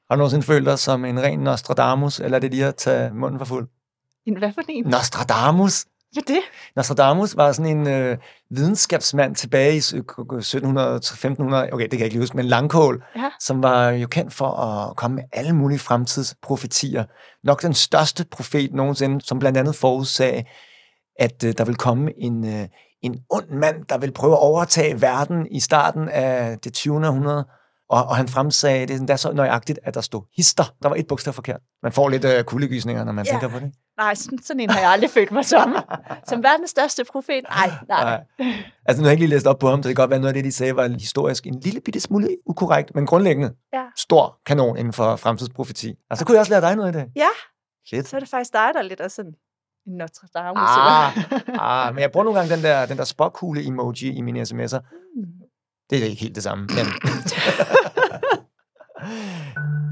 Har 0.09 0.15
du 0.15 0.17
nogensinde 0.17 0.45
følt 0.45 0.65
dig 0.65 0.79
som 0.79 1.05
en 1.05 1.23
ren 1.23 1.39
Nostradamus, 1.39 2.19
eller 2.19 2.35
er 2.35 2.39
det 2.39 2.51
lige 2.51 2.65
at 2.65 2.75
tage 2.75 3.13
munden 3.13 3.39
for 3.39 3.45
fuld? 3.45 3.67
En 4.25 4.37
hvad 4.37 4.51
for 4.53 4.61
en? 4.69 4.85
Nostradamus? 4.85 5.85
Hvad 6.13 6.23
det? 6.27 6.39
Nostradamus 6.75 7.37
var 7.37 7.51
sådan 7.51 7.77
en 7.77 7.87
øh, 7.87 8.17
videnskabsmand 8.49 9.35
tilbage 9.35 9.73
i 9.73 9.77
1700, 9.77 10.95
1500, 10.95 11.69
okay, 11.73 11.83
det 11.83 11.91
kan 11.91 11.99
jeg 11.99 12.05
ikke 12.05 12.19
huske, 12.19 12.37
men 12.37 12.45
Langkål, 12.45 13.03
Ja. 13.15 13.29
som 13.39 13.63
var 13.63 13.89
jo 13.89 14.07
kendt 14.07 14.33
for 14.33 14.47
at 14.51 14.95
komme 14.95 15.15
med 15.15 15.23
alle 15.31 15.53
mulige 15.53 15.79
fremtidsprofetier. 15.79 17.03
Nok 17.43 17.61
den 17.61 17.73
største 17.73 18.25
profet 18.31 18.73
nogensinde, 18.73 19.21
som 19.21 19.39
blandt 19.39 19.57
andet 19.57 19.75
forudsagde, 19.75 20.43
at 21.19 21.43
øh, 21.43 21.53
der 21.57 21.65
vil 21.65 21.75
komme 21.75 22.11
en, 22.17 22.45
øh, 22.47 22.67
en 23.01 23.15
ond 23.29 23.49
mand, 23.49 23.75
der 23.89 23.97
vil 23.97 24.11
prøve 24.11 24.33
at 24.33 24.39
overtage 24.39 25.01
verden 25.01 25.47
i 25.51 25.59
starten 25.59 26.09
af 26.09 26.57
det 26.63 26.73
20. 26.73 27.07
århundrede. 27.07 27.45
Og, 27.89 28.03
og 28.05 28.15
han 28.15 28.27
fremsagde 28.27 28.87
det 28.99 29.09
er 29.09 29.15
så 29.15 29.31
nøjagtigt, 29.33 29.79
at 29.83 29.93
der 29.93 30.01
stod 30.01 30.21
hister. 30.37 30.63
Der 30.83 30.89
var 30.89 30.95
et 30.95 31.07
bogstav 31.07 31.33
forkert. 31.33 31.59
Man 31.83 31.91
får 31.91 32.09
lidt 32.09 32.25
øh, 32.25 32.43
kuldegysninger, 32.43 33.03
når 33.03 33.11
man 33.11 33.25
Ja. 33.25 33.31
tænker 33.31 33.47
på 33.47 33.59
det. 33.59 33.71
Nej, 33.97 34.15
sådan, 34.15 34.39
sådan 34.43 34.59
en 34.59 34.69
har 34.69 34.79
jeg 34.79 34.89
aldrig 34.89 35.09
følt 35.09 35.31
mig 35.31 35.45
som. 35.45 35.75
Som 36.27 36.43
verdens 36.43 36.69
største 36.69 37.03
profet? 37.11 37.41
Nej, 37.49 37.71
nej. 37.87 38.21
Altså, 38.85 39.01
nu 39.01 39.03
har 39.03 39.09
jeg 39.09 39.11
ikke 39.11 39.21
lige 39.21 39.29
læst 39.29 39.47
op 39.47 39.59
på 39.59 39.69
ham, 39.69 39.83
så 39.83 39.89
det 39.89 39.95
kan 39.95 40.01
godt 40.03 40.09
være, 40.09 40.19
noget 40.19 40.29
af 40.29 40.33
det, 40.33 40.43
de 40.45 40.51
sagde, 40.51 40.75
var 40.75 40.87
historisk 40.87 41.47
en 41.47 41.59
lille 41.59 41.81
bitte 41.81 41.99
smule 41.99 42.29
ukorrekt, 42.45 42.95
men 42.95 43.05
grundlæggende 43.05 43.53
Ja. 43.73 43.83
stor 43.97 44.39
kanon 44.45 44.77
inden 44.77 44.93
for 44.93 45.15
fremtidsprofeti. 45.15 45.93
Og 46.09 46.17
så 46.17 46.25
kunne 46.25 46.33
jeg 46.35 46.39
også 46.39 46.51
lære 46.51 46.61
dig 46.61 46.75
noget 46.75 46.89
i 46.89 46.93
dag. 46.97 47.07
Ja, 47.15 47.27
Shit. 47.87 48.07
så 48.07 48.15
er 48.15 48.19
det 48.19 48.29
faktisk 48.29 48.53
dig, 48.53 48.69
der 48.73 48.79
er 48.79 48.83
lidt 48.83 48.99
af 49.01 49.11
sådan 49.11 49.33
en 49.87 49.97
Notre 49.97 50.27
Dame. 50.35 50.59
Ah, 50.59 51.17
ah, 51.87 51.93
men 51.93 52.01
jeg 52.01 52.11
bruger 52.11 52.23
nogle 52.23 52.39
gange 52.39 52.55
den 52.55 52.63
der, 52.63 52.85
den 52.85 52.97
der 52.97 53.03
spokkugle-emoji 53.03 54.11
i 54.17 54.21
mine 54.21 54.41
sms'er. 54.41 54.79
Det 55.89 55.99
er 55.99 56.03
ikke 56.05 56.21
helt 56.21 56.35
det 56.35 56.43
samme, 56.43 56.67
men... 56.67 56.85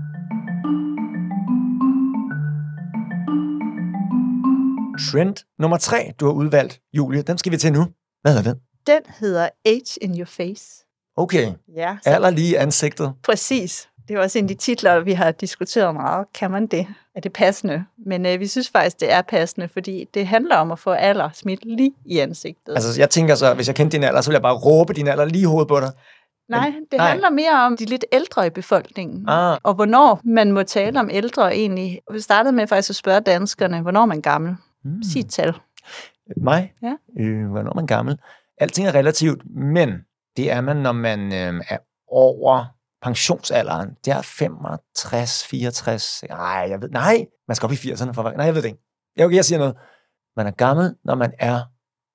Trend 5.12 5.36
nummer 5.60 5.78
tre, 5.78 6.14
du 6.20 6.26
har 6.26 6.34
udvalgt, 6.34 6.80
Julie, 6.94 7.22
den 7.22 7.38
skal 7.38 7.52
vi 7.52 7.58
til 7.58 7.74
nu. 7.74 7.86
Hvad 8.22 8.34
hedder 8.34 8.52
den? 8.54 8.62
Den 8.88 9.14
hedder 9.20 9.50
Age 9.66 9.98
in 10.02 10.18
Your 10.20 10.26
Face. 10.26 10.86
Okay, 11.18 11.52
Ja, 11.76 11.98
så 12.04 12.10
alder 12.10 12.30
lige 12.30 12.50
i 12.52 12.56
ansigtet. 12.56 13.14
præcis. 13.24 13.88
Det 14.08 14.16
er 14.18 14.22
også 14.22 14.40
en 14.40 14.46
af 14.46 14.48
de 14.48 14.54
titler, 14.54 15.00
vi 15.00 15.14
har 15.14 15.32
diskuteret 15.32 15.94
meget. 15.96 16.26
Kan 16.34 16.52
man 16.52 16.68
det? 16.68 16.88
Er 17.16 17.22
det 17.22 17.34
passende? 17.34 17.86
Men 18.06 18.26
øh, 18.26 18.40
vi 18.40 18.48
synes 18.48 18.70
faktisk, 18.70 19.00
det 19.00 19.12
er 19.12 19.22
passende, 19.22 19.70
fordi 19.74 20.06
det 20.14 20.28
handler 20.28 20.56
om 20.56 20.72
at 20.72 20.80
få 20.80 20.92
alder 20.92 21.30
smidt 21.34 21.66
lige 21.66 21.94
i 22.06 22.20
ansigtet. 22.20 22.74
Altså, 22.74 23.00
jeg 23.02 23.10
tænker 23.10 23.36
så, 23.36 23.54
hvis 23.54 23.68
jeg 23.68 23.76
kendte 23.76 23.98
din 23.98 24.04
alder, 24.04 24.22
så 24.22 24.30
ville 24.30 24.36
jeg 24.36 24.42
bare 24.42 24.58
råbe 24.58 24.94
din 24.94 25.08
alder 25.08 25.26
lige 25.26 25.42
i 25.42 25.46
hovedet 25.46 25.68
på 25.68 25.80
dig. 25.80 25.92
Nej, 26.50 26.74
det 26.92 26.98
nej. 26.98 27.10
handler 27.10 27.30
mere 27.30 27.66
om 27.66 27.78
de 27.78 27.86
lidt 27.86 28.06
ældre 28.12 28.48
i 28.48 28.50
befolkningen. 28.50 29.30
Ah. 29.30 29.58
Og 29.64 29.74
hvornår 29.74 30.22
man 30.24 30.52
må 30.52 30.64
tale 30.64 31.00
om 31.00 31.10
ældre 31.12 31.56
egentlig. 31.56 32.02
Vi 32.12 32.20
startede 32.20 32.56
med 32.56 32.68
faktisk 32.68 32.90
at 32.90 32.96
spørge 32.96 33.20
danskerne, 33.22 33.82
hvornår 33.82 34.02
er 34.02 34.06
man 34.06 34.22
gammel? 34.22 34.56
Mm. 34.84 35.04
Sig 35.04 35.20
et 35.20 35.30
tal. 35.30 35.54
Mig? 36.38 36.74
Ja. 36.82 36.96
Øh, 37.20 37.50
hvornår 37.50 37.70
er 37.70 37.76
man 37.76 37.88
gammel? 37.88 38.20
Alting 38.58 38.88
er 38.88 38.96
relativt, 38.96 39.42
men 39.50 39.90
det 40.38 40.52
er 40.52 40.62
man, 40.62 40.78
når 40.78 40.92
man 40.92 41.20
øh, 41.34 41.62
er 41.70 41.78
over 42.08 42.66
pensionsalderen. 43.02 43.90
Det 44.06 44.14
er 44.14 44.22
65, 44.22 45.48
64. 45.48 46.24
Nej, 46.30 46.66
jeg 46.70 46.82
ved, 46.82 46.90
nej, 46.90 47.26
man 47.48 47.56
skal 47.56 47.66
op 47.66 47.72
i 47.72 47.76
80'erne 47.76 48.12
for 48.12 48.32
Nej, 48.32 48.46
jeg 48.46 48.56
ved 48.56 48.62
det 48.62 48.68
ikke. 48.68 48.84
Jeg, 49.16 49.26
okay, 49.26 49.36
jeg 49.36 49.46
siger 49.46 49.60
noget. 49.60 49.76
Man 50.36 50.48
er 50.48 50.52
gammel, 50.52 50.96
når 51.04 51.16
man 51.16 51.34
er 51.40 51.62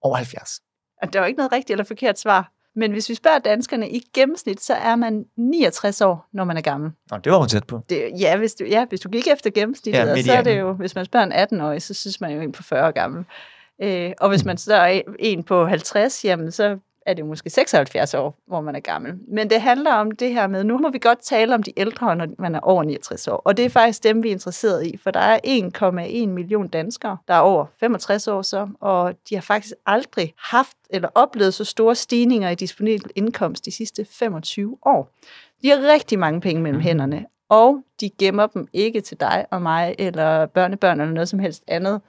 over 0.02 0.16
70. 0.16 0.60
Og 1.02 1.12
der 1.12 1.18
er 1.18 1.24
jo 1.24 1.26
ikke 1.26 1.36
noget 1.36 1.52
rigtigt 1.52 1.70
eller 1.70 1.84
forkert 1.84 2.18
svar. 2.18 2.52
Men 2.76 2.92
hvis 2.92 3.08
vi 3.08 3.14
spørger 3.14 3.38
danskerne 3.38 3.90
i 3.90 4.02
gennemsnit, 4.14 4.62
så 4.62 4.74
er 4.74 4.96
man 4.96 5.24
69 5.36 6.00
år, 6.00 6.28
når 6.32 6.44
man 6.44 6.56
er 6.56 6.60
gammel. 6.60 6.90
Nå, 7.10 7.16
det 7.16 7.32
var 7.32 7.38
jo 7.38 7.46
tæt 7.46 7.64
på. 7.64 7.80
Det, 7.88 8.10
ja, 8.20 8.36
hvis 8.36 8.54
du, 8.54 8.64
ja, 8.64 8.84
hvis 8.84 9.00
du 9.00 9.08
gik 9.08 9.28
efter 9.32 9.50
gennemsnittet, 9.50 10.00
Ja, 10.00 10.22
så 10.22 10.32
er 10.32 10.42
det 10.42 10.58
jo, 10.60 10.72
hvis 10.72 10.94
man 10.94 11.04
spørger 11.04 11.26
en 11.26 11.32
18-årig, 11.32 11.82
så 11.82 11.94
synes 11.94 12.20
man 12.20 12.32
jo 12.32 12.40
en 12.40 12.52
på 12.52 12.62
40 12.62 12.86
år 12.86 12.90
gammel. 12.90 13.24
Øh, 13.82 14.12
og 14.20 14.28
hvis 14.28 14.44
man 14.44 14.58
spørger 14.58 15.02
en 15.18 15.42
på 15.42 15.66
50, 15.66 16.24
jamen 16.24 16.52
så 16.52 16.78
er 17.06 17.14
det 17.14 17.26
måske 17.26 17.50
76 17.50 18.14
år, 18.14 18.38
hvor 18.46 18.60
man 18.60 18.76
er 18.76 18.80
gammel. 18.80 19.14
Men 19.28 19.50
det 19.50 19.60
handler 19.60 19.92
om 19.92 20.10
det 20.10 20.32
her 20.32 20.46
med, 20.46 20.64
nu 20.64 20.78
må 20.78 20.90
vi 20.90 20.98
godt 20.98 21.18
tale 21.22 21.54
om 21.54 21.62
de 21.62 21.72
ældre, 21.76 22.16
når 22.16 22.26
man 22.38 22.54
er 22.54 22.60
over 22.60 22.82
69 22.82 23.28
år. 23.28 23.36
Og 23.36 23.56
det 23.56 23.64
er 23.64 23.68
faktisk 23.68 24.04
dem, 24.04 24.22
vi 24.22 24.28
er 24.28 24.32
interesseret 24.32 24.86
i, 24.86 24.96
for 24.96 25.10
der 25.10 25.20
er 25.20 25.38
1,1 26.24 26.26
million 26.28 26.68
danskere, 26.68 27.16
der 27.28 27.34
er 27.34 27.38
over 27.38 27.66
65 27.80 28.28
år 28.28 28.42
så, 28.42 28.68
og 28.80 29.14
de 29.28 29.34
har 29.34 29.42
faktisk 29.42 29.74
aldrig 29.86 30.34
haft 30.38 30.76
eller 30.90 31.08
oplevet 31.14 31.54
så 31.54 31.64
store 31.64 31.94
stigninger 31.94 32.50
i 32.50 32.54
disponibel 32.54 33.10
indkomst 33.14 33.64
de 33.64 33.70
sidste 33.70 34.06
25 34.10 34.78
år. 34.86 35.10
De 35.62 35.68
har 35.68 35.92
rigtig 35.92 36.18
mange 36.18 36.40
penge 36.40 36.62
mellem 36.62 36.80
hænderne, 36.80 37.26
og 37.48 37.82
de 38.00 38.10
gemmer 38.10 38.46
dem 38.46 38.68
ikke 38.72 39.00
til 39.00 39.20
dig 39.20 39.46
og 39.50 39.62
mig, 39.62 39.94
eller 39.98 40.46
børnebørn, 40.46 41.00
eller 41.00 41.14
noget 41.14 41.28
som 41.28 41.38
helst 41.38 41.64
andet. 41.68 42.00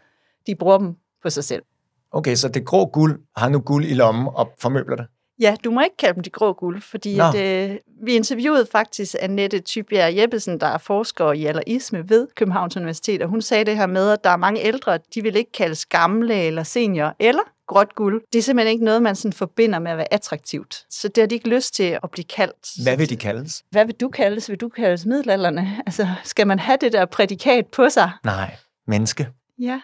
De 0.47 0.55
bruger 0.55 0.77
dem 0.77 0.95
på 1.23 1.29
sig 1.29 1.43
selv. 1.43 1.63
Okay, 2.11 2.35
så 2.35 2.47
det 2.47 2.65
grå 2.65 2.85
guld 2.85 3.19
har 3.35 3.49
nu 3.49 3.59
guld 3.59 3.85
i 3.85 3.93
lommen 3.93 4.27
og 4.35 4.49
formøbler 4.59 4.95
det. 4.95 5.05
Ja, 5.39 5.55
du 5.63 5.71
må 5.71 5.81
ikke 5.81 5.97
kalde 5.97 6.15
dem 6.15 6.23
de 6.23 6.29
grå 6.29 6.53
guld, 6.53 6.81
fordi 6.81 7.17
Nå. 7.17 7.23
at, 7.23 7.69
øh, 7.71 7.77
vi 8.03 8.15
interviewede 8.15 8.67
faktisk 8.71 9.15
Annette 9.21 9.59
Tybjerg 9.59 10.17
Jeppesen, 10.17 10.59
der 10.59 10.67
er 10.67 10.77
forsker 10.77 11.31
i 11.31 11.45
allerisme 11.45 12.09
ved 12.09 12.27
Københavns 12.35 12.77
Universitet, 12.77 13.21
og 13.21 13.29
hun 13.29 13.41
sagde 13.41 13.65
det 13.65 13.77
her 13.77 13.87
med, 13.87 14.09
at 14.11 14.23
der 14.23 14.29
er 14.29 14.37
mange 14.37 14.61
ældre, 14.61 14.99
de 15.15 15.21
vil 15.21 15.35
ikke 15.35 15.51
kaldes 15.51 15.85
gamle 15.85 16.43
eller 16.43 16.63
senior 16.63 17.15
eller 17.19 17.41
gråt 17.67 17.95
guld. 17.95 18.23
Det 18.33 18.39
er 18.39 18.43
simpelthen 18.43 18.71
ikke 18.71 18.85
noget, 18.85 19.01
man 19.01 19.15
sådan 19.15 19.33
forbinder 19.33 19.79
med 19.79 19.91
at 19.91 19.97
være 19.97 20.13
attraktivt. 20.13 20.85
Så 20.89 21.07
det 21.07 21.21
har 21.21 21.27
de 21.27 21.35
ikke 21.35 21.49
lyst 21.49 21.75
til 21.75 21.99
at 22.03 22.11
blive 22.11 22.25
kaldt. 22.25 22.83
Hvad 22.83 22.97
vil 22.97 23.09
de 23.09 23.17
kaldes? 23.17 23.63
Hvad 23.71 23.85
vil 23.85 23.95
du 23.95 24.09
kaldes? 24.09 24.49
Vil 24.49 24.57
du 24.57 24.69
kaldes 24.69 25.05
middelalderne? 25.05 25.81
Altså, 25.85 26.07
skal 26.23 26.47
man 26.47 26.59
have 26.59 26.77
det 26.81 26.93
der 26.93 27.05
prædikat 27.05 27.67
på 27.67 27.89
sig? 27.89 28.11
Nej, 28.23 28.55
menneske. 28.87 29.27
Ja. 29.59 29.81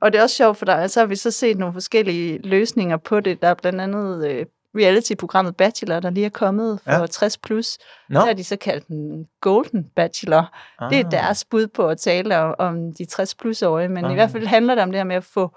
Og 0.00 0.12
det 0.12 0.18
er 0.18 0.22
også 0.22 0.36
sjovt, 0.36 0.56
for 0.56 0.64
der 0.64 0.86
så 0.86 1.00
har 1.00 1.06
vi 1.06 1.16
så 1.16 1.30
set 1.30 1.58
nogle 1.58 1.72
forskellige 1.72 2.38
løsninger 2.38 2.96
på 2.96 3.20
det. 3.20 3.42
Der 3.42 3.48
er 3.48 3.54
blandt 3.54 3.80
andet 3.80 4.28
øh, 4.30 4.46
reality-programmet 4.76 5.56
Bachelor, 5.56 6.00
der 6.00 6.10
lige 6.10 6.26
er 6.26 6.30
kommet 6.30 6.80
for 6.84 6.90
Ja. 6.92 7.00
ja. 7.00 7.06
60 7.06 7.38
plus. 7.38 7.78
Nå, 8.08 8.20
Der 8.20 8.26
har 8.26 8.32
de 8.32 8.44
så 8.44 8.56
kaldt 8.56 8.88
den 8.88 9.26
Golden 9.40 9.84
Bachelor. 9.96 10.56
Ah. 10.78 10.90
Det 10.90 11.00
er 11.00 11.04
Ah. 11.04 11.10
deres 11.10 11.44
bud 11.44 11.66
på 11.66 11.88
at 11.88 11.98
tale 11.98 12.38
om, 12.38 12.54
om 12.58 12.92
de 12.94 13.04
60 13.04 13.34
plus-årige, 13.34 13.88
men 13.88 14.04
ah. 14.04 14.10
I 14.10 14.14
hvert 14.14 14.30
fald 14.30 14.46
handler 14.46 14.74
det 14.74 14.82
om 14.82 14.90
det 14.90 14.98
her 14.98 15.04
med 15.04 15.16
at 15.16 15.24
få 15.24 15.50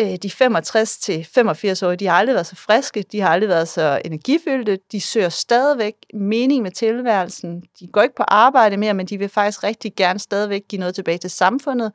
øh, 0.00 0.16
de 0.22 0.30
65 0.30 0.98
til 0.98 1.26
85-årige, 1.38 1.96
de 1.96 2.06
har 2.06 2.14
aldrig 2.16 2.34
været 2.34 2.46
så 2.46 2.56
friske, 2.56 3.04
de 3.12 3.20
har 3.20 3.28
aldrig 3.28 3.48
været 3.48 3.68
så 3.68 4.00
energifyldte, 4.04 4.78
de 4.92 5.00
søger 5.00 5.28
stadigvæk 5.28 5.94
mening 6.14 6.62
med 6.62 6.70
tilværelsen, 6.70 7.62
de 7.80 7.86
går 7.92 8.02
ikke 8.02 8.14
på 8.14 8.22
arbejde 8.28 8.76
mere, 8.76 8.94
men 8.94 9.06
de 9.06 9.18
vil 9.18 9.28
faktisk 9.28 9.64
rigtig 9.64 9.92
gerne 9.96 10.18
stadigvæk 10.18 10.62
give 10.68 10.80
noget 10.80 10.94
tilbage 10.94 11.18
til 11.18 11.30
samfundet, 11.30 11.92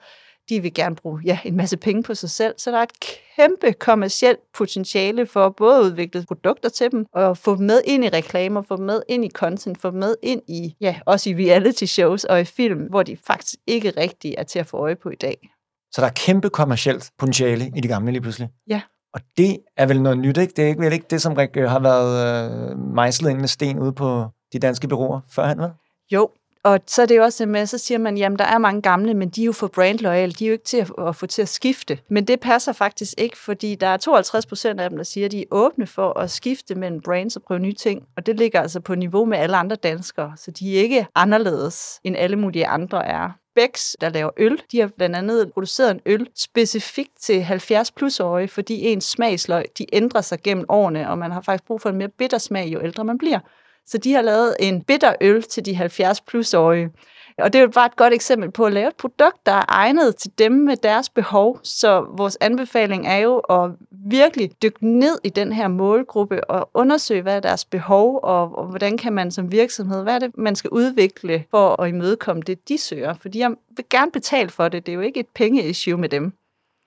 de 0.50 0.62
vil 0.62 0.74
gerne 0.74 0.96
bruge 0.96 1.22
ja, 1.26 1.40
en 1.46 1.58
masse 1.58 1.78
penge 1.78 2.04
på 2.04 2.16
sig 2.16 2.30
selv, 2.30 2.54
så 2.58 2.72
der 2.72 2.78
er 2.78 2.84
et 2.84 3.00
kæmpe 3.36 3.74
kommercielt 3.74 4.40
potentiale 4.54 5.26
for 5.26 5.50
både 5.50 5.78
at 5.78 5.84
udvikle 5.84 6.26
produkter 6.28 6.70
til 6.70 6.92
dem, 6.92 7.06
og 7.14 7.38
få 7.38 7.56
dem 7.56 7.66
med 7.66 7.82
ind 7.86 8.06
i 8.06 8.10
reklamer, 8.10 8.62
få 8.62 8.78
dem 8.78 8.86
med 8.86 9.02
ind 9.10 9.26
i 9.26 9.30
content, 9.30 9.82
få 9.82 9.92
dem 9.92 10.00
med 10.00 10.16
ind 10.24 10.42
i, 10.48 10.76
ja, 10.82 11.00
også 11.06 11.30
i 11.30 11.34
reality 11.34 11.84
shows 11.84 12.24
og 12.24 12.42
i 12.42 12.44
film, 12.44 12.82
hvor 12.90 13.04
de 13.04 13.18
faktisk 13.28 13.56
ikke 13.68 13.94
rigtig 13.98 14.36
er 14.38 14.44
til 14.44 14.60
at 14.60 14.68
få 14.68 14.78
øje 14.78 14.96
på 14.96 15.10
i 15.10 15.16
dag. 15.16 15.50
Så 15.92 16.02
der 16.02 16.08
er 16.08 16.12
kæmpe 16.12 16.50
kommercielt 16.50 17.12
potentiale 17.18 17.72
i 17.76 17.82
de 17.82 17.88
gamle 17.88 18.12
lige 18.12 18.22
pludselig. 18.22 18.50
Ja. 18.70 18.82
Og 19.14 19.22
det 19.38 19.58
er 19.78 19.86
vel 19.86 20.02
noget 20.02 20.18
nyt, 20.18 20.38
ikke? 20.38 20.54
Det 20.56 20.64
er 20.64 20.68
ikke, 20.68 20.82
vel 20.82 20.94
ikke 20.94 21.06
det, 21.10 21.22
som 21.22 21.34
Rik, 21.34 21.56
har 21.56 21.80
været 21.80 22.72
øh, 22.72 22.78
mejslet 22.78 23.30
ind 23.30 23.40
med 23.40 23.48
sten 23.48 23.80
ude 23.80 23.94
på 23.94 24.28
de 24.54 24.60
danske 24.60 24.88
byråer 24.88 25.20
førhen, 25.30 25.60
vel? 25.60 25.70
Jo, 26.12 26.30
og 26.66 26.80
så 26.88 27.02
er 27.02 27.06
det 27.06 27.18
jo 27.18 27.24
også 27.24 27.46
med, 27.46 27.66
så 27.66 27.78
siger 27.78 27.98
man, 27.98 28.18
jamen 28.18 28.40
der 28.40 28.46
er 28.46 28.58
mange 28.58 28.82
gamle, 28.82 29.14
men 29.14 29.30
de 29.30 29.42
er 29.42 29.46
jo 29.46 29.52
for 29.52 29.68
brandloyale, 29.68 30.32
de 30.32 30.46
er 30.46 30.48
jo 30.48 30.54
ikke 30.54 30.64
til 30.64 30.78
at, 30.78 30.92
at 31.08 31.16
få 31.16 31.26
til 31.26 31.42
at 31.42 31.50
skifte. 31.50 32.00
Men 32.10 32.26
det 32.26 32.40
passer 32.40 32.74
faktisk 32.74 33.14
ikke, 33.18 33.38
fordi 33.38 33.76
der 33.76 33.88
er 33.88 33.98
52 33.98 34.46
procent 34.46 34.80
af 34.80 34.90
dem, 34.90 34.98
der 34.98 35.04
siger, 35.04 35.26
at 35.26 35.32
de 35.32 35.42
er 35.42 35.46
åbne 35.52 35.88
for 35.88 36.20
at 36.20 36.32
skifte 36.32 36.76
mellem 36.76 37.02
brands 37.02 37.36
og 37.36 37.44
prøve 37.44 37.60
nye 37.60 37.74
ting. 37.74 38.04
Og 38.18 38.26
det 38.26 38.38
ligger 38.38 38.62
altså 38.62 38.80
på 38.80 38.96
niveau 38.96 39.26
med 39.26 39.38
alle 39.38 39.58
andre 39.58 39.76
danskere, 39.76 40.34
så 40.38 40.52
de 40.52 40.78
er 40.78 40.82
ikke 40.82 41.08
anderledes, 41.16 42.00
end 42.04 42.16
alle 42.18 42.36
mulige 42.36 42.68
andre 42.68 43.06
er. 43.06 43.30
Bex, 43.56 43.94
der 44.02 44.10
laver 44.10 44.30
øl, 44.38 44.62
de 44.72 44.80
har 44.80 44.90
blandt 44.98 45.16
andet 45.16 45.54
produceret 45.54 45.92
en 45.92 46.02
øl 46.06 46.28
specifikt 46.36 47.22
til 47.22 47.42
70 47.42 47.92
plus-årige, 47.92 48.48
fordi 48.48 48.86
ens 48.86 49.04
smagsløg, 49.04 49.66
de 49.78 49.86
ændrer 49.94 50.22
sig 50.22 50.40
gennem 50.44 50.66
årene, 50.70 51.10
og 51.10 51.18
man 51.18 51.32
har 51.32 51.42
faktisk 51.42 51.68
brug 51.68 51.82
for 51.82 51.90
en 51.90 51.98
mere 51.98 52.10
bitter 52.10 52.38
smag, 52.38 52.68
jo 52.68 52.82
ældre 52.84 53.04
man 53.04 53.18
bliver. 53.18 53.40
Så 53.86 53.98
de 53.98 54.14
har 54.14 54.22
lavet 54.22 54.56
en 54.60 54.84
bitter 54.84 55.16
øl 55.22 55.44
til 55.44 55.66
de 55.66 55.76
70 55.76 56.22
plus-årige. 56.22 56.90
Og 57.38 57.54
det 57.54 57.60
er 57.60 57.64
jo 57.64 57.70
bare 57.70 57.86
et 57.86 57.96
godt 57.96 58.14
eksempel 58.14 58.52
på 58.52 58.66
at 58.66 58.74
lave 58.74 58.88
et 58.88 58.96
produkt, 58.96 59.46
der 59.46 59.52
er 59.52 59.66
egnet 59.68 60.16
til 60.16 60.32
dem 60.38 60.52
med 60.52 60.78
deres 60.78 61.10
behov. 61.10 61.60
Så 61.64 62.06
vores 62.18 62.38
anbefaling 62.42 63.08
er 63.08 63.18
jo 63.18 63.38
at 63.38 63.72
virkelig 63.92 64.52
dykke 64.62 64.88
ned 64.88 65.20
i 65.24 65.30
den 65.30 65.54
her 65.54 65.68
målgruppe 65.68 66.50
og 66.50 66.70
undersøge, 66.74 67.22
hvad 67.22 67.36
er 67.36 67.40
deres 67.40 67.66
behov, 67.66 68.20
og, 68.24 68.58
og 68.58 68.68
hvordan 68.68 68.98
kan 68.98 69.14
man 69.14 69.32
som 69.32 69.52
virksomhed, 69.52 70.04
hvad 70.04 70.16
er 70.16 70.20
det, 70.20 70.38
man 70.38 70.56
skal 70.56 70.70
udvikle 70.70 71.44
for 71.52 71.82
at 71.82 71.90
imødekomme 71.90 72.42
det, 72.42 72.70
de 72.70 72.78
søger. 72.78 73.14
Fordi 73.14 73.40
jeg 73.40 73.50
vil 73.76 73.86
gerne 73.90 74.12
betale 74.12 74.50
for 74.50 74.70
det. 74.70 74.86
Det 74.86 74.92
er 74.92 74.96
jo 74.96 75.02
ikke 75.02 75.20
et 75.20 75.30
pengeissue 75.36 75.98
med 75.98 76.10
dem. 76.10 76.34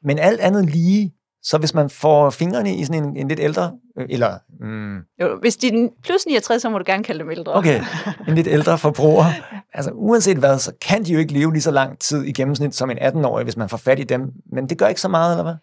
Men 0.02 0.18
alt 0.18 0.40
andet 0.40 0.70
lige, 0.70 1.14
så 1.42 1.58
hvis 1.58 1.74
man 1.74 1.90
får 1.90 2.30
fingrene 2.30 2.76
i 2.76 2.84
sådan 2.84 3.04
en, 3.04 3.16
en 3.16 3.28
lidt 3.28 3.40
ældre, 3.40 3.72
øh, 3.98 4.06
eller... 4.10 4.38
Mm, 4.60 4.96
jo, 5.20 5.38
hvis 5.40 5.56
de 5.56 5.68
er 5.68 5.88
plus 6.04 6.26
69, 6.26 6.62
så 6.62 6.70
må 6.70 6.78
du 6.78 6.84
gerne 6.86 7.04
kalde 7.04 7.20
dem 7.20 7.30
ældre. 7.30 7.54
Okay, 7.54 7.82
en 8.28 8.34
lidt 8.34 8.46
ældre 8.46 8.78
forbruger. 8.88 9.24
Altså 9.72 9.90
uanset 9.94 10.36
hvad, 10.36 10.58
så 10.58 10.72
kan 10.80 11.04
de 11.04 11.12
jo 11.12 11.18
ikke 11.18 11.32
leve 11.32 11.52
lige 11.52 11.62
så 11.62 11.70
lang 11.70 11.98
tid 11.98 12.24
i 12.24 12.32
gennemsnit 12.32 12.74
som 12.74 12.90
en 12.90 12.98
18-årig, 12.98 13.44
hvis 13.44 13.56
man 13.56 13.68
får 13.68 13.76
fat 13.76 13.98
i 13.98 14.04
dem. 14.04 14.32
Men 14.52 14.68
det 14.68 14.78
gør 14.78 14.86
ikke 14.86 15.00
så 15.00 15.08
meget, 15.08 15.32
eller 15.32 15.44
hvad? 15.44 15.54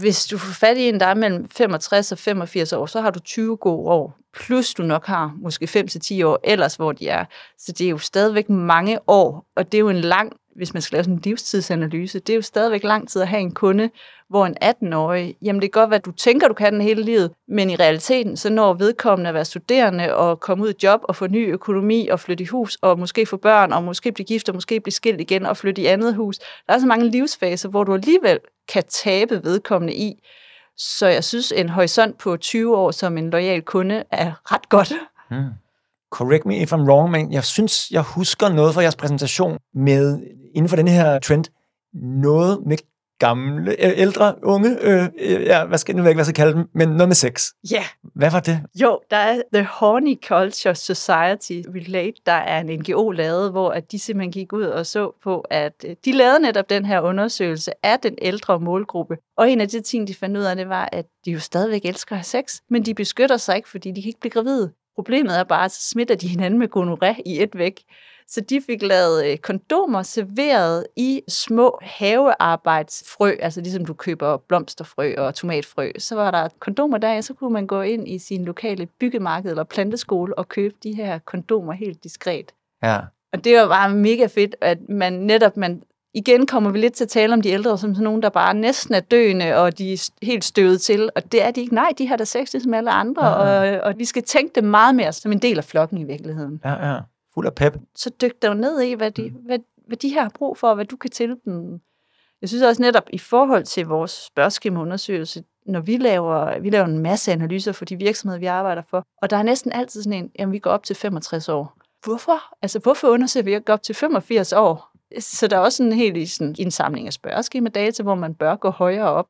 Hvis 0.00 0.26
du 0.26 0.38
får 0.38 0.52
fat 0.52 0.76
i 0.76 0.88
en, 0.88 1.00
der 1.00 1.06
er 1.06 1.14
mellem 1.14 1.48
65 1.48 2.12
og 2.12 2.18
85 2.18 2.72
år, 2.72 2.86
så 2.86 3.00
har 3.00 3.10
du 3.10 3.20
20 3.20 3.56
gode 3.56 3.90
år. 3.90 4.16
Plus 4.34 4.74
du 4.74 4.82
nok 4.82 5.06
har 5.06 5.34
måske 5.42 5.64
5-10 6.20 6.24
år 6.24 6.40
ellers, 6.44 6.76
hvor 6.76 6.92
de 6.92 7.08
er. 7.08 7.24
Så 7.58 7.72
det 7.72 7.84
er 7.84 7.90
jo 7.90 7.98
stadigvæk 7.98 8.48
mange 8.48 8.98
år, 9.06 9.46
og 9.56 9.72
det 9.72 9.78
er 9.78 9.80
jo 9.80 9.88
en 9.88 10.00
lang 10.00 10.32
hvis 10.56 10.74
man 10.74 10.80
skal 10.82 10.96
lave 10.96 11.04
sådan 11.04 11.14
en 11.14 11.20
livstidsanalyse, 11.24 12.18
det 12.18 12.32
er 12.32 12.36
jo 12.36 12.42
stadigvæk 12.42 12.84
lang 12.84 13.08
tid 13.08 13.22
at 13.22 13.28
have 13.28 13.40
en 13.40 13.54
kunde, 13.54 13.90
hvor 14.28 14.46
en 14.46 14.56
18-årig, 14.64 15.36
jamen 15.42 15.62
det 15.62 15.72
kan 15.72 15.80
godt 15.80 15.90
være, 15.90 15.98
at 15.98 16.04
du 16.04 16.12
tænker, 16.12 16.48
du 16.48 16.54
kan 16.54 16.72
den 16.72 16.80
hele 16.80 17.02
livet, 17.02 17.30
men 17.48 17.70
i 17.70 17.76
realiteten, 17.76 18.36
så 18.36 18.50
når 18.50 18.74
vedkommende 18.74 19.28
at 19.28 19.34
være 19.34 19.44
studerende 19.44 20.14
og 20.14 20.40
komme 20.40 20.64
ud 20.64 20.70
i 20.70 20.76
job 20.82 21.00
og 21.02 21.16
få 21.16 21.26
ny 21.26 21.52
økonomi 21.52 22.08
og 22.08 22.20
flytte 22.20 22.44
i 22.44 22.46
hus 22.46 22.78
og 22.82 22.98
måske 22.98 23.26
få 23.26 23.36
børn 23.36 23.72
og 23.72 23.82
måske 23.82 24.12
blive 24.12 24.26
gift 24.26 24.48
og 24.48 24.54
måske 24.54 24.80
blive 24.80 24.92
skilt 24.92 25.20
igen 25.20 25.46
og 25.46 25.56
flytte 25.56 25.82
i 25.82 25.86
andet 25.86 26.14
hus. 26.14 26.38
Der 26.38 26.74
er 26.74 26.78
så 26.78 26.86
mange 26.86 27.10
livsfaser, 27.10 27.68
hvor 27.68 27.84
du 27.84 27.94
alligevel 27.94 28.38
kan 28.68 28.82
tabe 28.88 29.44
vedkommende 29.44 29.94
i. 29.94 30.12
Så 30.76 31.06
jeg 31.06 31.24
synes, 31.24 31.52
en 31.56 31.68
horisont 31.68 32.18
på 32.18 32.36
20 32.36 32.76
år 32.76 32.90
som 32.90 33.18
en 33.18 33.30
lojal 33.30 33.62
kunde 33.62 34.04
er 34.10 34.32
ret 34.52 34.68
godt. 34.68 34.92
Mm 35.30 35.63
correct 36.18 36.46
me 36.46 36.56
if 36.56 36.72
I'm 36.72 36.84
wrong, 36.88 37.10
men 37.10 37.32
jeg 37.32 37.44
synes, 37.44 37.90
jeg 37.90 38.02
husker 38.02 38.48
noget 38.48 38.74
fra 38.74 38.80
jeres 38.80 38.96
præsentation 38.96 39.58
med, 39.74 40.20
inden 40.54 40.68
for 40.68 40.76
den 40.76 40.88
her 40.88 41.18
trend, 41.18 41.44
noget 42.22 42.66
med 42.66 42.76
gamle, 43.18 43.76
ældre, 43.78 44.34
unge, 44.42 44.76
øh, 44.80 45.08
ja, 45.20 45.64
hvad 45.64 45.78
skal 45.78 45.94
jeg 45.94 46.02
nu 46.02 46.08
ikke, 46.08 46.16
hvad 46.16 46.24
skal 46.24 46.32
jeg 46.32 46.46
kalde 46.46 46.58
dem, 46.58 46.68
men 46.74 46.88
noget 46.88 47.08
med 47.08 47.14
sex. 47.14 47.46
Ja. 47.70 47.76
Yeah. 47.76 47.84
Hvad 48.14 48.30
var 48.30 48.40
det? 48.40 48.60
Jo, 48.74 49.00
der 49.10 49.16
er 49.16 49.42
The 49.52 49.64
Horny 49.64 50.18
Culture 50.28 50.74
Society 50.74 51.68
Relate, 51.74 52.20
der 52.26 52.32
er 52.32 52.60
en 52.60 52.80
NGO 52.80 53.10
lavet, 53.10 53.50
hvor 53.50 53.70
at 53.70 53.92
de 53.92 53.98
simpelthen 53.98 54.32
gik 54.32 54.52
ud 54.52 54.64
og 54.64 54.86
så 54.86 55.12
på, 55.24 55.40
at 55.40 55.84
øh, 55.84 55.96
de 56.04 56.12
lavede 56.12 56.40
netop 56.40 56.70
den 56.70 56.84
her 56.84 57.00
undersøgelse 57.00 57.72
af 57.86 58.00
den 58.00 58.14
ældre 58.22 58.60
målgruppe. 58.60 59.16
Og 59.36 59.50
en 59.50 59.60
af 59.60 59.68
de 59.68 59.80
ting, 59.80 60.08
de 60.08 60.14
fandt 60.14 60.36
ud 60.36 60.42
af, 60.42 60.56
det 60.56 60.68
var, 60.68 60.88
at 60.92 61.06
de 61.24 61.30
jo 61.30 61.40
stadigvæk 61.40 61.84
elsker 61.84 62.12
at 62.12 62.18
have 62.18 62.24
sex, 62.24 62.60
men 62.70 62.82
de 62.82 62.94
beskytter 62.94 63.36
sig 63.36 63.56
ikke, 63.56 63.68
fordi 63.68 63.90
de 63.90 64.02
kan 64.02 64.08
ikke 64.08 64.20
blive 64.20 64.30
gravide. 64.30 64.72
Problemet 64.94 65.38
er 65.38 65.44
bare, 65.44 65.64
at 65.64 65.72
så 65.72 65.88
smitter 65.88 66.14
de 66.14 66.28
hinanden 66.28 66.58
med 66.58 66.68
gonoré 66.76 67.22
i 67.26 67.42
et 67.42 67.58
væk. 67.58 67.84
Så 68.28 68.40
de 68.40 68.60
fik 68.60 68.82
lavet 68.82 69.26
øh, 69.26 69.38
kondomer 69.38 70.02
serveret 70.02 70.86
i 70.96 71.22
små 71.28 71.78
havearbejdsfrø, 71.82 73.36
altså 73.40 73.60
ligesom 73.60 73.84
du 73.84 73.94
køber 73.94 74.36
blomsterfrø 74.36 75.14
og 75.18 75.34
tomatfrø. 75.34 75.90
Så 75.98 76.14
var 76.14 76.30
der 76.30 76.48
kondomer 76.58 76.98
der, 76.98 77.16
og 77.16 77.24
så 77.24 77.34
kunne 77.34 77.52
man 77.52 77.66
gå 77.66 77.80
ind 77.80 78.08
i 78.08 78.18
sin 78.18 78.44
lokale 78.44 78.86
byggemarked 78.86 79.50
eller 79.50 79.64
planteskole 79.64 80.38
og 80.38 80.48
købe 80.48 80.74
de 80.82 80.94
her 80.94 81.18
kondomer 81.18 81.72
helt 81.72 82.04
diskret. 82.04 82.54
Ja. 82.82 83.00
Og 83.32 83.44
det 83.44 83.56
var 83.56 83.68
bare 83.68 83.94
mega 83.94 84.26
fedt, 84.26 84.56
at 84.60 84.88
man 84.88 85.12
netop 85.12 85.56
man 85.56 85.82
igen 86.14 86.46
kommer 86.46 86.70
vi 86.70 86.78
lidt 86.78 86.94
til 86.94 87.04
at 87.04 87.08
tale 87.08 87.32
om 87.32 87.40
de 87.40 87.48
ældre 87.48 87.78
som 87.78 87.94
sådan 87.94 88.04
nogen, 88.04 88.22
der 88.22 88.28
bare 88.28 88.54
næsten 88.54 88.94
er 88.94 89.00
døende, 89.00 89.56
og 89.56 89.78
de 89.78 89.92
er 89.92 90.10
helt 90.22 90.44
støvet 90.44 90.80
til. 90.80 91.10
Og 91.16 91.32
det 91.32 91.42
er 91.42 91.50
de 91.50 91.60
ikke. 91.60 91.74
Nej, 91.74 91.92
de 91.98 92.06
har 92.08 92.16
da 92.16 92.24
sex 92.24 92.52
ligesom 92.52 92.74
alle 92.74 92.90
andre, 92.90 93.26
ja, 93.26 93.62
ja. 93.62 93.78
Og, 93.78 93.84
og 93.84 93.94
vi 93.98 94.04
skal 94.04 94.22
tænke 94.22 94.54
det 94.54 94.64
meget 94.64 94.94
mere 94.94 95.12
som 95.12 95.32
en 95.32 95.38
del 95.38 95.58
af 95.58 95.64
flokken 95.64 95.98
i 95.98 96.04
virkeligheden. 96.04 96.60
Ja, 96.64 96.92
ja. 96.92 97.00
Fuld 97.34 97.46
af 97.46 97.54
pep. 97.54 97.76
Så 97.96 98.10
dyk 98.20 98.42
dig 98.42 98.54
ned 98.54 98.80
i, 98.80 98.92
hvad 98.92 99.10
de, 99.10 99.30
mm. 99.30 99.36
hvad, 99.46 99.58
hvad 99.86 99.96
de 99.96 100.08
her 100.08 100.22
har 100.22 100.32
brug 100.34 100.58
for, 100.58 100.68
og 100.68 100.74
hvad 100.74 100.84
du 100.84 100.96
kan 100.96 101.10
til 101.10 101.36
dem. 101.44 101.80
Jeg 102.40 102.48
synes 102.48 102.62
også 102.62 102.82
netop 102.82 103.04
i 103.12 103.18
forhold 103.18 103.64
til 103.64 103.86
vores 103.86 104.10
spørgeskemaundersøgelse, 104.10 105.44
når 105.66 105.80
vi 105.80 105.96
laver, 105.96 106.60
vi 106.60 106.70
laver 106.70 106.84
en 106.84 106.98
masse 106.98 107.32
analyser 107.32 107.72
for 107.72 107.84
de 107.84 107.96
virksomheder, 107.96 108.40
vi 108.40 108.46
arbejder 108.46 108.82
for, 108.90 109.04
og 109.22 109.30
der 109.30 109.36
er 109.36 109.42
næsten 109.42 109.72
altid 109.72 110.02
sådan 110.02 110.24
en, 110.24 110.30
jamen 110.38 110.52
vi 110.52 110.58
går 110.58 110.70
op 110.70 110.82
til 110.82 110.96
65 110.96 111.48
år. 111.48 111.76
Hvorfor? 112.04 112.54
Altså 112.62 112.78
hvorfor 112.78 113.08
undersøger 113.08 113.44
vi 113.44 113.54
ikke 113.54 113.72
op 113.72 113.82
til 113.82 113.94
85 113.94 114.52
år? 114.52 114.93
Så 115.18 115.46
der 115.46 115.56
er 115.56 115.60
også 115.60 115.82
en 115.82 115.92
helt 115.92 116.30
sådan 116.30 116.54
indsamling 116.58 117.06
af 117.06 117.12
spørgeskema-data, 117.12 118.02
hvor 118.02 118.14
man 118.14 118.34
bør 118.34 118.56
gå 118.56 118.70
højere 118.70 119.08
op. 119.08 119.26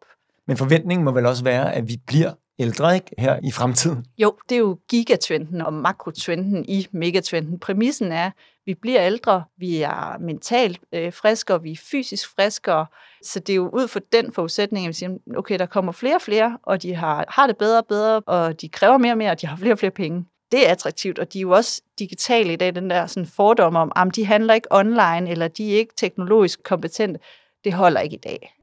Men 0.46 0.56
forventningen 0.56 1.04
må 1.04 1.12
vel 1.12 1.26
også 1.26 1.44
være, 1.44 1.74
at 1.74 1.88
vi 1.88 1.96
bliver 2.06 2.32
ældre 2.58 2.94
ikke, 2.94 3.10
her 3.18 3.38
i 3.42 3.50
fremtiden? 3.50 4.04
Jo, 4.18 4.36
det 4.48 4.54
er 4.54 4.58
jo 4.58 4.78
gigatrenden 4.88 5.60
og 5.60 5.72
makrotrenden 5.72 6.64
i 6.68 6.86
megatrenden. 6.92 7.58
Præmissen 7.58 8.12
er, 8.12 8.26
at 8.26 8.32
vi 8.66 8.74
bliver 8.74 9.06
ældre, 9.06 9.44
vi 9.58 9.82
er 9.82 10.18
mentalt 10.18 10.80
øh, 10.94 11.12
friskere, 11.12 11.62
vi 11.62 11.72
er 11.72 11.80
fysisk 11.90 12.34
friskere. 12.34 12.86
Så 13.22 13.40
det 13.40 13.52
er 13.52 13.56
jo 13.56 13.68
ud 13.68 13.88
fra 13.88 14.00
den 14.12 14.32
forudsætning, 14.32 14.86
at 14.86 14.88
vi 14.88 14.92
siger, 14.92 15.10
okay, 15.36 15.58
der 15.58 15.66
kommer 15.66 15.92
flere 15.92 16.14
og 16.14 16.22
flere, 16.22 16.58
og 16.62 16.82
de 16.82 16.94
har, 16.94 17.24
har 17.28 17.46
det 17.46 17.56
bedre 17.56 17.78
og 17.78 17.86
bedre, 17.86 18.20
og 18.20 18.60
de 18.60 18.68
kræver 18.68 18.98
mere 18.98 19.12
og 19.12 19.18
mere, 19.18 19.30
og 19.30 19.40
de 19.40 19.46
har 19.46 19.56
flere 19.56 19.74
og 19.74 19.78
flere 19.78 19.90
penge 19.90 20.24
det 20.54 20.66
er 20.66 20.72
attraktivt, 20.72 21.18
og 21.18 21.32
de 21.32 21.38
er 21.38 21.42
jo 21.42 21.50
også 21.50 21.82
digitale 21.98 22.52
i 22.52 22.56
dag, 22.56 22.74
den 22.74 22.90
der 22.90 23.06
sådan 23.06 23.26
fordom 23.26 23.76
om, 23.76 23.92
at 23.96 24.16
de 24.16 24.26
handler 24.26 24.54
ikke 24.54 24.68
online, 24.70 25.30
eller 25.30 25.48
de 25.48 25.74
er 25.74 25.78
ikke 25.78 25.94
teknologisk 25.96 26.62
kompetente. 26.62 27.20
Det 27.64 27.72
holder 27.72 28.00
ikke 28.00 28.16
i 28.16 28.20
dag. 28.24 28.54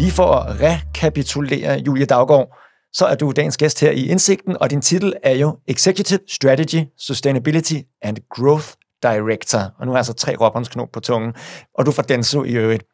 Lige 0.00 0.12
for 0.12 0.26
at 0.26 0.60
rekapitulere, 0.60 1.78
Julia 1.86 2.04
Daggaard, 2.04 2.58
så 2.92 3.06
er 3.06 3.14
du 3.14 3.32
dagens 3.36 3.56
gæst 3.56 3.80
her 3.80 3.90
i 3.90 4.06
Indsigten, 4.06 4.56
og 4.60 4.70
din 4.70 4.80
titel 4.80 5.14
er 5.22 5.34
jo 5.34 5.58
Executive 5.66 6.20
Strategy, 6.28 6.84
Sustainability 6.98 7.78
and 8.02 8.16
Growth 8.30 8.68
Director, 9.02 9.60
og 9.78 9.86
nu 9.86 9.92
er 9.92 9.96
altså 9.96 10.12
tre 10.12 10.36
råbåndsknop 10.40 10.88
på 10.92 11.00
tungen, 11.00 11.34
og 11.74 11.86
du 11.86 11.92
får 11.92 12.02
Denso 12.02 12.44
i 12.44 12.52
øvrigt. 12.52 12.84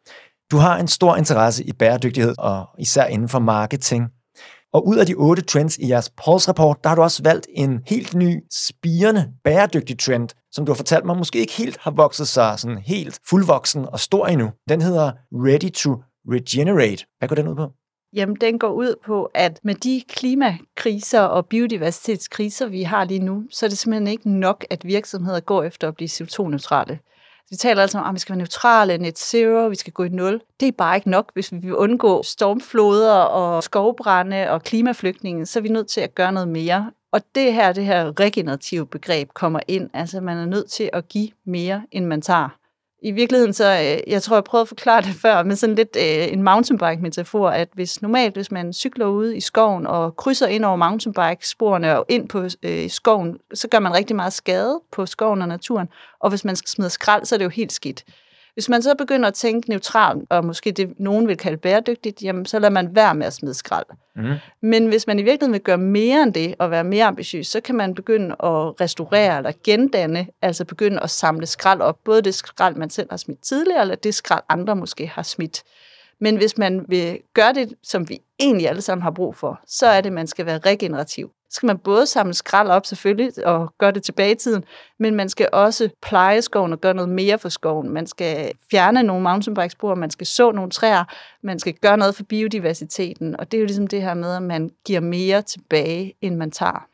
Du 0.50 0.56
har 0.56 0.76
en 0.78 0.88
stor 0.88 1.16
interesse 1.16 1.64
i 1.64 1.72
bæredygtighed, 1.72 2.34
og 2.38 2.66
især 2.78 3.04
inden 3.04 3.28
for 3.28 3.38
marketing. 3.38 4.08
Og 4.72 4.86
ud 4.86 4.96
af 4.96 5.06
de 5.06 5.14
otte 5.14 5.42
trends 5.42 5.76
i 5.76 5.88
jeres 5.88 6.10
Pulse-rapport, 6.24 6.76
der 6.82 6.88
har 6.88 6.96
du 6.96 7.02
også 7.02 7.22
valgt 7.22 7.46
en 7.54 7.80
helt 7.86 8.14
ny, 8.14 8.40
spirende, 8.52 9.28
bæredygtig 9.44 9.98
trend, 9.98 10.28
som 10.52 10.66
du 10.66 10.72
har 10.72 10.76
fortalt 10.76 11.04
mig 11.04 11.16
måske 11.16 11.38
ikke 11.38 11.52
helt 11.52 11.78
har 11.80 11.90
vokset 11.90 12.28
sig 12.28 12.58
sådan 12.58 12.78
helt 12.78 13.20
fuldvoksen 13.28 13.86
og 13.92 14.00
stor 14.00 14.26
endnu. 14.26 14.50
Den 14.68 14.80
hedder 14.80 15.12
Ready 15.32 15.72
to 15.72 16.02
Regenerate. 16.28 17.04
Hvad 17.18 17.28
går 17.28 17.36
den 17.36 17.48
ud 17.48 17.56
på? 17.56 17.70
Jamen, 18.14 18.36
den 18.40 18.58
går 18.58 18.72
ud 18.72 18.94
på, 19.04 19.30
at 19.34 19.60
med 19.62 19.74
de 19.74 20.02
klimakriser 20.08 21.20
og 21.20 21.46
biodiversitetskriser, 21.46 22.66
vi 22.66 22.82
har 22.82 23.04
lige 23.04 23.20
nu, 23.20 23.44
så 23.50 23.66
er 23.66 23.68
det 23.68 23.78
simpelthen 23.78 24.06
ikke 24.06 24.30
nok, 24.30 24.64
at 24.70 24.84
virksomheder 24.84 25.40
går 25.40 25.62
efter 25.62 25.88
at 25.88 25.94
blive 25.94 26.08
CO2-neutrale. 26.08 26.98
Vi 27.50 27.56
taler 27.56 27.82
altså 27.82 27.98
om, 27.98 28.06
at 28.06 28.14
vi 28.14 28.18
skal 28.18 28.32
være 28.32 28.38
neutrale, 28.38 28.98
net 28.98 29.18
zero, 29.18 29.68
vi 29.68 29.74
skal 29.74 29.92
gå 29.92 30.04
i 30.04 30.08
nul. 30.08 30.40
Det 30.60 30.68
er 30.68 30.72
bare 30.72 30.96
ikke 30.96 31.10
nok, 31.10 31.30
hvis 31.34 31.52
vi 31.52 31.58
vil 31.58 31.76
undgå 31.76 32.22
stormfloder 32.22 33.14
og 33.14 33.62
skovbrænde 33.62 34.50
og 34.50 34.62
klimaflygtninge, 34.62 35.46
så 35.46 35.58
er 35.58 35.62
vi 35.62 35.68
nødt 35.68 35.88
til 35.88 36.00
at 36.00 36.14
gøre 36.14 36.32
noget 36.32 36.48
mere. 36.48 36.90
Og 37.12 37.20
det 37.34 37.54
her, 37.54 37.72
det 37.72 37.84
her 37.84 38.20
regenerative 38.20 38.86
begreb 38.86 39.28
kommer 39.34 39.60
ind. 39.68 39.90
Altså, 39.94 40.20
man 40.20 40.38
er 40.38 40.46
nødt 40.46 40.70
til 40.70 40.90
at 40.92 41.08
give 41.08 41.28
mere, 41.46 41.82
end 41.90 42.06
man 42.06 42.22
tager 42.22 42.48
i 43.02 43.10
virkeligheden 43.10 43.52
så, 43.52 43.64
øh, 43.64 44.12
jeg 44.12 44.22
tror, 44.22 44.36
jeg 44.36 44.44
prøvede 44.44 44.62
at 44.62 44.68
forklare 44.68 45.02
det 45.02 45.14
før, 45.24 45.42
med 45.42 45.56
sådan 45.56 45.74
lidt 45.74 45.96
øh, 45.96 46.32
en 46.32 46.42
mountainbike-metafor, 46.42 47.48
at 47.48 47.68
hvis 47.74 48.02
normalt, 48.02 48.34
hvis 48.34 48.50
man 48.50 48.72
cykler 48.72 49.06
ude 49.06 49.36
i 49.36 49.40
skoven 49.40 49.86
og 49.86 50.16
krydser 50.16 50.46
ind 50.46 50.64
over 50.64 50.76
mountainbike-sporene 50.76 51.98
og 51.98 52.06
ind 52.08 52.28
på 52.28 52.48
øh, 52.62 52.90
skoven, 52.90 53.38
så 53.54 53.68
gør 53.68 53.78
man 53.78 53.94
rigtig 53.94 54.16
meget 54.16 54.32
skade 54.32 54.80
på 54.92 55.06
skoven 55.06 55.42
og 55.42 55.48
naturen. 55.48 55.88
Og 56.20 56.30
hvis 56.30 56.44
man 56.44 56.56
skal 56.56 56.68
smide 56.68 56.90
skrald, 56.90 57.24
så 57.24 57.34
er 57.34 57.38
det 57.38 57.44
jo 57.44 57.50
helt 57.50 57.72
skidt. 57.72 58.04
Hvis 58.54 58.68
man 58.68 58.82
så 58.82 58.94
begynder 58.94 59.28
at 59.28 59.34
tænke 59.34 59.68
neutralt, 59.68 60.22
og 60.30 60.44
måske 60.44 60.72
det 60.72 61.00
nogen 61.00 61.28
vil 61.28 61.36
kalde 61.36 61.56
bæredygtigt, 61.56 62.22
jamen, 62.22 62.46
så 62.46 62.58
lader 62.58 62.70
man 62.70 62.94
være 62.94 63.14
med 63.14 63.26
at 63.26 63.32
smide 63.32 63.54
skrald. 63.54 63.86
Mm. 64.16 64.34
Men 64.62 64.86
hvis 64.86 65.06
man 65.06 65.18
i 65.18 65.22
virkeligheden 65.22 65.52
vil 65.52 65.60
gøre 65.60 65.78
mere 65.78 66.22
end 66.22 66.34
det, 66.34 66.54
og 66.58 66.70
være 66.70 66.84
mere 66.84 67.04
ambitiøs, 67.04 67.46
så 67.46 67.60
kan 67.60 67.74
man 67.74 67.94
begynde 67.94 68.26
at 68.28 68.80
restaurere 68.80 69.36
eller 69.36 69.52
gendanne, 69.64 70.26
altså 70.42 70.64
begynde 70.64 71.00
at 71.00 71.10
samle 71.10 71.46
skrald 71.46 71.80
op. 71.80 71.98
Både 72.04 72.22
det 72.22 72.34
skrald, 72.34 72.74
man 72.74 72.90
selv 72.90 73.06
har 73.10 73.16
smidt 73.16 73.42
tidligere, 73.42 73.80
eller 73.80 73.94
det 73.94 74.14
skrald, 74.14 74.42
andre 74.48 74.76
måske 74.76 75.06
har 75.06 75.22
smidt. 75.22 75.62
Men 76.20 76.36
hvis 76.36 76.58
man 76.58 76.84
vil 76.88 77.18
gøre 77.34 77.52
det, 77.52 77.74
som 77.82 78.08
vi 78.08 78.18
egentlig 78.40 78.68
alle 78.68 78.82
sammen 78.82 79.02
har 79.02 79.10
brug 79.10 79.36
for, 79.36 79.60
så 79.66 79.86
er 79.86 80.00
det, 80.00 80.10
at 80.10 80.12
man 80.12 80.26
skal 80.26 80.46
være 80.46 80.58
regenerativ. 80.58 81.32
Så 81.52 81.56
skal 81.56 81.66
man 81.66 81.78
både 81.78 82.06
samle 82.06 82.34
skrald 82.34 82.68
op 82.68 82.86
selvfølgelig 82.86 83.46
og 83.46 83.74
gøre 83.78 83.92
det 83.92 84.02
tilbage 84.02 84.32
i 84.32 84.34
tiden, 84.34 84.64
men 84.98 85.14
man 85.14 85.28
skal 85.28 85.48
også 85.52 85.88
pleje 86.02 86.42
skoven 86.42 86.72
og 86.72 86.80
gøre 86.80 86.94
noget 86.94 87.08
mere 87.08 87.38
for 87.38 87.48
skoven. 87.48 87.90
Man 87.90 88.06
skal 88.06 88.52
fjerne 88.70 89.02
nogle 89.02 89.22
mountainbikespor, 89.22 89.94
man 89.94 90.10
skal 90.10 90.26
så 90.26 90.52
nogle 90.52 90.70
træer, 90.70 91.04
man 91.42 91.58
skal 91.58 91.74
gøre 91.74 91.96
noget 91.96 92.14
for 92.14 92.24
biodiversiteten, 92.24 93.40
og 93.40 93.52
det 93.52 93.58
er 93.58 93.60
jo 93.60 93.66
ligesom 93.66 93.86
det 93.86 94.02
her 94.02 94.14
med, 94.14 94.36
at 94.36 94.42
man 94.42 94.70
giver 94.84 95.00
mere 95.00 95.42
tilbage, 95.42 96.14
end 96.20 96.36
man 96.36 96.50
tager. 96.50 96.86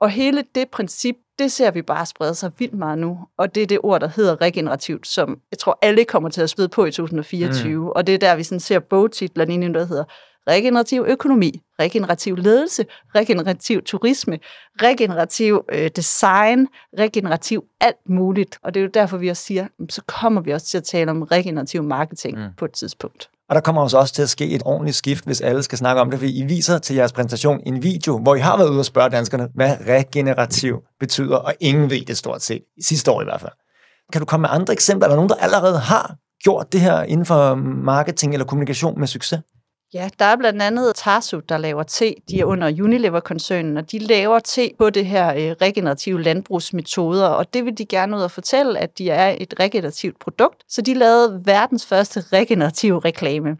Og 0.00 0.10
hele 0.10 0.44
det 0.54 0.68
princip, 0.70 1.16
det 1.38 1.52
ser 1.52 1.70
vi 1.70 1.82
bare 1.82 2.06
sprede 2.06 2.34
sig 2.34 2.52
vildt 2.58 2.74
meget 2.74 2.98
nu. 2.98 3.18
Og 3.36 3.54
det 3.54 3.62
er 3.62 3.66
det 3.66 3.78
ord, 3.82 4.00
der 4.00 4.08
hedder 4.16 4.40
regenerativt, 4.40 5.06
som 5.06 5.40
jeg 5.50 5.58
tror 5.58 5.78
alle 5.82 6.04
kommer 6.04 6.28
til 6.28 6.42
at 6.42 6.50
spide 6.50 6.68
på 6.68 6.84
i 6.84 6.90
2024. 6.90 7.80
Mm. 7.80 7.88
Og 7.88 8.06
det 8.06 8.14
er 8.14 8.18
der, 8.18 8.36
vi 8.36 8.42
sådan 8.42 8.60
ser 8.60 8.78
bogtitler 8.78 9.44
i 9.44 9.72
der 9.72 9.84
hedder 9.84 10.04
regenerativ 10.48 11.04
økonomi, 11.08 11.62
regenerativ 11.80 12.36
ledelse, 12.36 12.84
regenerativ 13.14 13.82
turisme, 13.82 14.38
regenerativ 14.82 15.64
øh, 15.72 15.90
design, 15.96 16.66
regenerativ 16.98 17.64
alt 17.80 18.08
muligt. 18.08 18.58
Og 18.62 18.74
det 18.74 18.80
er 18.80 18.84
jo 18.84 18.90
derfor, 18.94 19.16
vi 19.16 19.28
også 19.28 19.42
siger, 19.42 19.66
så 19.90 20.02
kommer 20.06 20.40
vi 20.40 20.52
også 20.52 20.66
til 20.66 20.78
at 20.78 20.84
tale 20.84 21.10
om 21.10 21.22
regenerativ 21.22 21.82
marketing 21.82 22.38
mm. 22.38 22.48
på 22.58 22.64
et 22.64 22.72
tidspunkt. 22.72 23.28
Og 23.48 23.54
der 23.54 23.60
kommer 23.60 23.82
også 23.82 24.14
til 24.14 24.22
at 24.22 24.30
ske 24.30 24.50
et 24.50 24.62
ordentligt 24.64 24.96
skift, 24.96 25.24
hvis 25.24 25.40
alle 25.40 25.62
skal 25.62 25.78
snakke 25.78 26.00
om 26.00 26.10
det, 26.10 26.18
for 26.18 26.26
I 26.26 26.44
viser 26.48 26.78
til 26.78 26.96
jeres 26.96 27.12
præsentation 27.12 27.60
en 27.66 27.82
video, 27.82 28.18
hvor 28.18 28.34
I 28.34 28.38
har 28.38 28.56
været 28.56 28.70
ude 28.70 28.78
og 28.78 28.84
spørge 28.84 29.10
danskerne, 29.10 29.48
hvad 29.54 29.76
regenerativ 29.88 30.82
betyder, 31.00 31.36
og 31.36 31.54
ingen 31.60 31.90
ved 31.90 32.04
det 32.06 32.16
stort 32.16 32.42
set, 32.42 32.62
sidste 32.84 33.10
år 33.10 33.20
i 33.20 33.24
hvert 33.24 33.40
fald. 33.40 33.52
Kan 34.12 34.20
du 34.20 34.26
komme 34.26 34.42
med 34.42 34.50
andre 34.52 34.72
eksempler? 34.72 35.06
Er 35.06 35.08
der 35.08 35.16
nogen, 35.16 35.28
der 35.28 35.34
allerede 35.34 35.78
har 35.78 36.16
gjort 36.44 36.72
det 36.72 36.80
her 36.80 37.02
inden 37.02 37.26
for 37.26 37.54
marketing 37.84 38.32
eller 38.32 38.46
kommunikation 38.46 38.98
med 38.98 39.06
succes? 39.06 39.40
Ja, 39.94 40.08
der 40.18 40.24
er 40.24 40.36
blandt 40.36 40.62
andet 40.62 40.94
Tarsu, 40.96 41.40
der 41.48 41.58
laver 41.58 41.82
te. 41.82 42.14
De 42.28 42.40
er 42.40 42.44
under 42.44 42.82
Unilever-koncernen, 42.82 43.76
og 43.76 43.92
de 43.92 43.98
laver 43.98 44.38
te 44.38 44.70
på 44.78 44.90
det 44.90 45.06
her 45.06 45.34
øh, 45.34 45.56
regenerative 45.62 46.22
landbrugsmetoder, 46.22 47.26
og 47.26 47.54
det 47.54 47.64
vil 47.64 47.78
de 47.78 47.86
gerne 47.86 48.16
ud 48.16 48.22
og 48.22 48.30
fortælle, 48.30 48.78
at 48.78 48.98
de 48.98 49.10
er 49.10 49.36
et 49.40 49.54
regenerativt 49.60 50.18
produkt. 50.18 50.62
Så 50.68 50.82
de 50.82 50.94
lavede 50.94 51.42
verdens 51.44 51.86
første 51.86 52.20
regenerative 52.20 53.00
reklame. 53.00 53.56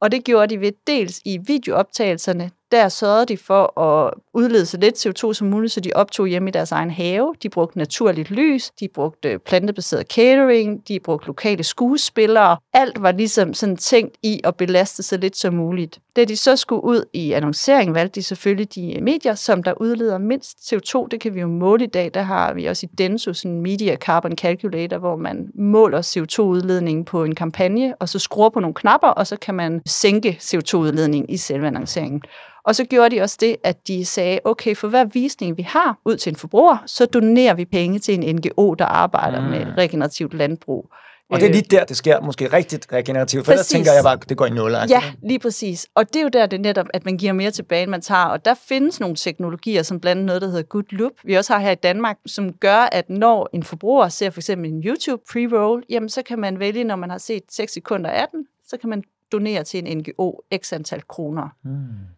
Og 0.00 0.12
det 0.12 0.24
gjorde 0.24 0.54
de 0.54 0.60
ved 0.60 0.72
dels 0.86 1.20
i 1.24 1.38
videooptagelserne, 1.46 2.50
der 2.72 2.88
sørgede 2.88 3.26
de 3.26 3.36
for 3.36 3.80
at 3.80 4.14
udlede 4.34 4.66
så 4.66 4.76
lidt 4.76 5.06
CO2 5.06 5.32
som 5.32 5.46
muligt, 5.46 5.72
så 5.72 5.80
de 5.80 5.90
optog 5.94 6.26
hjemme 6.26 6.48
i 6.48 6.52
deres 6.52 6.72
egen 6.72 6.90
have. 6.90 7.34
De 7.42 7.48
brugte 7.48 7.78
naturligt 7.78 8.30
lys, 8.30 8.70
de 8.80 8.88
brugte 8.94 9.38
plantebaseret 9.38 10.06
catering, 10.06 10.88
de 10.88 11.00
brugte 11.00 11.26
lokale 11.26 11.64
skuespillere. 11.64 12.56
Alt 12.72 13.02
var 13.02 13.12
ligesom 13.12 13.54
sådan 13.54 13.76
tænkt 13.76 14.16
i 14.22 14.40
at 14.44 14.56
belaste 14.56 15.02
så 15.02 15.16
lidt 15.16 15.36
som 15.36 15.54
muligt. 15.54 15.98
Da 16.16 16.24
de 16.24 16.36
så 16.36 16.56
skulle 16.56 16.84
ud 16.84 17.04
i 17.12 17.32
annoncering, 17.32 17.94
valgte 17.94 18.20
de 18.20 18.22
selvfølgelig 18.22 18.74
de 18.74 18.96
øh, 18.96 19.02
medier, 19.02 19.34
som 19.34 19.62
der 19.62 19.72
udleder 19.80 20.18
mindst 20.18 20.72
CO2. 20.72 21.08
Det 21.10 21.20
kan 21.20 21.34
vi 21.34 21.40
jo 21.40 21.46
måle 21.48 21.84
i 21.84 21.88
dag. 21.88 22.10
Der 22.14 22.22
har 22.22 22.54
vi 22.54 22.66
også 22.66 22.86
i 22.86 22.94
Denso 22.98 23.32
en 23.44 23.60
Media 23.60 23.96
Carbon 23.96 24.36
Calculator, 24.36 24.98
hvor 24.98 25.16
man 25.16 25.48
måler 25.54 26.02
CO2-udledningen 26.02 27.04
på 27.04 27.24
en 27.24 27.34
kampagne, 27.34 27.94
og 28.00 28.08
så 28.08 28.18
skruer 28.18 28.50
på 28.50 28.60
nogle 28.60 28.74
knapper, 28.74 29.08
og 29.08 29.26
så 29.26 29.36
kan 29.36 29.54
man 29.54 29.82
sænke 29.86 30.38
CO2-udledningen 30.40 31.30
i 31.30 31.36
selve 31.36 31.66
annonceringen. 31.66 32.22
Og 32.64 32.74
så 32.74 32.84
gjorde 32.84 33.16
de 33.16 33.20
også 33.20 33.36
det, 33.40 33.56
at 33.64 33.88
de 33.88 34.04
sagde, 34.04 34.21
okay, 34.44 34.76
for 34.76 34.88
hver 34.88 35.04
visning 35.04 35.56
vi 35.56 35.62
har 35.62 35.98
ud 36.04 36.16
til 36.16 36.30
en 36.30 36.36
forbruger, 36.36 36.82
så 36.86 37.06
donerer 37.06 37.54
vi 37.54 37.64
penge 37.64 37.98
til 37.98 38.14
en 38.14 38.36
NGO, 38.36 38.74
der 38.74 38.84
arbejder 38.84 39.40
mm. 39.40 39.46
med 39.46 39.78
regenerativt 39.78 40.34
landbrug. 40.34 40.92
Og 41.32 41.40
det 41.40 41.48
er 41.48 41.52
lige 41.52 41.66
der, 41.70 41.84
det 41.84 41.96
sker 41.96 42.20
måske 42.20 42.52
rigtigt 42.52 42.92
regenerativt, 42.92 43.44
for 43.44 43.52
præcis. 43.52 43.66
der 43.66 43.76
tænker 43.76 43.92
jeg 43.92 44.02
bare, 44.04 44.18
det 44.28 44.36
går 44.36 44.46
i 44.46 44.50
nul. 44.50 44.72
Ja, 44.72 45.02
lige 45.22 45.38
præcis. 45.38 45.86
Og 45.94 46.08
det 46.08 46.16
er 46.16 46.22
jo 46.22 46.28
der, 46.28 46.46
det 46.46 46.56
er 46.56 46.60
netop, 46.60 46.86
at 46.94 47.04
man 47.04 47.18
giver 47.18 47.32
mere 47.32 47.50
tilbage, 47.50 47.82
end 47.82 47.90
man 47.90 48.00
tager. 48.00 48.24
Og 48.24 48.44
der 48.44 48.54
findes 48.54 49.00
nogle 49.00 49.16
teknologier, 49.16 49.82
som 49.82 50.00
blandt 50.00 50.18
andet 50.18 50.26
noget, 50.26 50.42
der 50.42 50.48
hedder 50.48 50.62
Good 50.62 50.84
Loop, 50.90 51.12
vi 51.24 51.34
også 51.34 51.52
har 51.52 51.60
her 51.60 51.70
i 51.70 51.74
Danmark, 51.74 52.18
som 52.26 52.52
gør, 52.52 52.88
at 52.92 53.10
når 53.10 53.48
en 53.52 53.62
forbruger 53.62 54.08
ser 54.08 54.30
for 54.30 54.40
eksempel 54.40 54.70
en 54.70 54.82
YouTube 54.82 55.22
pre-roll, 55.30 55.82
jamen 55.90 56.08
så 56.08 56.22
kan 56.22 56.38
man 56.38 56.58
vælge, 56.58 56.84
når 56.84 56.96
man 56.96 57.10
har 57.10 57.18
set 57.18 57.42
6 57.50 57.72
sekunder 57.72 58.10
af 58.10 58.26
den, 58.32 58.46
så 58.66 58.76
kan 58.76 58.90
man 58.90 59.02
donere 59.32 59.64
til 59.64 59.86
en 59.86 59.98
NGO 59.98 60.32
x 60.56 60.72
antal 60.72 61.02
kroner, 61.08 61.48
mm. 61.64 61.70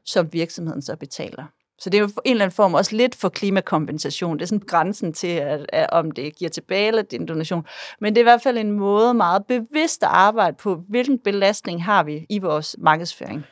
som 0.05 0.33
virksomheden 0.33 0.83
så 0.83 0.97
betaler. 0.97 1.45
Så 1.79 1.91
det 1.91 1.99
er 1.99 2.03
jo 2.03 2.09
en 2.25 2.31
eller 2.31 2.45
anden 2.45 2.55
form 2.55 2.75
også 2.75 2.97
lidt 2.97 3.14
for 3.14 3.29
klimakompensation. 3.29 4.37
Det 4.37 4.43
er 4.43 4.47
sådan 4.47 4.66
grænsen 4.66 5.12
til, 5.12 5.27
at, 5.27 5.66
at, 5.72 5.91
om 5.91 6.11
det 6.11 6.37
giver 6.37 6.49
tilbage 6.49 6.89
eller 6.89 7.03
det 7.03 7.12
er 7.16 7.20
en 7.20 7.27
donation. 7.27 7.66
Men 8.01 8.14
det 8.14 8.20
er 8.20 8.22
i 8.22 8.31
hvert 8.31 8.43
fald 8.43 8.59
en 8.59 8.70
måde 8.70 9.14
meget 9.14 9.47
bevidst 9.47 10.03
at 10.03 10.09
arbejde 10.09 10.57
på, 10.57 10.81
hvilken 10.89 11.18
belastning 11.18 11.85
har 11.85 12.03
vi 12.03 12.27
i 12.31 12.39
vores 12.39 12.77
markedsføring. 12.79 13.45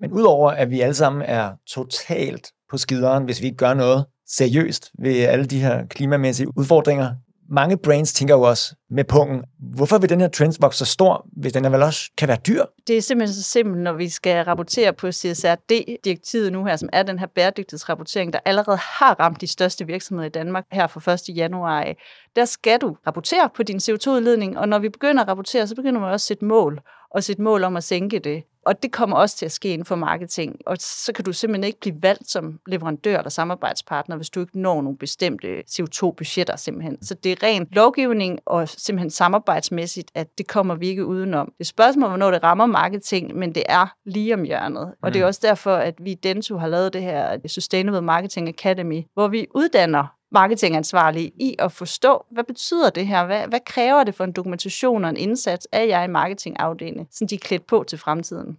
Men 0.00 0.12
udover 0.12 0.50
at 0.50 0.70
vi 0.70 0.80
alle 0.80 0.94
sammen 0.94 1.22
er 1.22 1.50
totalt 1.66 2.52
på 2.70 2.78
skideren, 2.78 3.24
hvis 3.24 3.40
vi 3.40 3.46
ikke 3.46 3.56
gør 3.56 3.74
noget 3.74 4.04
seriøst 4.26 4.90
ved 4.98 5.20
alle 5.20 5.44
de 5.44 5.60
her 5.60 5.86
klimamæssige 5.86 6.58
udfordringer, 6.58 7.14
mange 7.50 7.78
brains 7.78 8.12
tænker 8.12 8.34
jo 8.34 8.42
også 8.42 8.74
med 8.90 9.04
pungen, 9.04 9.44
hvorfor 9.74 9.98
vil 9.98 10.08
den 10.08 10.20
her 10.20 10.28
trend 10.28 10.54
vokse 10.60 10.78
så 10.78 10.84
stor, 10.84 11.26
hvis 11.32 11.52
den 11.52 11.64
er 11.64 11.68
vel 11.68 11.82
også 11.82 12.10
kan 12.18 12.28
være 12.28 12.38
dyr? 12.46 12.64
Det 12.86 12.96
er 12.96 13.02
simpelthen 13.02 13.34
så 13.34 13.42
simpelt, 13.42 13.82
når 13.82 13.92
vi 13.92 14.08
skal 14.08 14.44
rapportere 14.44 14.92
på 14.92 15.12
CSRD-direktivet 15.12 16.52
nu 16.52 16.64
her, 16.64 16.76
som 16.76 16.88
er 16.92 17.02
den 17.02 17.18
her 17.18 17.26
bæredygtighedsrapportering, 17.26 18.32
der 18.32 18.38
allerede 18.44 18.76
har 18.76 19.20
ramt 19.20 19.40
de 19.40 19.46
største 19.46 19.86
virksomheder 19.86 20.26
i 20.26 20.30
Danmark 20.30 20.64
her 20.72 20.86
fra 20.86 21.12
1. 21.12 21.20
januar. 21.36 21.94
Der 22.36 22.44
skal 22.44 22.78
du 22.80 22.96
rapportere 23.06 23.50
på 23.56 23.62
din 23.62 23.76
CO2-udledning, 23.76 24.58
og 24.58 24.68
når 24.68 24.78
vi 24.78 24.88
begynder 24.88 25.22
at 25.22 25.28
rapportere, 25.28 25.66
så 25.66 25.74
begynder 25.74 26.00
man 26.00 26.10
også 26.10 26.14
at 26.14 26.20
sætte 26.20 26.44
mål 26.44 26.80
og 27.10 27.24
sætte 27.24 27.42
mål 27.42 27.64
om 27.64 27.76
at 27.76 27.84
sænke 27.84 28.18
det. 28.18 28.42
Og 28.66 28.82
det 28.82 28.92
kommer 28.92 29.16
også 29.16 29.36
til 29.36 29.46
at 29.46 29.52
ske 29.52 29.68
inden 29.68 29.84
for 29.84 29.96
marketing. 29.96 30.56
Og 30.66 30.76
så 30.80 31.12
kan 31.12 31.24
du 31.24 31.32
simpelthen 31.32 31.64
ikke 31.64 31.80
blive 31.80 32.02
valgt 32.02 32.30
som 32.30 32.60
leverandør 32.66 33.18
eller 33.18 33.30
samarbejdspartner, 33.30 34.16
hvis 34.16 34.30
du 34.30 34.40
ikke 34.40 34.60
når 34.60 34.82
nogle 34.82 34.98
bestemte 34.98 35.62
CO2-budgetter 35.70 36.56
simpelthen. 36.56 37.02
Så 37.02 37.14
det 37.14 37.32
er 37.32 37.42
ren 37.42 37.68
lovgivning 37.72 38.38
og 38.46 38.68
simpelthen 38.68 39.10
samarbejdsmæssigt, 39.10 40.10
at 40.14 40.38
det 40.38 40.46
kommer 40.46 40.74
vi 40.74 40.88
ikke 40.88 41.06
udenom. 41.06 41.46
Det 41.46 41.60
er 41.60 41.64
spørgsmål, 41.64 42.08
hvornår 42.08 42.30
det 42.30 42.42
rammer 42.42 42.66
marketing, 42.66 43.36
men 43.36 43.54
det 43.54 43.62
er 43.68 43.94
lige 44.04 44.34
om 44.34 44.42
hjørnet. 44.42 44.94
Og 45.02 45.14
det 45.14 45.20
er 45.20 45.24
mm. 45.24 45.28
også 45.28 45.40
derfor, 45.42 45.74
at 45.74 45.94
vi 46.00 46.10
i 46.10 46.14
Dento 46.14 46.58
har 46.58 46.68
lavet 46.68 46.92
det 46.92 47.02
her 47.02 47.38
Sustainable 47.46 48.02
Marketing 48.02 48.48
Academy, 48.48 49.02
hvor 49.14 49.28
vi 49.28 49.46
uddanner 49.54 50.19
marketingansvarlige 50.32 51.32
i 51.40 51.56
at 51.58 51.72
forstå, 51.72 52.24
hvad 52.30 52.44
betyder 52.44 52.90
det 52.90 53.06
her? 53.06 53.26
Hvad, 53.26 53.46
hvad 53.48 53.60
kræver 53.66 54.04
det 54.04 54.14
for 54.14 54.24
en 54.24 54.32
dokumentation 54.32 55.04
og 55.04 55.10
en 55.10 55.16
indsats 55.16 55.68
af 55.72 55.88
jeg 55.88 56.04
i 56.04 56.08
marketingafdelingen, 56.08 57.06
så 57.10 57.24
de 57.24 57.34
er 57.34 57.38
klædt 57.38 57.66
på 57.66 57.84
til 57.88 57.98
fremtiden? 57.98 58.58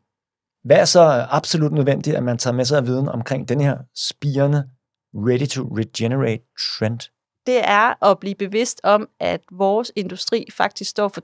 Hvad 0.63 0.77
er 0.77 0.85
så 0.85 1.27
absolut 1.29 1.71
nødvendigt, 1.71 2.15
at 2.15 2.23
man 2.23 2.37
tager 2.37 2.53
med 2.53 2.65
sig 2.65 2.77
af 2.77 2.85
viden 2.85 3.09
omkring 3.09 3.49
den 3.49 3.61
her 3.61 3.77
spirende 3.95 4.69
ready 5.13 5.47
to 5.47 5.61
regenerate 5.61 6.43
trend? 6.77 6.99
Det 7.45 7.59
er 7.63 8.03
at 8.05 8.19
blive 8.19 8.35
bevidst 8.35 8.81
om, 8.83 9.09
at 9.19 9.41
vores 9.51 9.91
industri 9.95 10.45
faktisk 10.51 10.91
står 10.91 11.07
for 11.07 11.21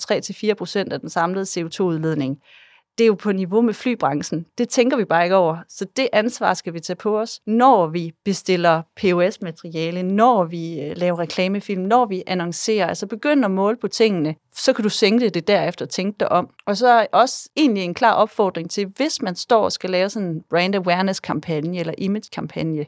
3-4% 0.88 0.94
af 0.94 1.00
den 1.00 1.10
samlede 1.10 1.44
CO2-udledning 1.44 2.42
det 2.98 3.04
er 3.04 3.08
jo 3.08 3.14
på 3.14 3.32
niveau 3.32 3.62
med 3.62 3.74
flybranchen. 3.74 4.46
Det 4.58 4.70
tænker 4.70 4.98
vi 4.98 5.06
bare 5.06 5.24
ikke 5.24 5.36
over. 5.36 5.58
Så 5.70 5.86
det 5.98 6.08
ansvar 6.14 6.54
skal 6.54 6.74
vi 6.74 6.80
tage 6.80 6.98
på 6.98 7.20
os, 7.20 7.42
når 7.46 7.88
vi 7.88 8.12
bestiller 8.26 8.82
POS-materiale, 9.02 10.04
når 10.04 10.44
vi 10.44 10.82
øh, 10.82 10.98
laver 10.98 11.20
reklamefilm, 11.20 11.82
når 11.82 12.06
vi 12.06 12.24
annoncerer. 12.28 12.88
Altså 12.88 13.08
begynd 13.08 13.46
at 13.46 13.52
måle 13.52 13.78
på 13.78 13.88
tingene, 13.88 14.36
så 14.56 14.74
kan 14.74 14.84
du 14.84 14.90
sænke 14.90 15.30
det 15.30 15.48
derefter 15.48 15.86
og 15.86 15.90
tænke 15.90 16.16
dig 16.20 16.32
om. 16.32 16.50
Og 16.66 16.78
så 16.78 16.88
er 16.88 17.06
også 17.12 17.50
egentlig 17.58 17.84
en 17.84 17.94
klar 17.94 18.14
opfordring 18.14 18.72
til, 18.72 18.88
hvis 18.98 19.22
man 19.22 19.36
står 19.36 19.64
og 19.64 19.72
skal 19.72 19.90
lave 19.90 20.10
sådan 20.10 20.28
en 20.28 20.42
brand 20.50 20.76
awareness-kampagne 20.76 21.80
eller 21.80 21.94
image-kampagne, 21.98 22.86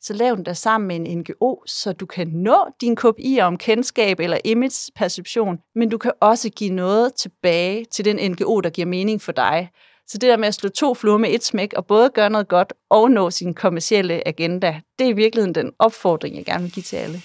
så 0.00 0.12
lav 0.12 0.36
den 0.36 0.44
der 0.44 0.52
sammen 0.52 0.88
med 0.88 0.96
en 0.96 1.18
NGO, 1.18 1.62
så 1.66 1.92
du 1.92 2.06
kan 2.06 2.28
nå 2.28 2.56
din 2.80 2.96
KPI 2.96 3.38
om 3.42 3.56
kendskab 3.56 4.20
eller 4.20 4.38
image-perception, 4.44 5.58
men 5.74 5.88
du 5.88 5.98
kan 5.98 6.12
også 6.20 6.50
give 6.50 6.74
noget 6.74 7.14
tilbage 7.14 7.84
til 7.84 8.04
den 8.04 8.30
NGO, 8.30 8.60
der 8.60 8.70
giver 8.70 8.86
mening 8.86 9.22
for 9.22 9.32
dig. 9.32 9.70
Så 10.06 10.18
det 10.18 10.28
der 10.28 10.36
med 10.36 10.48
at 10.48 10.54
slå 10.54 10.68
to 10.68 10.94
fluer 10.94 11.18
med 11.18 11.34
et 11.34 11.44
smæk, 11.44 11.72
og 11.76 11.86
både 11.86 12.10
gøre 12.10 12.30
noget 12.30 12.48
godt 12.48 12.72
og 12.90 13.10
nå 13.10 13.30
sin 13.30 13.54
kommercielle 13.54 14.28
agenda, 14.28 14.80
det 14.98 15.04
er 15.04 15.10
i 15.10 15.12
virkeligheden 15.12 15.54
den 15.54 15.72
opfordring, 15.78 16.36
jeg 16.36 16.44
gerne 16.44 16.62
vil 16.62 16.72
give 16.72 16.82
til 16.82 16.96
alle. 16.96 17.20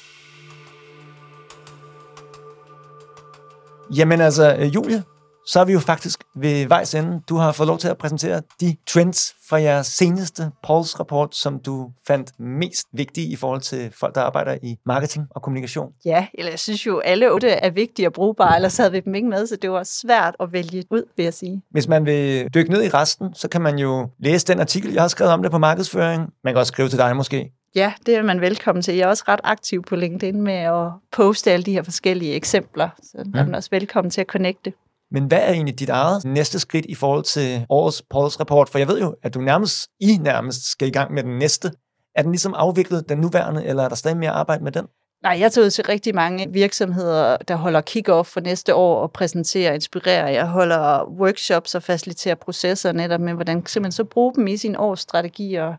Jamen 3.98 4.22
altså, 4.22 4.56
øh, 4.60 4.76
Julie, 4.76 5.04
så 5.48 5.60
er 5.60 5.66
vi 5.66 5.74
jo 5.74 5.80
faktisk 5.80 6.24
ved 6.36 6.68
vejs 6.68 6.96
ende. 6.96 7.22
Du 7.30 7.36
har 7.36 7.52
fået 7.52 7.68
lov 7.68 7.78
til 7.78 7.88
at 7.88 7.98
præsentere 7.98 8.42
de 8.62 8.76
trends 8.88 9.36
fra 9.50 9.62
jeres 9.62 9.88
seneste 9.88 10.52
Pauls-rapport, 10.64 11.36
som 11.36 11.60
du 11.60 11.92
fandt 12.08 12.40
mest 12.40 12.88
vigtige 12.94 13.28
i 13.28 13.36
forhold 13.36 13.62
til 13.62 13.92
folk, 14.00 14.16
der 14.16 14.22
arbejder 14.22 14.58
i 14.62 14.78
marketing 14.86 15.28
og 15.30 15.42
kommunikation. 15.42 15.94
Ja, 16.06 16.28
eller 16.34 16.52
jeg 16.52 16.60
synes 16.60 16.86
jo, 16.86 17.00
alle 17.00 17.32
otte 17.32 17.50
er 17.50 17.70
vigtige 17.70 18.08
og 18.08 18.14
brugbare, 18.14 18.56
ellers 18.56 18.78
havde 18.78 18.92
vi 18.92 19.00
dem 19.00 19.16
ikke 19.16 19.28
med, 19.28 19.48
så 19.48 19.56
det 19.56 19.72
var 19.72 19.84
svært 19.84 20.36
at 20.40 20.54
vælge 20.54 20.84
ud, 20.90 21.04
vil 21.18 21.24
jeg 21.24 21.34
sige. 21.34 21.62
Hvis 21.70 21.88
man 21.88 22.06
vil 22.06 22.48
dykke 22.54 22.72
ned 22.72 22.84
i 22.84 22.90
resten, 22.90 23.36
så 23.36 23.48
kan 23.48 23.62
man 23.62 23.80
jo 23.80 24.10
læse 24.20 24.48
den 24.48 24.60
artikel, 24.60 24.94
jeg 24.94 25.04
har 25.04 25.08
skrevet 25.08 25.34
om 25.34 25.42
det 25.42 25.52
på 25.52 25.58
markedsføring. 25.58 26.34
Man 26.44 26.54
kan 26.54 26.60
også 26.60 26.72
skrive 26.72 26.90
til 26.90 27.00
dig 27.00 27.16
måske. 27.16 27.52
Ja, 27.76 27.94
det 28.06 28.16
er 28.16 28.24
man 28.24 28.42
velkommen 28.42 28.82
til. 28.82 28.96
Jeg 28.96 29.04
er 29.04 29.08
også 29.08 29.24
ret 29.28 29.40
aktiv 29.44 29.84
på 29.84 29.96
LinkedIn 29.96 30.42
med 30.42 30.54
at 30.54 30.92
poste 31.12 31.52
alle 31.52 31.64
de 31.64 31.72
her 31.72 31.84
forskellige 31.84 32.34
eksempler, 32.34 32.90
så 33.04 33.18
er 33.18 33.46
man 33.46 33.56
også 33.56 33.70
velkommen 33.72 34.12
til 34.12 34.22
at 34.22 34.28
connecte. 34.28 34.74
Men 35.14 35.26
hvad 35.26 35.38
er 35.38 35.52
egentlig 35.52 35.80
dit 35.80 35.90
eget 35.90 36.26
næste 36.26 36.60
skridt 36.60 36.86
i 36.86 36.96
forhold 36.96 37.24
til 37.24 37.66
årets 37.70 38.04
Pauls 38.12 38.40
rapport? 38.40 38.70
For 38.70 38.78
jeg 38.78 38.88
ved 38.88 39.00
jo, 39.02 39.16
at 39.24 39.34
du 39.34 39.42
nærmest, 39.42 39.88
I 40.00 40.18
nærmest 40.18 40.72
skal 40.72 40.88
i 40.88 40.92
gang 40.92 41.14
med 41.14 41.24
den 41.24 41.38
næste. 41.38 41.72
Er 42.16 42.22
den 42.22 42.32
ligesom 42.32 42.54
afviklet, 42.54 43.10
den 43.10 43.18
nuværende, 43.18 43.66
eller 43.66 43.84
er 43.84 43.90
der 43.90 43.96
stadig 43.96 44.18
mere 44.18 44.32
arbejde 44.32 44.64
med 44.64 44.72
den? 44.72 44.86
Nej, 45.24 45.40
jeg 45.40 45.52
tager 45.52 45.66
ud 45.66 45.72
til 45.72 45.86
rigtig 45.86 46.16
mange 46.16 46.48
virksomheder, 46.52 47.38
der 47.38 47.56
holder 47.56 47.82
kick-off 47.82 48.24
for 48.24 48.40
næste 48.40 48.76
år 48.76 49.02
og 49.02 49.12
præsenterer 49.12 49.70
og 49.70 49.76
inspirerer. 49.76 50.30
Jeg 50.30 50.48
holder 50.48 51.10
workshops 51.20 51.76
og 51.76 51.84
faciliterer 51.84 52.36
processer 52.36 52.92
netop 52.92 53.22
med, 53.22 53.34
hvordan 53.34 53.64
man 53.82 53.92
så 53.92 54.04
bruge 54.04 54.34
dem 54.36 54.48
i 54.48 54.58
sin 54.58 54.76
årsstrategi 54.76 55.56
og 55.56 55.76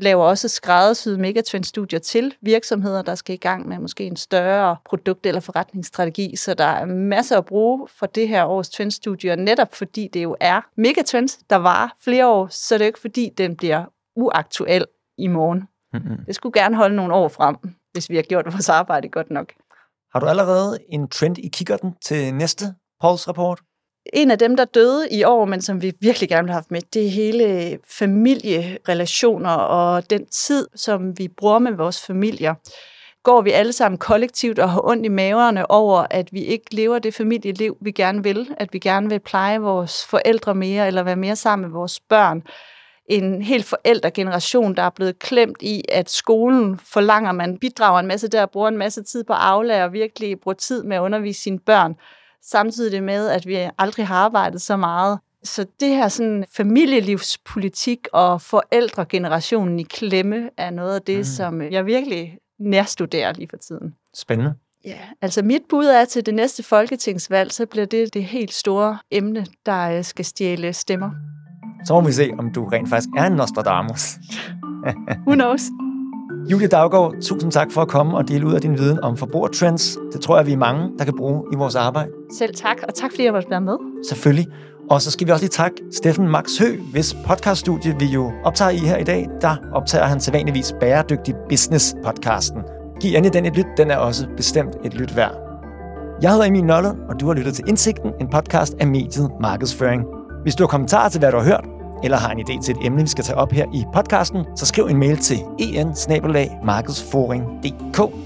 laver 0.00 0.24
også 0.24 0.48
skræddersyede 0.48 1.18
megatrend-studier 1.18 1.98
til 1.98 2.34
virksomheder, 2.40 3.02
der 3.02 3.14
skal 3.14 3.34
i 3.34 3.38
gang 3.38 3.68
med 3.68 3.78
måske 3.78 4.04
en 4.04 4.16
større 4.16 4.76
produkt- 4.84 5.26
eller 5.26 5.40
forretningsstrategi. 5.40 6.36
Så 6.36 6.54
der 6.54 6.64
er 6.64 6.84
masser 6.84 7.38
at 7.38 7.44
bruge 7.44 7.88
for 7.98 8.06
det 8.06 8.28
her 8.28 8.44
års 8.44 8.70
trendstudier, 8.70 9.36
netop 9.36 9.74
fordi 9.74 10.08
det 10.12 10.22
jo 10.22 10.36
er 10.40 10.60
megatrends, 10.76 11.38
der 11.50 11.56
var 11.56 11.96
flere 12.04 12.26
år, 12.26 12.48
så 12.50 12.74
det 12.74 12.82
er 12.82 12.86
ikke 12.86 13.00
fordi, 13.00 13.30
den 13.38 13.56
bliver 13.56 13.84
uaktuel 14.16 14.86
i 15.18 15.26
morgen. 15.26 15.62
Mm-hmm. 15.92 16.24
Det 16.26 16.34
skulle 16.34 16.60
gerne 16.60 16.76
holde 16.76 16.96
nogle 16.96 17.14
år 17.14 17.28
frem 17.28 17.56
hvis 17.92 18.10
vi 18.10 18.16
har 18.16 18.22
gjort 18.22 18.44
vores 18.52 18.68
arbejde 18.68 19.08
godt 19.08 19.30
nok. 19.30 19.52
Har 20.12 20.20
du 20.20 20.26
allerede 20.26 20.78
en 20.88 21.08
trend 21.08 21.38
i 21.38 21.48
kikkerten 21.48 21.94
til 22.04 22.34
næste 22.34 22.64
Pauls 23.00 23.28
rapport? 23.28 23.60
En 24.12 24.30
af 24.30 24.38
dem, 24.38 24.56
der 24.56 24.64
døde 24.64 25.08
i 25.10 25.24
år, 25.24 25.44
men 25.44 25.62
som 25.62 25.82
vi 25.82 25.92
virkelig 26.00 26.28
gerne 26.28 26.44
vil 26.44 26.50
have 26.50 26.56
haft 26.56 26.70
med, 26.70 26.80
det 26.94 27.06
er 27.06 27.10
hele 27.10 27.78
familierelationer 27.88 29.50
og 29.50 30.10
den 30.10 30.26
tid, 30.26 30.66
som 30.74 31.18
vi 31.18 31.28
bruger 31.28 31.58
med 31.58 31.72
vores 31.72 32.06
familier. 32.06 32.54
Går 33.22 33.40
vi 33.40 33.50
alle 33.50 33.72
sammen 33.72 33.98
kollektivt 33.98 34.58
og 34.58 34.70
har 34.70 34.88
ondt 34.88 35.06
i 35.06 35.08
maverne 35.08 35.70
over, 35.70 36.06
at 36.10 36.32
vi 36.32 36.44
ikke 36.44 36.74
lever 36.74 36.98
det 36.98 37.14
familieliv, 37.14 37.76
vi 37.80 37.90
gerne 37.90 38.22
vil, 38.22 38.48
at 38.56 38.72
vi 38.72 38.78
gerne 38.78 39.08
vil 39.08 39.20
pleje 39.20 39.58
vores 39.58 40.06
forældre 40.06 40.54
mere 40.54 40.86
eller 40.86 41.02
være 41.02 41.16
mere 41.16 41.36
sammen 41.36 41.68
med 41.68 41.72
vores 41.72 42.00
børn, 42.00 42.42
en 43.08 43.42
helt 43.42 43.64
forældregeneration, 43.64 44.76
der 44.76 44.82
er 44.82 44.90
blevet 44.90 45.18
klemt 45.18 45.62
i, 45.62 45.82
at 45.88 46.10
skolen 46.10 46.78
forlanger, 46.78 47.32
man 47.32 47.58
bidrager 47.58 48.00
en 48.00 48.06
masse 48.06 48.28
der, 48.28 48.46
bruger 48.46 48.68
en 48.68 48.78
masse 48.78 49.02
tid 49.02 49.24
på 49.24 49.32
aflære 49.32 49.84
og 49.84 49.92
virkelig 49.92 50.40
bruger 50.40 50.54
tid 50.54 50.82
med 50.82 50.96
at 50.96 51.00
undervise 51.00 51.42
sine 51.42 51.58
børn, 51.58 51.94
samtidig 52.50 53.02
med, 53.02 53.28
at 53.28 53.46
vi 53.46 53.68
aldrig 53.78 54.06
har 54.06 54.14
arbejdet 54.16 54.62
så 54.62 54.76
meget. 54.76 55.18
Så 55.42 55.66
det 55.80 55.88
her 55.88 56.08
sådan 56.08 56.44
familielivspolitik 56.56 58.08
og 58.12 58.42
forældregenerationen 58.42 59.78
i 59.78 59.82
klemme 59.82 60.50
er 60.56 60.70
noget 60.70 60.94
af 60.94 61.02
det, 61.02 61.18
mm. 61.18 61.24
som 61.24 61.62
jeg 61.62 61.86
virkelig 61.86 62.38
nærstuderer 62.60 63.32
lige 63.32 63.48
for 63.50 63.56
tiden. 63.56 63.94
Spændende. 64.14 64.54
Ja, 64.84 64.98
altså 65.22 65.42
mit 65.42 65.62
bud 65.68 65.84
er 65.84 66.04
til 66.04 66.26
det 66.26 66.34
næste 66.34 66.62
folketingsvalg, 66.62 67.52
så 67.52 67.66
bliver 67.66 67.86
det 67.86 68.14
det 68.14 68.24
helt 68.24 68.54
store 68.54 68.98
emne, 69.10 69.46
der 69.66 69.90
øh, 69.90 70.04
skal 70.04 70.24
stjæle 70.24 70.72
stemmer. 70.72 71.10
Så 71.84 71.94
må 71.94 72.06
vi 72.06 72.12
se, 72.12 72.30
om 72.38 72.52
du 72.52 72.68
rent 72.68 72.88
faktisk 72.88 73.08
er 73.16 73.26
en 73.26 73.32
Nostradamus. 73.32 74.16
Who 75.26 75.34
knows? 75.34 75.62
Julie 76.50 76.68
Daggaard, 76.68 77.14
tusind 77.22 77.52
tak 77.52 77.72
for 77.72 77.82
at 77.82 77.88
komme 77.88 78.16
og 78.16 78.28
dele 78.28 78.46
ud 78.46 78.52
af 78.54 78.60
din 78.60 78.78
viden 78.78 79.00
om 79.00 79.16
forbrugertrends. 79.16 79.98
Det 80.12 80.20
tror 80.20 80.36
jeg, 80.36 80.46
vi 80.46 80.52
er 80.52 80.56
mange, 80.56 80.90
der 80.98 81.04
kan 81.04 81.16
bruge 81.16 81.42
i 81.52 81.56
vores 81.56 81.74
arbejde. 81.74 82.10
Selv 82.38 82.54
tak, 82.54 82.76
og 82.88 82.94
tak 82.94 83.10
fordi 83.10 83.24
jeg 83.24 83.32
måtte 83.32 83.50
være 83.50 83.60
med. 83.60 83.76
Selvfølgelig. 84.08 84.46
Og 84.90 85.02
så 85.02 85.10
skal 85.10 85.26
vi 85.26 85.32
også 85.32 85.42
lige 85.42 85.50
takke 85.50 85.76
Steffen 85.92 86.28
Max 86.28 86.58
Hø, 86.58 86.76
hvis 86.92 87.16
podcaststudie 87.26 87.94
vi 87.98 88.04
jo 88.06 88.32
optager 88.44 88.70
i 88.70 88.76
her 88.78 88.96
i 88.96 89.04
dag. 89.04 89.28
Der 89.40 89.56
optager 89.72 90.04
han 90.04 90.20
sædvanligvis 90.20 90.74
Bæredygtig 90.80 91.34
Business-podcasten. 91.48 92.62
Giv 93.00 93.16
endelig 93.16 93.32
den 93.32 93.46
et 93.46 93.56
lyt, 93.56 93.66
den 93.76 93.90
er 93.90 93.96
også 93.96 94.26
bestemt 94.36 94.76
et 94.84 94.94
lyt 94.94 95.16
værd. 95.16 95.34
Jeg 96.22 96.30
hedder 96.30 96.46
Emil 96.46 96.64
Nolle, 96.64 96.88
og 97.08 97.20
du 97.20 97.26
har 97.26 97.34
lyttet 97.34 97.54
til 97.54 97.64
Indsigten, 97.68 98.10
en 98.20 98.28
podcast 98.30 98.74
af 98.80 98.86
mediet 98.86 99.30
Markedsføring. 99.40 100.04
Hvis 100.42 100.54
du 100.54 100.62
har 100.62 100.68
kommentarer 100.68 101.08
til, 101.08 101.18
hvad 101.18 101.32
du 101.32 101.38
har 101.38 101.44
hørt, 101.44 101.64
eller 102.02 102.16
har 102.16 102.30
en 102.30 102.40
idé 102.40 102.62
til 102.62 102.76
et 102.76 102.86
emne, 102.86 103.02
vi 103.02 103.08
skal 103.08 103.24
tage 103.24 103.38
op 103.38 103.52
her 103.52 103.66
i 103.74 103.84
podcasten, 103.94 104.44
så 104.56 104.66
skriv 104.66 104.84
en 104.84 104.96
mail 104.96 105.16
til 105.16 105.38
en 105.58 105.94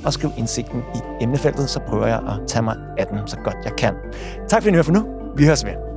og 0.04 0.12
skriv 0.12 0.30
indsigten 0.38 0.82
i 0.94 0.98
emnefeltet, 1.24 1.70
så 1.70 1.80
prøver 1.88 2.06
jeg 2.06 2.18
at 2.18 2.48
tage 2.48 2.62
mig 2.62 2.76
af 2.98 3.06
den 3.06 3.18
så 3.26 3.36
godt 3.44 3.56
jeg 3.64 3.72
kan. 3.78 3.94
Tak 4.48 4.62
for 4.62 4.70
at 4.70 4.74
I 4.74 4.82
for 4.82 4.92
nu. 4.92 5.04
Vi 5.36 5.44
høres 5.44 5.64
ved. 5.64 5.91